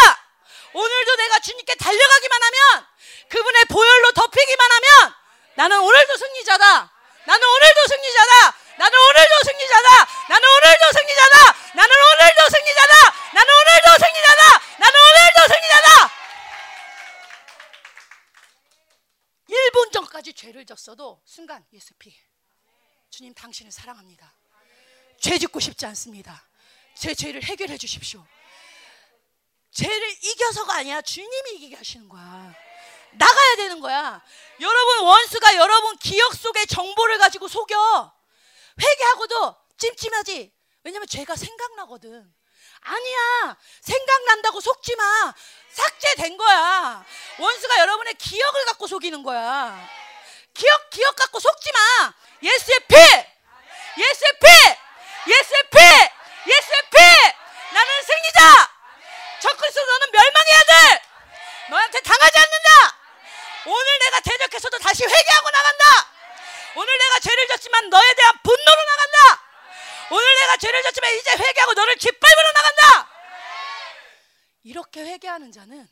[0.72, 2.86] 오늘도 내가 주님께 달려가기만 하면
[3.28, 5.14] 그분의 보혈로 덮이기만 하면
[5.54, 6.93] 나는 오늘도 승리자다.
[7.26, 8.56] 나는 오늘도 승리자다.
[8.76, 9.88] 나는 오늘도 승리자다.
[10.28, 11.36] 나는 오늘도 승리자다.
[11.74, 12.94] 나는 오늘도 승리자다.
[13.32, 14.42] 나는 오늘도 승리자다.
[14.78, 16.10] 나는 오늘도 승리자다.
[19.48, 22.14] 1분 전까지 죄를 졌어도 순간 예수 피.
[23.10, 24.34] 주님 당신을 사랑합니다.
[25.20, 26.46] 죄 짓고 싶지 않습니다.
[26.94, 28.26] 제 죄를 해결해 주십시오.
[29.70, 32.54] 죄를 이겨서가 아니라 주님이 이기게 하시는 거야.
[33.16, 34.20] 나가야 되는 거야.
[34.60, 38.12] 여러분 원수가 여러분 기억 속의 정보를 가지고 속여.
[38.80, 40.52] 회개하고도 찜찜하지.
[40.82, 42.32] 왜냐면 죄가 생각나거든.
[42.80, 43.56] 아니야.
[43.80, 45.34] 생각난다고 속지 마.
[45.70, 47.04] 삭제된 거야.
[47.38, 49.88] 원수가 여러분의 기억을 갖고 속이는 거야.
[50.52, 52.14] 기억 기억 갖고 속지 마.
[52.42, 52.94] 예수의 피.
[52.96, 55.30] 예수의 피.
[55.30, 55.78] 예수의 피.
[56.50, 56.98] 예수의 피.
[57.72, 58.70] 나는 승리자.
[59.40, 61.00] 적그리스도 너는 멸망의 아들.
[61.70, 62.93] 너한테 당하지 않는다.
[63.66, 65.84] 오늘 내가 대적해서도 다시 회개하고 나간다.
[66.76, 69.44] 오늘 내가 죄를 졌지만 너에 대한 분노로 나간다.
[70.10, 73.10] 오늘 내가 죄를 졌지만 이제 회개하고 너를 짓밟으러 나간다.
[74.64, 75.88] 이렇게 회개하는 자는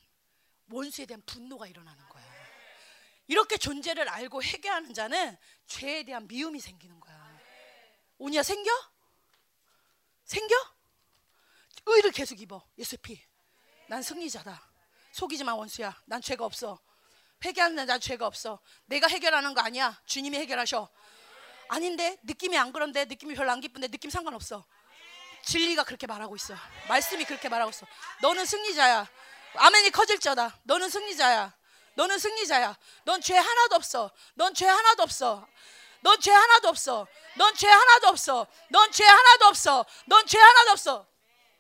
[0.70, 2.22] 원수에 대한 분노가 일어나는 거야.
[3.28, 7.40] 이렇게 존재를 알고 회개하는 자는 죄에 대한 미움이 생기는 거야.
[8.18, 8.70] 오니야 생겨?
[10.24, 10.54] 생겨?
[11.86, 12.64] 의를 계속 입어.
[12.78, 13.22] 예수 피.
[13.88, 14.70] 난 승리자다.
[15.12, 16.00] 속이지 마 원수야.
[16.06, 16.78] 난 죄가 없어.
[17.45, 18.61] 회개하는 난 죄가 없어.
[18.86, 20.01] 내가 해결하는 거 아니야.
[20.07, 20.88] 주님이 해결하셔.
[21.68, 24.64] 아닌데 느낌이 안 그런데 느낌이 별로 안 기쁜데 느낌 상관없어.
[25.45, 26.55] 진리가 그렇게 말하고 있어.
[26.88, 27.86] 말씀이 그렇게 말하고 있어.
[28.20, 29.09] 너는 승리자야.
[29.55, 30.61] 아멘이 커질자다.
[30.64, 31.53] 너는 승리자야.
[31.95, 32.76] 너는 승리자야.
[33.05, 34.11] 넌 죄 하나도 없어.
[34.34, 35.47] 넌 죄 하나도 없어.
[36.03, 37.07] 넌 죄 하나도 없어.
[37.36, 38.47] 넌 죄 하나도 없어.
[38.70, 39.84] 넌 죄 하나도 없어.
[40.07, 41.07] 넌 죄 하나도 없어.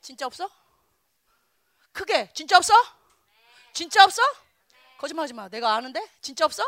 [0.00, 0.50] 진짜 없어?
[1.92, 2.74] 크게 진짜 없어?
[3.72, 4.22] 진짜 없어?
[5.02, 5.48] 거짓말하지 마.
[5.48, 6.62] 내가 아는데 진짜 없어?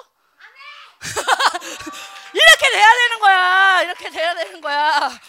[2.35, 3.83] 이렇게 돼야 되는 거야.
[3.83, 5.21] 이렇게 돼야 되는 거야.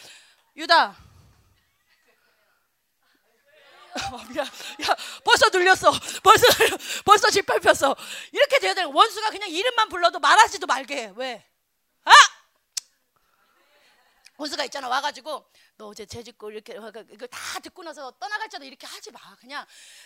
[0.56, 0.88] 유다.
[4.12, 4.46] 어, 미안.
[4.48, 5.92] 야, 벌써 눌렸어.
[6.24, 6.48] 벌써
[7.06, 7.96] 벌써 짓밟혔어.
[8.32, 11.14] 이렇게 돼야 되는 원수가 그냥 이름만 불러도 말하지도 말게 해.
[11.16, 11.48] 왜?
[12.06, 12.12] 아!
[14.38, 15.48] 원수가 있잖아 와가지고
[15.78, 19.20] 너 어제 죄 짓고 이렇게 이걸 다 듣고 나서 떠나갈 때도 이렇게 하지 마.
[19.36, 19.64] 그냥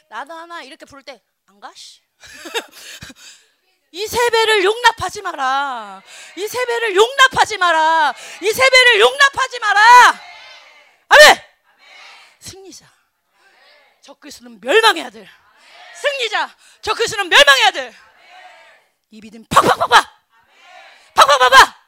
[0.10, 1.74] 나도 하나 이렇게 부를 때 안 가?
[1.76, 2.02] 씨.
[3.92, 6.02] 이 세배를 용납하지 마라.
[6.36, 8.14] 이 세배를 용납하지 마라.
[8.42, 9.82] 이 세배를 용납하지 마라.
[11.10, 11.44] 아멘.
[12.40, 12.86] 승리자.
[14.02, 15.28] 적그리스는 멸망해야 돼.
[16.02, 16.56] 승리자.
[16.82, 17.94] 적그리스는 멸망해야 돼.
[19.12, 20.06] 이 믿음 팍팍팍팍.
[21.16, 21.80] 팍팍팍팍.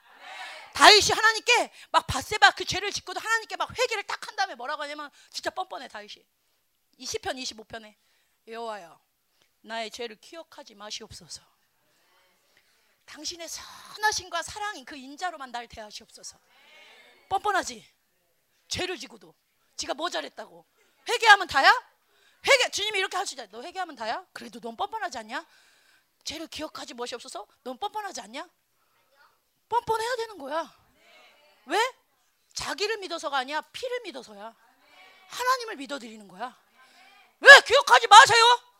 [0.74, 5.12] 다윗이 하나님께 막 바세바 그 죄를 짓고도 하나님께 막 회개를 딱 한 다음에 뭐라고 하냐면
[5.30, 6.26] 진짜 뻔뻔해 다윗이.
[6.98, 7.96] 이 시편 25편에
[8.48, 9.00] 여호와여
[9.62, 11.42] 나의 죄를 기억하지 마시옵소서.
[13.06, 16.38] 당신의 선하심과 사랑인 그 인자로만 날 대하시옵소서.
[17.30, 17.86] 뻔뻔하지.
[18.68, 19.34] 죄를 지고도
[19.76, 20.66] 지가 뭐 잘했다고.
[21.10, 21.72] 회개하면 다야?
[22.46, 23.48] 회개 주님이 이렇게 하시자.
[23.48, 24.26] 너 회개하면 다야?
[24.34, 25.46] 그래도 넌 뻔뻔하지 않냐?
[26.24, 27.48] 죄를 기억하지 마시옵소서.
[27.64, 28.48] 넌 뻔뻔하지 않냐?
[29.70, 30.74] 뻔뻔해야 되는 거야.
[31.66, 31.78] 왜?
[32.54, 33.62] 자기를 믿어서가 아니야.
[33.62, 34.56] 피를 믿어서야.
[35.28, 36.58] 하나님을 믿어드리는 거야.
[37.40, 38.71] 왜 기억하지 마세요?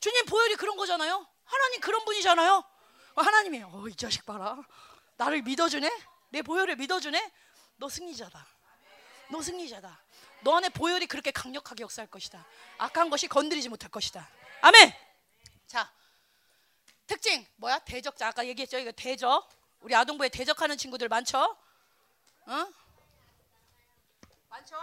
[0.00, 1.26] 주님 보혈이 그런 거잖아요.
[1.44, 2.64] 하나님 그런 분이잖아요.
[3.16, 4.56] 하나님이 어 이 자식 봐라.
[5.16, 5.90] 나를 믿어주네.
[6.30, 7.32] 내 보혈을 믿어주네.
[7.76, 8.46] 너 승리자다.
[9.30, 10.02] 너 승리자다.
[10.42, 12.46] 너 안에 보혈이 그렇게 강력하게 역사할 것이다.
[12.78, 14.26] 악한 것이 건드리지 못할 것이다.
[14.62, 14.92] 아멘.
[15.66, 15.92] 자,
[17.06, 17.78] 특징 뭐야?
[17.80, 18.78] 대적자 아까 얘기했죠.
[18.78, 19.48] 이거 대적.
[19.80, 21.38] 우리 아동부에 대적하는 친구들 많죠?
[22.46, 22.66] 어?
[24.48, 24.76] 많죠?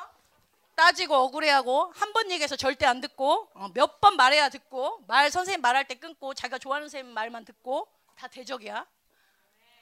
[0.77, 5.59] 따지고 억울해하고 한 번 얘기해서 절대 안 듣고 어, 몇 번 말해야 듣고 말 선생님
[5.61, 8.85] 말할 때 끊고 자기가 좋아하는 선생님 말만 듣고 다 대적이야.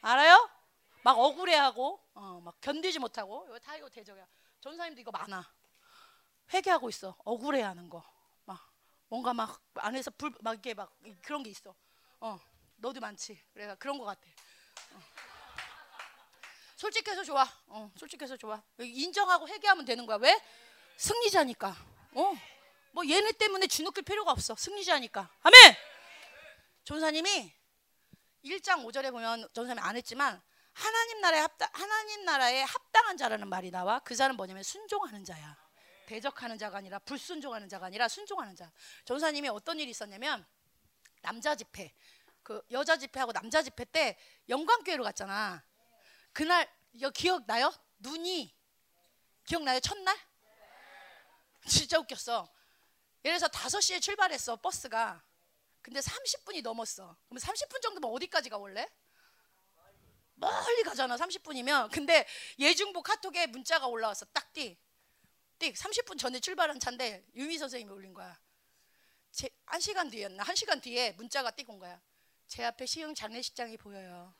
[0.01, 0.49] 알아요?
[1.03, 4.25] 막 억울해하고 어, 막 견디지 못하고 이거 다 이거 대적이야.
[4.61, 5.45] 전사님도 이거 많아.
[6.53, 7.15] 회개하고 있어.
[7.25, 8.01] 억울해하는 거.
[8.45, 8.71] 막
[9.09, 11.75] 뭔가 막 안에서 불 막 이렇게 막 그런 게 있어.
[12.21, 12.39] 어,
[12.77, 13.37] 너도 많지.
[13.53, 14.21] 그래가 그런 거 같아.
[14.93, 14.99] 어.
[16.77, 17.45] 솔직해서 좋아.
[17.67, 18.61] 어, 솔직해서 좋아.
[18.79, 20.17] 인정하고 회개하면 되는 거야.
[20.17, 20.41] 왜?
[20.97, 21.75] 승리자니까.
[22.13, 22.37] 어,
[22.91, 24.55] 뭐 얘네 때문에 주눅길 필요가 없어.
[24.55, 25.29] 승리자니까.
[25.43, 25.75] 아멘.
[26.83, 27.53] 전사님이
[28.43, 30.41] 1장 5절에 보면 전사님이 안 했지만
[30.73, 33.99] 하나님 나라에 합당 하나님 나라에 합당한 자라는 말이 나와.
[33.99, 35.57] 그 자는 뭐냐면 순종하는 자야.
[36.05, 38.71] 대적하는 자가 아니라 불순종하는 자가 아니라 순종하는 자.
[39.05, 40.45] 전사님이 어떤 일이 있었냐면
[41.21, 41.93] 남자 집회,
[42.43, 44.17] 그 여자 집회하고 남자 집회 때
[44.47, 45.63] 영광교회로 갔잖아.
[46.31, 46.69] 그날
[47.01, 47.73] 여 기억 나요?
[47.99, 48.55] 눈이
[49.45, 49.79] 기억나요?
[49.79, 50.15] 첫날?
[51.67, 52.51] 진짜 웃겼어.
[53.23, 55.23] 예를 들어서 5시에 출발했어 버스가.
[55.81, 57.15] 근데 30분이 넘었어.
[57.27, 58.87] 그럼 30분 정도면 어디까지 가 원래?
[60.35, 61.91] 멀리 가잖아 30분이면.
[61.91, 62.25] 근데
[62.59, 64.25] 예중부 카톡에 문자가 올라왔어.
[64.33, 64.77] 딱 띠.
[65.59, 68.37] 띡 30분 전에 출발한 차인데 유미 선생님이 올린 거야.
[69.31, 70.43] 제, 한 시간 뒤였나?
[70.43, 72.01] 한 시간 뒤에 문자가 띡온 거야.
[72.47, 74.33] 제 앞에 시흥 장례식장이 보여요.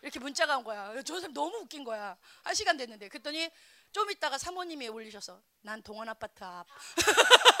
[0.00, 0.92] 이렇게 문자가 온 거야.
[1.02, 2.16] 저 선생님 너무 웃긴 거야.
[2.42, 3.08] 한 시간 됐는데.
[3.08, 3.50] 그랬더니
[3.92, 6.66] 좀 있다가 사모님이 올리셔서 난 동원 아파트 앞.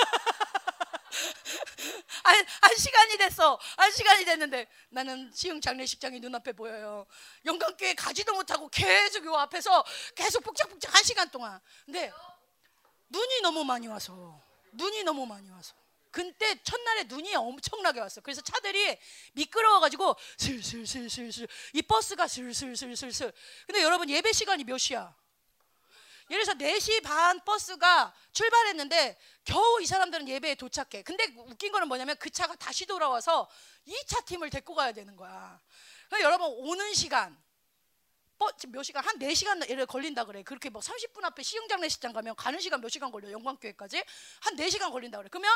[2.24, 3.58] 한, 한 시간이 됐어.
[3.76, 7.06] 한 시간이 됐는데 나는 시흥 장례식장이 눈앞에 보여요.
[7.44, 11.60] 영광교회 가지도 못하고 계속 요 앞에서 계속 복작복작 한 시간 동안.
[11.84, 12.10] 근데
[13.10, 15.74] 눈이 너무 많이 와서 눈이 너무 많이 와서
[16.10, 18.20] 그때 첫날에 눈이 엄청나게 왔어.
[18.20, 18.98] 그래서 차들이
[19.32, 23.32] 미끄러워가지고 슬슬슬슬슬 이 버스가 슬슬슬슬슬.
[23.66, 25.14] 근데 여러분 예배 시간이 몇 시야?
[26.32, 31.02] 예를 들어서 4시 반 버스가 출발했는데 겨우 이 사람들은 예배에 도착해.
[31.02, 33.50] 근데 웃긴 거는 뭐냐면 그 차가 다시 돌아와서
[33.86, 35.60] 2차 팀을 데리고 가야 되는 거야.
[36.08, 37.38] 그러니까 여러분 오는 시간
[38.68, 40.42] 몇 시간 한 4시간 예를 걸린다 그래.
[40.42, 43.30] 그렇게 뭐 30분 앞에 시흥장례식장 가면 가는 시간 몇 시간 걸려.
[43.30, 44.02] 영광교회까지
[44.40, 45.28] 한 4시간 걸린다 그래.
[45.30, 45.54] 그러면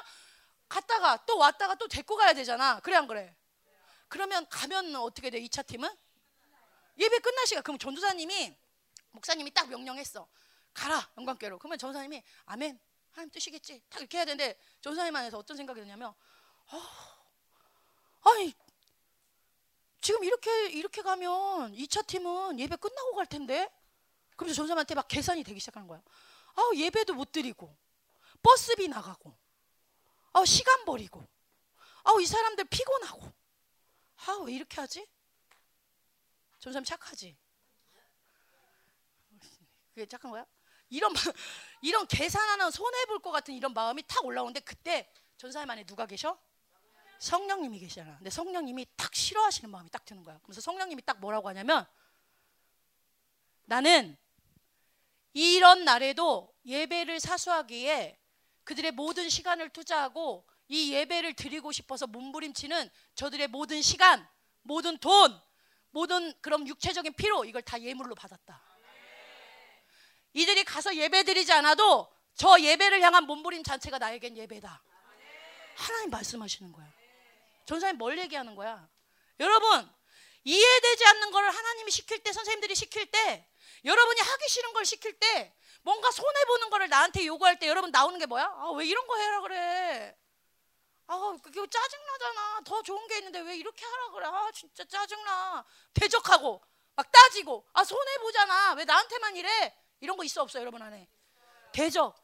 [0.68, 2.80] 갔다가 또 왔다가 또 데리고 가야 되잖아.
[2.80, 3.34] 그래 안 그래?
[4.08, 5.40] 그러면 가면 어떻게 돼?
[5.40, 5.88] 2차 팀은?
[6.98, 7.62] 예배 끝날 시간.
[7.62, 8.54] 그럼 전도사님이
[9.12, 10.28] 목사님이 딱 명령했어.
[10.76, 11.58] 가라 영광교회로.
[11.58, 12.78] 그러면 전도사님이 아멘.
[13.10, 13.82] 하나님 뜻이겠지.
[13.88, 18.54] 딱 이렇게 해야 되는데 전도사님 안에서 어떤 생각이 드냐면 어, 아니
[20.02, 23.70] 지금 이렇게 이렇게 가면 2차 팀은 예배 끝나고 갈 텐데.
[24.36, 26.02] 그러면서 전사님한테 막 계산이 되기 시작하는 거야.
[26.54, 27.74] 아, 예배도 못 드리고
[28.42, 29.34] 버스비 나가고
[30.34, 31.26] 아, 시간 버리고
[32.04, 33.32] 아, 이 사람들 피곤하고
[34.26, 35.07] 아, 왜 이렇게 하지?
[36.58, 37.34] 전사님 착하지?
[39.94, 40.44] 그게 착한 거야?
[40.88, 41.13] 이런
[41.83, 46.38] 이런 계산하는 손해 볼 것 같은 이런 마음이 탁 올라오는데 그때 전사님 안에 누가 계셔?
[47.18, 48.17] 성령님이 계시잖아.
[48.18, 50.38] 근데 성령님이 딱 싫어하시는 마음이 딱 드는 거야.
[50.42, 51.87] 그래서 성령님이 딱 뭐라고 하냐면
[53.64, 54.17] 나는
[55.33, 58.18] 이런 날에도 예배를 사수하기에
[58.64, 64.26] 그들의 모든 시간을 투자하고 이 예배를 드리고 싶어서 몸부림치는 저들의 모든 시간,
[64.63, 65.41] 모든 돈,
[65.91, 68.63] 모든 그런 육체적인 피로 이걸 다 예물로 받았다.
[70.37, 74.83] 이들이 가서 예배 드리지 않아도 저 예배를 향한 몸부림 자체가 나에겐 예배다.
[75.76, 76.87] 하나님 말씀하시는 거야.
[77.64, 78.87] 전사님 뭘 얘기하는 거야?
[79.41, 79.91] 여러분
[80.45, 83.49] 이해되지 않는 걸 하나님이 시킬 때 선생님들이 시킬 때
[83.87, 88.18] 여러분이 하기 싫은 걸 시킬 때 뭔가 손해 보는 거를 나한테 요구할 때 여러분 나오는
[88.18, 88.45] 게 뭐야?
[88.45, 90.14] 아, 왜 이런 거 해라 그래?
[91.07, 92.61] 아, 그게 짜증 나잖아.
[92.63, 94.26] 더 좋은 게 있는데 왜 이렇게 하라 그래?
[94.26, 95.64] 아, 진짜 짜증 나.
[95.95, 96.63] 대적하고
[96.95, 98.75] 막 따지고 아, 손해 보잖아.
[98.75, 99.75] 왜 나한테만 이래?
[100.00, 101.08] 이런 거 있어 없어 여러분 안에?
[101.72, 102.16] 대적.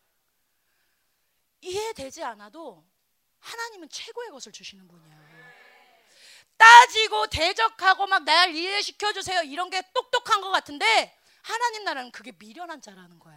[1.61, 2.85] 이해되지 않아도
[3.41, 5.17] 하나님은 최고의 것을 주시는 분이야.
[6.57, 9.43] 따지고 대적하고 막 날 이해시켜 주세요.
[9.43, 13.37] 이런 게 똑똑한 것 같은데 하나님 나라는 그게 미련한 자라는 거야.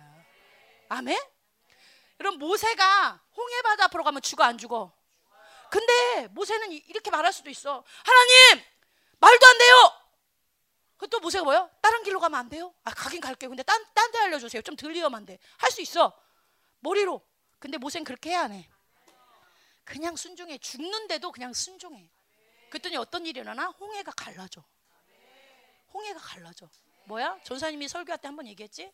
[0.90, 1.20] 아멘?
[2.20, 4.96] 여러분 모세가 홍해 바다 앞으로 가면 죽어 안 죽어?
[5.72, 7.84] 근데 모세는 이렇게 말할 수도 있어.
[8.04, 8.64] 하나님
[9.20, 10.02] 말도 안 돼요.
[11.08, 11.70] 또 모세가 뭐요?
[11.82, 12.74] 다른 길로 가면 안 돼요?
[12.84, 13.50] 아 가긴 갈게요.
[13.50, 14.62] 근데 딴 딴 데 알려주세요.
[14.62, 16.14] 좀 덜 위험한데 할 수 있어.
[16.80, 17.22] 머리로.
[17.60, 18.70] 근데 모세는 그렇게 해야 안 해.
[19.84, 20.58] 그냥 순종해.
[20.58, 22.10] 죽는데도 그냥 순종해.
[22.70, 23.68] 그랬더니 어떤 일이 일어나?
[23.68, 24.64] 홍해가 갈라져.
[25.94, 26.70] 홍해가 갈라져.
[27.06, 27.40] 뭐야?
[27.44, 28.92] 전사님이 설교할 때 한 번 얘기했지?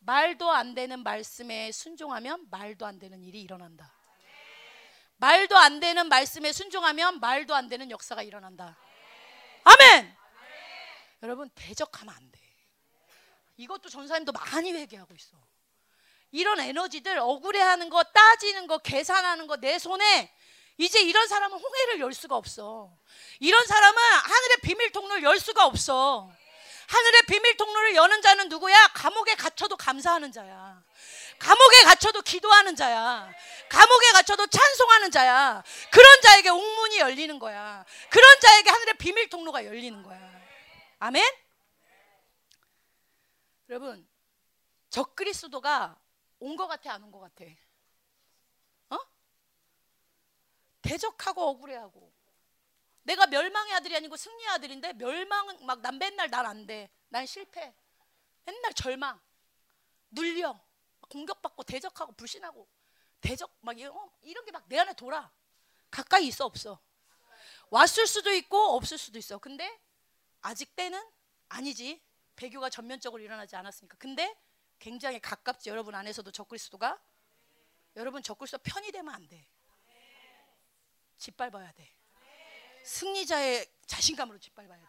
[0.00, 3.92] 말도 안 되는 말씀에 순종하면 말도 안 되는 일이 일어난다.
[5.16, 8.76] 말도 안 되는 말씀에 순종하면 말도 안 되는 역사가 일어난다.
[9.64, 10.17] 아멘.
[11.22, 12.38] 여러분 대적하면 안 돼.
[13.56, 15.36] 이것도 전사님도 많이 회개하고 있어.
[16.30, 20.32] 이런 에너지들 억울해하는 거, 따지는 거, 계산하는 거 내 손에
[20.76, 22.96] 이제 이런 사람은 홍해를 열 수가 없어.
[23.40, 26.30] 이런 사람은 하늘의 비밀 통로를 열 수가 없어.
[26.86, 28.88] 하늘의 비밀 통로를 여는 자는 누구야?
[28.94, 30.82] 감옥에 갇혀도 감사하는 자야.
[31.40, 33.28] 감옥에 갇혀도 기도하는 자야.
[33.68, 35.62] 감옥에 갇혀도 찬송하는 자야.
[35.90, 37.84] 그런 자에게 옥문이 열리는 거야.
[38.10, 40.37] 그런 자에게 하늘의 비밀 통로가 열리는 거야.
[40.98, 41.22] 아멘?
[43.68, 44.08] 여러분,
[44.90, 45.98] 적그리스도가
[46.40, 47.44] 온 것 같아, 안 온 것 같아?
[48.90, 48.98] 어?
[50.82, 52.12] 대적하고 억울해하고.
[53.02, 56.90] 내가 멸망의 아들이 아니고 승리의 아들인데 멸망 막 난 맨날 날 안 돼.
[57.08, 57.74] 난 실패.
[58.44, 59.20] 맨날 절망.
[60.10, 60.58] 눌려.
[61.08, 62.68] 공격받고 대적하고 불신하고
[63.20, 65.30] 대적 막 이런, 어, 이런 게 막 내 안에 돌아.
[65.90, 66.78] 가까이 있어 없어.
[67.70, 69.38] 왔을 수도 있고 없을 수도 있어.
[69.38, 69.66] 근데
[70.40, 71.02] 아직 때는
[71.48, 72.02] 아니지.
[72.36, 73.96] 배교가 전면적으로 일어나지 않았으니까.
[73.98, 74.36] 근데
[74.78, 75.70] 굉장히 가깝지.
[75.70, 77.00] 여러분 안에서도 적그리스도가
[77.96, 79.46] 여러분 적그리스도 편이 되면 안 돼.
[81.16, 81.92] 짓밟아야 돼.
[82.84, 84.86] 승리자의 자신감으로 짓밟아야 돼.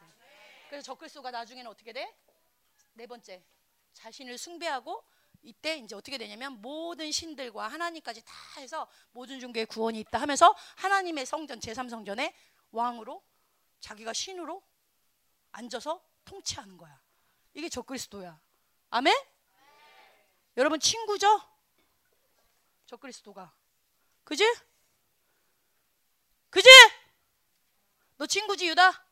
[0.70, 2.16] 그래서 적그리스도가 나중에는 어떻게 돼?
[2.94, 3.44] 네 번째
[3.94, 5.04] 자신을 숭배하고
[5.42, 11.26] 이때 이제 어떻게 되냐면 모든 신들과 하나님까지 다 해서 모든 종교의 구원이 있다 하면서 하나님의
[11.26, 12.34] 성전 제3성전에
[12.72, 13.24] 왕으로
[13.80, 14.62] 자기가 신으로
[15.52, 17.02] 앉아서 통치하는 거야.
[17.54, 18.40] 이게 적그리스도야.
[18.92, 19.14] 아멘?
[20.58, 21.42] 여러분 친구죠?
[22.86, 23.54] 적그리스도가.
[24.24, 24.44] 그지?
[26.50, 26.68] 그지?
[28.18, 29.06] 너 친구지 유다?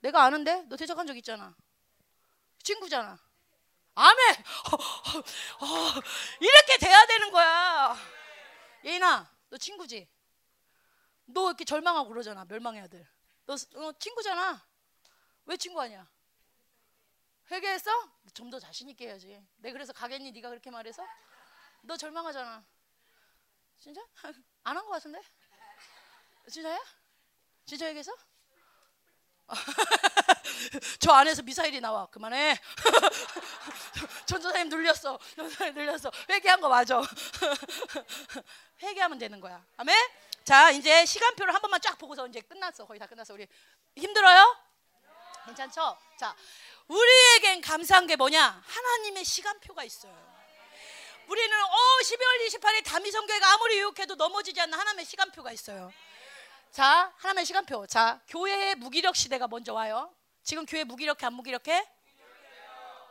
[0.00, 1.56] 내가 아는데 너 대적한 적 있잖아.
[2.62, 3.18] 친구잖아.
[3.94, 4.34] 아멘.
[5.60, 6.02] 어, 어,
[6.40, 7.96] 이렇게 돼야 되는 거야.
[8.84, 10.08] 예인아, 너 친구지?
[11.26, 12.44] 너 이렇게 절망하고 그러잖아.
[12.44, 13.06] 멸망의 아들.
[13.48, 14.62] 너 어, 친구잖아.
[15.46, 16.06] 왜 친구 아니야?
[17.50, 17.90] 회개했어?
[18.34, 19.42] 좀 더 자신 있게 해야지.
[19.56, 20.32] 내 그래서 가겠니?
[20.32, 21.02] 네가 그렇게 말해서?
[21.80, 22.62] 너 절망하잖아.
[23.78, 24.02] 진짜?
[24.64, 25.22] 안한거 같은데?
[26.50, 26.78] 진짜야?
[27.64, 28.12] 진짜 얘기했어?
[31.00, 32.04] 저 안에서 미사일이 나와.
[32.10, 32.60] 그만해.
[34.28, 35.18] 전도사님 눌렸어.
[35.36, 36.12] 전도사님 눌렸어.
[36.28, 37.00] 회개한 거 맞아.
[38.82, 39.64] 회개하면 되는 거야.
[39.78, 39.96] 아멘?
[40.48, 42.86] 자, 이제 시간표를 한 번만 쫙 보고서 이제 끝났어.
[42.86, 43.34] 거의 다 끝났어.
[43.34, 43.46] 우리
[43.94, 44.56] 힘들어요?
[45.44, 45.98] 괜찮죠?
[46.18, 46.34] 자,
[46.86, 48.62] 우리에겐 감사한 게 뭐냐?
[48.66, 50.16] 하나님의 시간표가 있어요.
[51.26, 55.92] 우리는 어 12월 28일 다미성교회가 아무리 유혹해도 넘어지지 않는 하나님의 시간표가 있어요.
[56.70, 57.86] 자, 하나님의 시간표.
[57.86, 60.10] 자, 교회의 무기력 시대가 먼저 와요.
[60.42, 61.86] 지금 교회 무기력해 안 무기력해?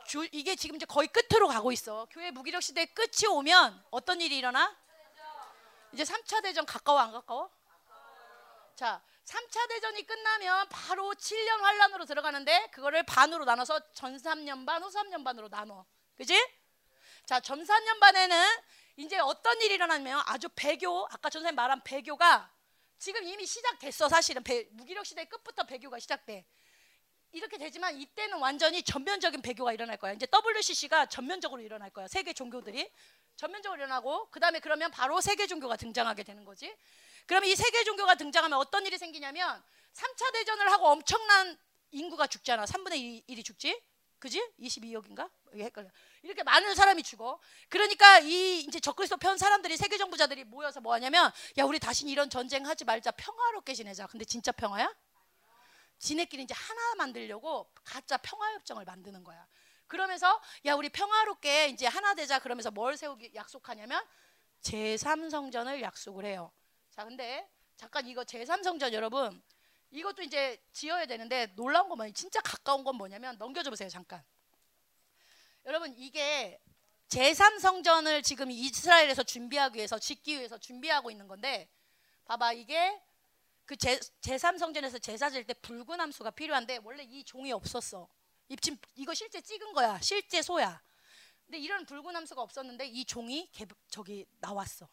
[0.07, 2.07] 주, 이게 지금 이제 거의 끝으로 가고 있어.
[2.09, 4.76] 교회 무기력 시대 끝이 오면 어떤 일이 일어나?
[5.93, 7.49] 이제 3차 대전 가까워 안 가까워?
[8.76, 14.89] 자, 3차 대전이 끝나면 바로 7년 환란으로 들어가는데 그거를 반으로 나눠서 전 3년 반, 후
[14.89, 15.85] 3년 반으로 나눠.
[16.15, 16.35] 그지?
[17.26, 18.45] 자, 전 3년 반에는
[18.97, 22.51] 이제 어떤 일이 일어나면 아주 배교, 아까 전사님 말한 배교가
[22.97, 26.45] 지금 이미 시작됐어 사실은 배, 무기력 시대 끝부터 배교가 시작돼.
[27.38, 30.14] 이렇게 되지만 이때는 완전히 전면적인 배교가 일어날 거야.
[30.14, 32.07] 이제 WCC가 전면적으로 일어날 거야.
[32.07, 32.91] 세계 종교들이
[33.35, 36.76] 전면적으로 일어나고 그 다음에 그러면 바로 세계 종교가 등장하게 되는 거지.
[37.27, 41.57] 그러면 이 세계 종교가 등장하면 어떤 일이 생기냐면 3차 대전을 하고 엄청난
[41.91, 42.65] 인구가 죽잖아.
[42.65, 43.80] 3분의 1이 죽지.
[44.19, 44.43] 그지?
[44.59, 45.30] 22억인가?
[45.53, 45.89] 헷갈려.
[46.23, 47.39] 이렇게 많은 사람이 죽어.
[47.69, 52.30] 그러니까 이 이제 적그리스도 편 사람들이 세계 정부자들이 모여서 뭐 하냐면 야, 우리 다시 이런
[52.30, 53.11] 전쟁 하지 말자.
[53.11, 54.07] 평화롭게 지내자.
[54.07, 54.91] 근데 진짜 평화야?
[55.99, 59.47] 지네끼리 이제 하나 만들려고 가짜 평화 협정을 만드는 거야.
[59.87, 62.39] 그러면서 야, 우리 평화롭게 이제 하나 되자.
[62.39, 64.03] 그러면서 뭘 세우기 약속하냐면
[64.61, 66.51] 제3성전을 약속을 해요.
[66.91, 67.47] 자, 근데
[67.77, 69.41] 잠깐 이거 제3성전 여러분
[69.91, 74.23] 이것도 이제 지어야 되는데 놀라운 건 뭐냐 진짜 가까운 건 뭐냐면 넘겨줘 보세요 잠깐
[75.65, 76.59] 여러분 이게
[77.09, 81.69] 제3성전을 지금 이스라엘에서 준비하기 위해서 짓기 위해서 준비하고 있는 건데
[82.25, 82.99] 봐봐 이게
[83.68, 88.07] 그 제, 제3성전에서 제사 질 때 붉은 함수가 필요한데 원래 이 종이 없었어
[88.49, 90.81] 입침 이거 실제 찍은 거야 실제 소야
[91.45, 94.89] 근데 이런 붉은 함수가 없었는데 이 종이 개, 저기 나왔어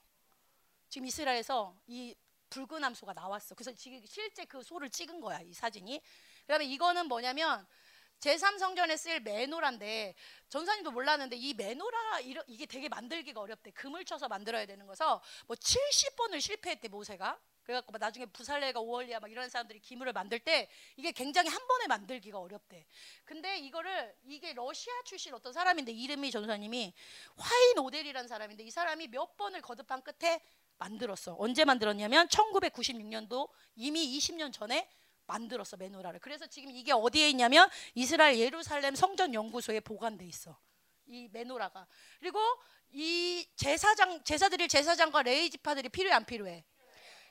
[0.88, 2.14] 지금 이스라엘에서 이
[2.50, 3.56] 붉은 암소가 나왔어.
[3.56, 6.00] 그래서 지금 실제 그 소를 찍은 거야 이 사진이.
[6.42, 7.66] 그다음에 이거는 뭐냐면
[8.20, 10.14] 제3성전에 쓸 메노라인데
[10.50, 13.72] 전사님도 몰랐는데 이 메노라 이게 되게 만들기가 어렵대.
[13.72, 17.40] 금을 쳐서 만들어야 되는 거서 뭐 70번을 실패했대 모세가.
[17.64, 22.38] 그래갖고 나중에 부살레가 오월리아 막 이런 사람들이 기물을 만들 때 이게 굉장히 한 번에 만들기가
[22.38, 22.86] 어렵대.
[23.24, 26.94] 근데 이거를 이게 러시아 출신 어떤 사람인데 이름이 전사님이
[27.36, 30.40] 화인 오델이라는 사람인데 이 사람이 몇 번을 거듭한 끝에
[30.78, 31.36] 만들었어.
[31.38, 34.88] 언제 만들었냐면 1996년도 이미 20년 전에
[35.26, 36.20] 만들었어 메노라를.
[36.20, 40.58] 그래서 지금 이게 어디에 있냐면 이스라엘 예루살렘 성전 연구소에 보관돼 있어.
[41.06, 41.86] 이 메노라가.
[42.20, 42.38] 그리고
[42.90, 46.64] 이 제사장 제사드릴 제사장과 레이 지파들이 필요해 안 필요해?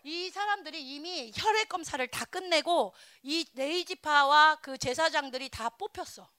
[0.03, 6.29] 이 사람들이 이미 혈액 검사를 다 끝내고 이 레이지파와 그 제사장들이 다 뽑혔어.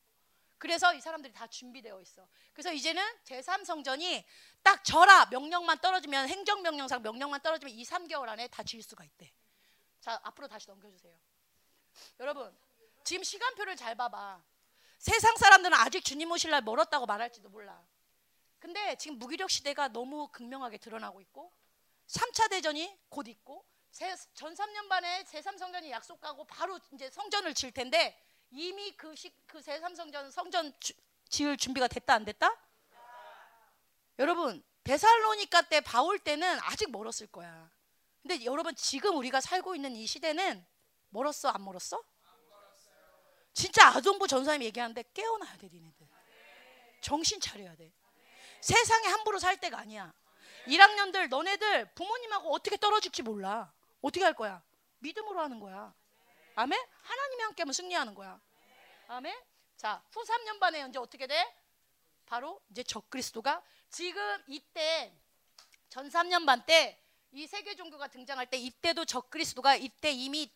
[0.59, 2.27] 그래서 이 사람들이 다 준비되어 있어.
[2.53, 4.25] 그래서 이제는 제3성전이
[4.63, 9.33] 딱 절하 명령만 떨어지면 행정명령상 명령만 떨어지면 2, 3개월 안에 다 지을 수가 있대.
[10.01, 11.15] 자, 앞으로 다시 넘겨 주세요.
[12.21, 12.55] 여러분,
[13.03, 14.43] 지금 시간표를 잘 봐봐.
[14.99, 17.83] 세상 사람들은 아직 주님 오실 날 멀었다고 말할지도 몰라.
[18.59, 21.53] 근데 지금 무기력 시대가 너무 극명하게 드러나고 있고
[22.07, 23.65] 3차 대전이 곧 있고
[24.35, 28.21] 전 3년 반에 제3성전이 약속하고 바로 이제 성전을 질 텐데
[28.51, 30.93] 이미 그, 시, 그 제3성전 성전 주,
[31.29, 32.53] 지을 준비가 됐다 안 됐다?
[34.19, 37.71] 여러분 베살로니카 때 바울 때는 아직 멀었을 거야.
[38.23, 40.65] 근데 여러분 지금 우리가 살고 있는 이 시대는
[41.11, 42.03] 멀었어 안 멀었어?
[43.53, 46.09] 진짜 아동부 전사님 얘기하는데 깨어나야 돼 니네들.
[47.01, 47.93] 정신 차려야 돼.
[48.61, 50.13] 세상에 함부로 살 때가 아니야.
[50.67, 53.73] 1학년들 너네들 부모님하고 어떻게 떨어질지 몰라.
[54.03, 54.63] 어떻게 할 거야?
[54.99, 55.95] 믿음으로 하는 거야.
[56.57, 56.79] 아멘?
[57.03, 58.41] 하나님이 함께하면 승리하는 거야.
[59.09, 59.35] 아멘?
[59.77, 61.55] 자, 후 3년 반에 이제 어떻게 돼?
[62.27, 65.13] 바로 이제 적그리스도가 지금 이때
[65.91, 67.05] 전 3년 반 때
[67.37, 70.49] 이 세계 종교가 등장할 때 이때도 적그리스도가 이때 이미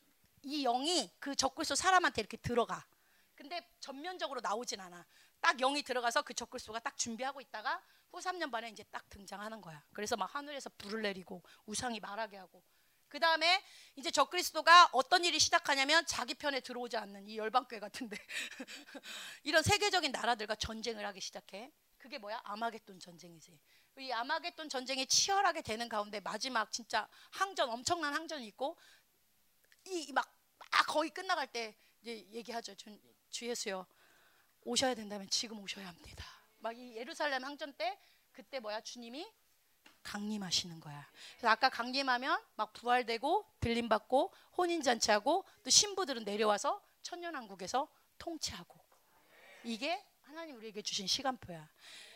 [0.44, 2.86] 이 영이 그 적그리스도 사람한테 이렇게 들어가.
[3.34, 5.04] 근데 전면적으로 나오진 않아.
[5.40, 9.84] 딱 영이 들어가서 그 적그리스도가 딱 준비하고 있다가 후 3년 반에 이제 딱 등장하는 거야.
[9.92, 12.62] 그래서 막 하늘에서 불을 내리고 우상이 말하게 하고
[13.08, 13.62] 그 다음에
[13.96, 18.16] 이제 적그리스도가 어떤 일이 시작하냐면 자기 편에 들어오지 않는 이 열방교회 같은데
[19.44, 21.72] 이런 세계적인 나라들과 전쟁을 하기 시작해.
[21.96, 22.40] 그게 뭐야?
[22.44, 23.58] 아마겟돈 전쟁이지.
[23.98, 28.76] 이 아마겟돈 전쟁이 치열하게 되는 가운데 마지막 진짜 항전 엄청난 항전이 있고
[29.86, 30.24] 이막
[30.58, 32.74] 막 거의 끝나갈 때 이제 얘기하죠.
[32.76, 32.96] 주,
[33.30, 33.86] 주 예수여
[34.62, 36.37] 오셔야 된다면 지금 오셔야 합니다.
[36.60, 37.98] 막 이 예루살렘 항전 때
[38.32, 38.80] 그때 뭐야?
[38.80, 39.26] 주님이
[40.02, 41.08] 강림하시는 거야.
[41.32, 48.78] 그래서 아까 강림하면 막 부활되고 들림 받고 혼인 잔치하고 또 신부들은 내려와서 천년 왕국에서 통치하고
[49.64, 51.68] 이게 하나님 우리에게 주신 시간표야.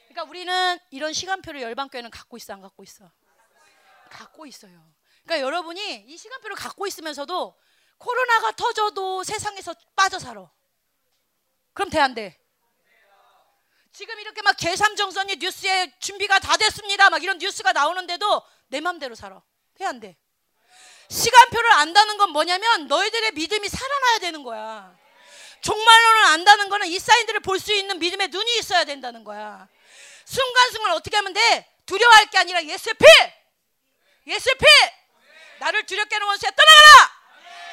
[0.08, 3.10] 그러니까 우리는 이런 시간표를 열방교회는 갖고 있어 안 갖고 있어?
[4.10, 4.92] 갖고 있어요.
[5.24, 7.58] 그러니까 여러분이 이 시간표를 갖고 있으면서도
[7.98, 10.50] 코로나가 터져도 세상에서 빠져 살아.
[11.72, 12.38] 그럼 돼 안 돼?
[13.92, 17.10] 지금 이렇게 막 제3정선이 뉴스에 준비가 다 됐습니다.
[17.10, 19.42] 막 이런 뉴스가 나오는데도 내 맘대로 살아.
[19.76, 20.16] 돼, 안 돼?
[21.10, 24.96] 시간표를 안다는 건 뭐냐면 너희들의 믿음이 살아나야 되는 거야.
[25.60, 29.68] 종말론을 안다는 거는 이 사인들을 볼 수 있는 믿음의 눈이 있어야 된다는 거야.
[30.24, 31.68] 순간순간 어떻게 하면 돼?
[31.84, 33.04] 두려워할 게 아니라 예수의 피!
[34.32, 34.64] 예수의 피!
[35.60, 37.12] 나를 두렵게 하는 원수야 떠나가라!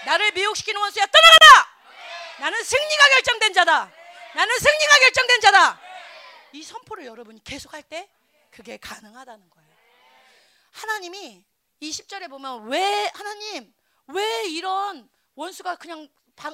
[0.05, 1.69] 나를 미혹시키는 원수야 떠나가라!
[2.39, 3.91] 나는 승리가 결정된 자다.
[4.35, 5.88] 나는 승리가 결정된 자다.
[6.53, 8.09] 이 선포를 여러분이 계속 할 때
[8.51, 9.69] 그게 가능하다는 거예요.
[10.71, 11.43] 하나님이
[11.81, 13.73] 이 10절에 보면 왜 하나님
[14.07, 16.07] 왜 이런 원수가 그냥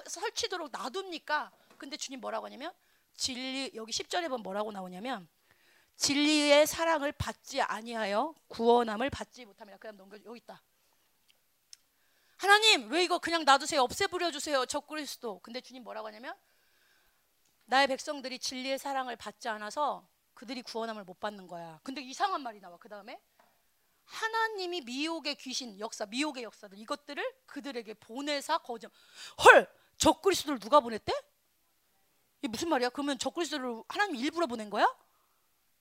[0.08, 1.52] 설치도록 놔둡니까?
[1.78, 2.74] 근데 주님 뭐라고 하냐면
[3.16, 5.28] 진리 여기 10절에 보면 뭐라고 나오냐면
[5.96, 9.78] 진리의 사랑을 받지 아니하여 구원함을 받지 못합니다.
[9.78, 10.62] 그다음 넘겨 여기 있다.
[12.38, 15.40] 하나님 왜 이거 그냥 놔두세요 없애버려 주세요 적그리스도.
[15.40, 16.36] 근데 주님 뭐라고 하냐면
[17.66, 21.80] 나의 백성들이 진리의 사랑을 받지 않아서 그들이 구원함을 못 받는 거야.
[21.84, 22.78] 근데 이상한 말이 나와.
[22.78, 23.20] 그 다음에
[24.04, 28.92] 하나님이 미혹의 귀신 역사, 미혹의 역사들 이것들을 그들에게 보내사 거점.
[29.44, 29.68] 헐,
[29.98, 31.12] 적그리스도를 누가 보냈대?
[32.40, 32.90] 이게 무슨 말이야?
[32.90, 34.86] 그러면 적그리스도를 하나님 일부러 보낸 거야?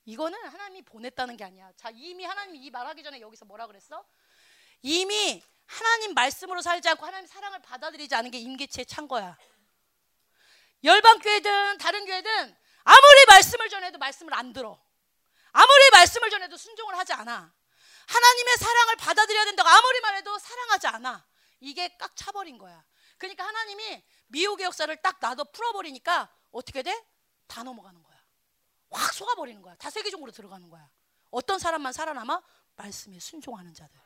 [0.07, 1.71] 이거는 하나님이 보냈다는 게 아니야.
[1.77, 4.05] 자, 이미 하나님이 이 말하기 전에 여기서 뭐라 그랬어?
[4.83, 9.37] 이미 하나님 말씀으로 살지 않고 하나님 사랑을 받아들이지 않은 게 임계치에 찬 거야.
[10.85, 14.79] 열방 교회든 다른 교회든 아무리 말씀을 전해도 말씀을 안 들어.
[15.53, 17.53] 아무리 말씀을 전해도 순종을 하지 않아.
[18.07, 21.27] 하나님의 사랑을 받아들여야 된다고 아무리 말해도 사랑하지 않아.
[21.61, 22.85] 이게 꽉 차버린 거야.
[23.17, 27.03] 그러니까 하나님이 미혹의 역사를 딱 놔둬 풀어버리니까 어떻게 돼?
[27.47, 28.19] 다 넘어가는 거야.
[28.91, 29.75] 확 속아버리는 거야.
[29.77, 30.89] 다 세계적으로 들어가는 거야.
[31.31, 32.43] 어떤 사람만 살아남아?
[32.77, 33.99] 말씀에 순종하는 자들.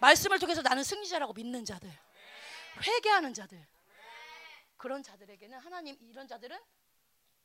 [0.00, 1.90] 말씀을 통해서 나는 승리자라고 믿는 자들,
[2.82, 3.66] 회개하는 자들,
[4.80, 6.58] 그런 자들에게는 하나님 이런 자들은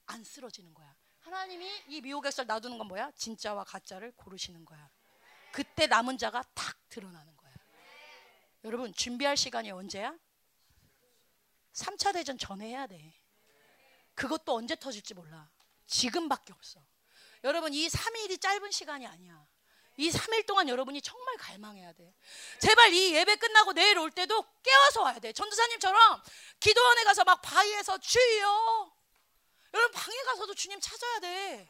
[0.05, 0.95] 안 쓰러지는 거야.
[1.19, 3.11] 하나님이 이 미혹의 살 놔두는 건 뭐야?
[3.11, 4.89] 진짜와 가짜를 고르시는 거야.
[5.51, 7.53] 그때 남은 자가 탁 드러나는 거야.
[8.63, 10.17] 여러분 준비할 시간이 언제야?
[11.73, 13.13] 3차 대전 전에 해야 돼.
[14.13, 15.51] 그것도 언제 터질지 몰라.
[15.87, 16.79] 지금밖에 없어.
[17.43, 19.45] 여러분 이 3일이 짧은 시간이 아니야.
[19.97, 22.13] 이 3일 동안 여러분이 정말 갈망해야 돼.
[22.59, 25.31] 제발 이 예배 끝나고 내일 올 때도 깨워서 와야 돼.
[25.31, 26.21] 전도사님처럼
[26.59, 28.91] 기도원에 가서 막 바위에서 주여.
[29.73, 31.69] 여러분 방에 가서도 주님 찾아야 돼.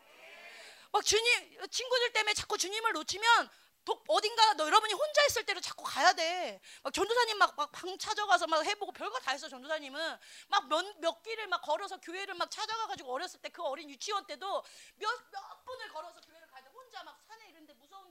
[0.92, 3.50] 막 주님 친구들 때문에 자꾸 주님을 놓치면
[3.84, 6.60] 도, 어딘가 너 여러분이 혼자 있을 때로 자꾸 가야 돼.
[6.82, 12.34] 막 전도사님 막방 찾아가서 막 해보고 별거 다 했어 전도사님은 막몇몇 길을 막 걸어서 교회를
[12.34, 14.64] 막 찾아가 가지고 어렸을 때 그 어린 유치원 때도
[14.96, 16.70] 몇몇 분을 걸어서 교회를 가야 돼.
[16.70, 17.35] 혼자 막산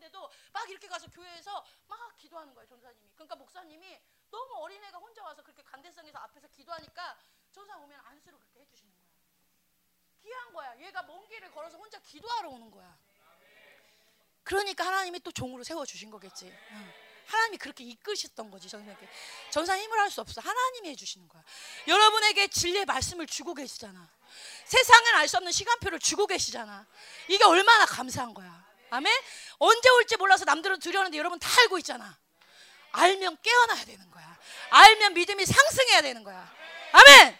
[0.05, 3.10] 무서운데도 막 이렇게 가서 교회에서 막 기도하는 거예요 전도사님이.
[3.14, 4.01] 그러니까 목사님이
[4.31, 7.18] 너무 어린애가 혼자 와서 그렇게 간대성에서 앞에서 기도하니까
[7.52, 9.05] 전도사 오면 안수로 그렇게 해주시는 거야.
[10.22, 10.78] 귀한 거야.
[10.81, 12.97] 얘가 먼 길을 걸어서 혼자 기도하러 오는 거야.
[14.43, 16.47] 그러니까 하나님이 또 종으로 세워 주신 거겠지.
[16.70, 16.93] 응.
[17.26, 19.09] 하나님이 그렇게 이끄셨던 거지 전사님께.
[19.51, 20.43] 전사 힘을 할 수 없어.
[20.43, 21.43] 하나님이 해주시는 거야.
[21.89, 24.06] 여러분에게 진리의 말씀을 주고 계시잖아.
[24.66, 26.86] 세상은 알 수 없는 시간표를 주고 계시잖아.
[27.28, 28.73] 이게 얼마나 감사한 거야.
[28.94, 29.12] 아멘.
[29.58, 32.18] 언제 올지 몰라서 남들은 두려는데 여러분 다 알고 있잖아.
[32.92, 34.38] 알면 깨어나야 되는 거야.
[34.70, 36.52] 알면 믿음이 상승해야 되는 거야.
[36.92, 37.38] 아멘.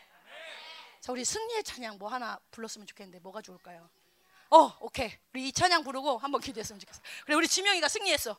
[1.01, 3.89] 자 우리 승리의 찬양 뭐 하나 불렀으면 좋겠는데 뭐가 좋을까요?
[4.51, 5.13] 어, 오케이.
[5.33, 7.01] 우리 이 찬양 부르고 한번 기도했으면 좋겠어.
[7.25, 8.37] 그래, 우리 지명이가 승리했어.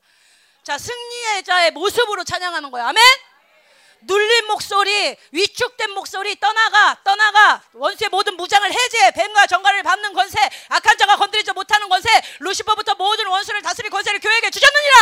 [0.64, 2.88] 자, 승리의 자의 모습으로 찬양하는 거야.
[2.88, 3.04] 아멘?
[4.02, 7.64] 눌린 목소리, 위축된 목소리, 떠나가, 떠나가.
[7.74, 10.38] 원수의 모든 무장을 해제, 뱀과 정갈을 밟는 권세,
[12.46, 14.95] 루시퍼부터 모든 원수를 다스릴 권세를 교회에게 주셨느니라.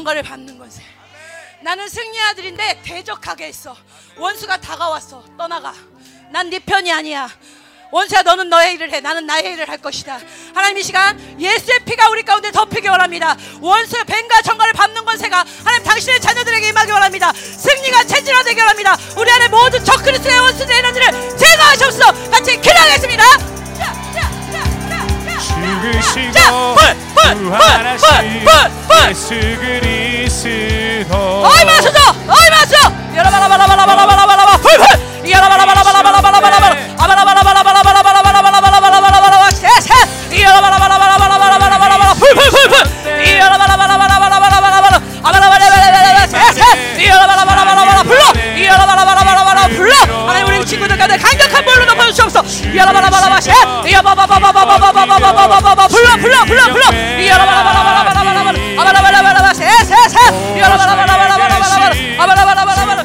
[0.00, 0.82] 정갈을 밟는 것에
[1.62, 3.76] 나는 승리의 아들인데 대적하게 했어.
[4.16, 5.22] 원수가 다가왔어.
[5.36, 5.74] 떠나가.
[6.32, 7.28] 난 네 편이 아니야.
[7.92, 9.00] 원수야 너는 너의 일을 해.
[9.00, 10.20] 나는 나의 일을 할 것이다.
[10.54, 13.36] 하나님 이 시간 예수의 피가 우리 가운데 덮이기 원합니다.
[13.60, 17.32] 원수의 뱀과 정갈을 밟는 권세가 하나님 당신의 자녀들에게 임하기 원합니다.
[17.34, 18.96] 승리가 체질화되기 원합니다.
[19.18, 21.29] 우리 안에 모든 적그리스의 원수의 에너지를
[48.04, 49.29] 불러 이어라 바라 바라 바라 불러
[49.90, 53.50] 볼로 하나님 우리 친구들 가운데 강력한 볼로 덮어주시옵소서 야라바라바라바시
[53.88, 56.86] 이야바바바바바바바바바바 불러 불러 불러 불러.
[57.26, 58.58] 야라바라바라바라바라바라바라.
[58.80, 60.16] 아바라바라바라바시 에세세
[60.58, 61.86] 야라바라바라바라바라바라
[62.22, 63.02] 아바라바라바라바라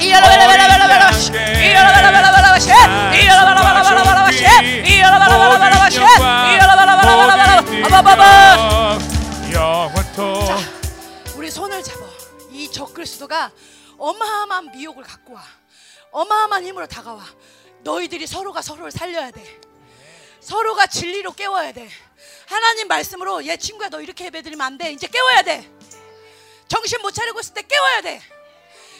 [0.00, 2.70] 이야라바라바라바라바시 이야라바라바라바라바시
[4.88, 7.52] 이야라바라바라바라바시 이야라바라바라바라바라
[7.86, 8.98] 아바바바
[10.46, 10.56] 자
[11.36, 12.00] 우리 손을 잡아
[12.50, 13.50] 이 적그리스도가
[13.98, 15.42] 어마어마한 미혹을 갖고 와.
[16.10, 17.24] 어마어마한 힘으로 다가와.
[17.80, 19.60] 너희들이 서로가 서로를 살려야 돼.
[20.40, 21.88] 서로가 진리로 깨워야 돼.
[22.46, 24.92] 하나님 말씀으로 얘 친구야 너 이렇게 예배드리면 안 돼.
[24.92, 25.70] 이제 깨워야 돼.
[26.66, 28.22] 정신 못 차리고 있을 때 깨워야 돼.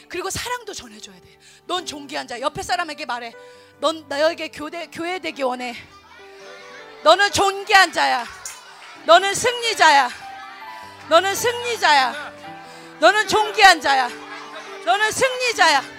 [0.07, 1.39] 그리고 사랑도 전해줘야 돼.
[1.65, 2.39] 넌 종기한 자.
[2.39, 3.33] 옆에 사람에게 말해.
[3.79, 5.75] 넌 나에게 교대, 교회 되기 원해.
[7.03, 8.25] 너는 종기한 자야.
[9.05, 10.09] 너는 승리자야.
[11.09, 12.33] 너는 승리자야.
[12.99, 14.09] 너는 종기한 자야.
[14.83, 15.98] 너는 승리자야.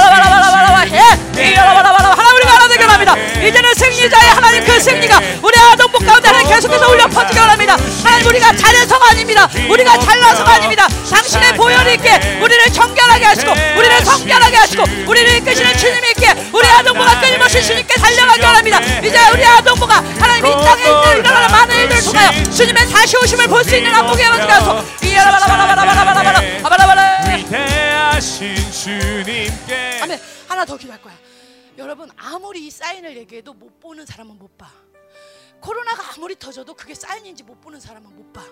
[0.00, 2.25] ラバラバラバラバラバラバラバラバラ
[4.36, 7.76] 하나님 그 승리가 우리 아동복 가운데 하나님 계속해서 울려 퍼지기 바랍니다.
[8.04, 9.48] 하나님 우리가 잘해서가 아닙니다.
[9.68, 10.86] 우리가 잘나서가 아닙니다.
[11.10, 17.18] 당신의 보혈이 있게 우리를 정결하게 하시고 우리를 성결하게 하시고 우리를 이끄시는 주님이 있게 우리 아동부가
[17.20, 18.78] 끊임없이 주님께 달려가기 바랍니다.
[19.02, 23.66] 이제 우리 아동부가 하나님 이 땅에 있는 일어나는 많은 일들을 통하여 주님의 다시 오심을 볼
[23.66, 27.16] 수 있는 한국의 아버지 가서 이야라바라바라바라바라바라바라바라바라
[30.48, 31.12] 하나 더 기도할 거야.
[31.78, 34.70] 여러분 아무리 이 사인을 얘기해도 못 보는 사람은 못 봐.
[35.60, 38.42] 코로나가 아무리 터져도 그게 사인인지 못 보는 사람은 못 봐.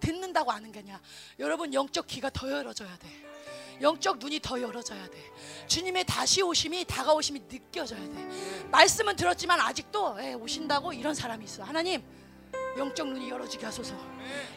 [0.00, 1.00] 듣는다고 아는 게냐?
[1.38, 3.08] 여러분 영적 귀가 더 열어져야 돼.
[3.80, 5.32] 영적 눈이 더 열어져야 돼.
[5.68, 8.66] 주님의 다시 오심이 다가오심이 느껴져야 돼.
[8.70, 11.62] 말씀은 들었지만 아직도 에, 오신다고 이런 사람이 있어.
[11.62, 12.02] 하나님
[12.76, 13.94] 영적 눈이 열어지게 하소서.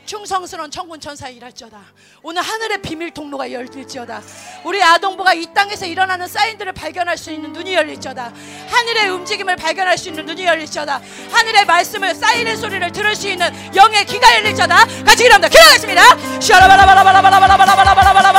[0.06, 1.80] 충성스러운 천군 천사 일할지어다.
[2.22, 4.22] 오늘 하늘의 비밀 통로가 열릴지어다.
[4.66, 8.34] 우리 아동부가 이 땅에서 일어나는 사인들을 발견할 수 있는 눈이 열릴지어다.
[8.68, 11.02] 하늘의 움직임을 발견할 수 있는 눈이 열릴지어다.
[11.32, 14.76] 하늘의 말씀을 사인의 소리를 들을 수 있는 영의 귀가 열릴지어다.
[15.06, 15.48] 같이 기도합니다.
[15.48, 16.02] 기도하겠습니다.
[16.42, 18.39] 샤라바라바라바라바라바라바라바라바라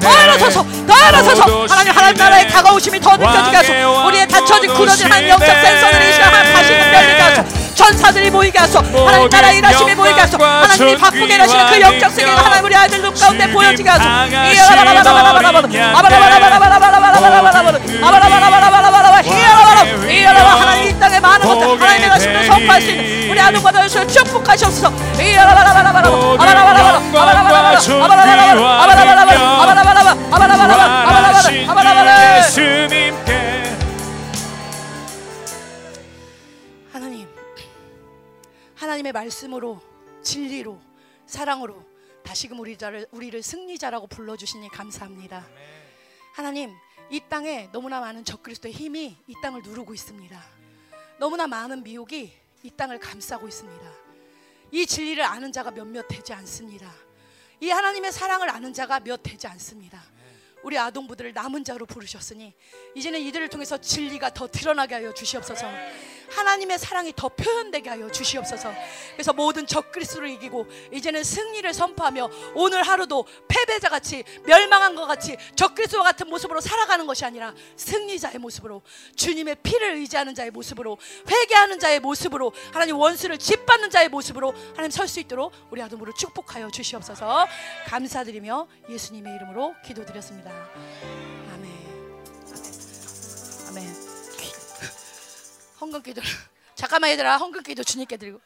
[0.00, 5.28] 더 일어서서 더 일어서서 하나님 하나님 나라의 다가오심이 더 느껴지게 하소 우리의 닫혀진 굳어진 한
[5.28, 10.38] 영적 센서들이 이 시간 다시 열리게 하소 천사들이 모이게 하소 하나님 나라 일하심이 모이게 하소
[10.42, 14.08] 하나님이 바꾸게 하시는 그 영적 세계가 하나님 우리 아이들 눈 가운데 보여지게 하소
[20.58, 24.92] 하나님 이 땅에 많은 것들 하나님의 가심을 선포할 수 있는 우리 아들과 너희를 축복하시옵소서
[31.04, 31.66] 부활하신
[32.38, 33.25] 예수님께
[38.96, 39.80] 하나님의 말씀으로
[40.22, 40.80] 진리로
[41.26, 41.84] 사랑으로
[42.22, 45.46] 다시금 우리를 우리를 승리자라고 불러 주시니 감사합니다.
[46.32, 46.74] 하나님,
[47.10, 50.42] 이 땅에 너무나 많은 적그리스도의 힘이 이 땅을 누르고 있습니다.
[51.18, 52.32] 너무나 많은 미혹이
[52.62, 53.92] 이 땅을 감싸고 있습니다.
[54.72, 56.90] 이 진리를 아는 자가 몇몇 되지 않습니다.
[57.60, 60.02] 이 하나님의 사랑을 아는 자가 몇 되지 않습니다.
[60.62, 62.54] 우리 아동부들을 남은 자로 부르셨으니
[62.94, 65.66] 이제는 이들을 통해서 진리가 더 드러나게 하여 주시옵소서.
[66.30, 68.72] 하나님의 사랑이 더 표현되게 하여 주시옵소서.
[69.14, 76.04] 그래서 모든 적그리스도를 이기고 이제는 승리를 선포하며 오늘 하루도 패배자 같이 멸망한 것 같이 적그리스도와
[76.04, 78.82] 같은 모습으로 살아가는 것이 아니라 승리자의 모습으로
[79.16, 80.98] 주님의 피를 의지하는 자의 모습으로
[81.28, 86.70] 회개하는 자의 모습으로 하나님 원수를 짓밟는 자의 모습으로 하나님 설 수 있도록 우리 아동부를 축복하여
[86.70, 87.46] 주시옵소서.
[87.86, 90.50] 감사드리며 예수님의 이름으로 기도드렸습니다.
[91.54, 91.70] 아멘.
[93.68, 94.05] 아멘.
[95.80, 96.20] 헌금기도
[96.74, 98.40] 잠깐만 얘들아 헌금기도 주님께 드리고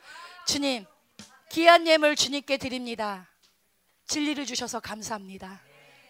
[0.47, 0.87] 주님
[1.51, 3.29] 귀한 예물 주님께 드립니다.
[4.07, 5.61] 진리를 주셔서 감사합니다.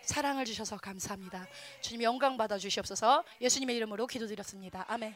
[0.02, 1.47] 사랑을 주셔서 감사합니다.
[1.80, 3.24] 주님 영광 받아 주시옵소서.
[3.40, 4.84] 예수님의 이름으로 기도드렸습니다.
[4.88, 5.14] 아멘.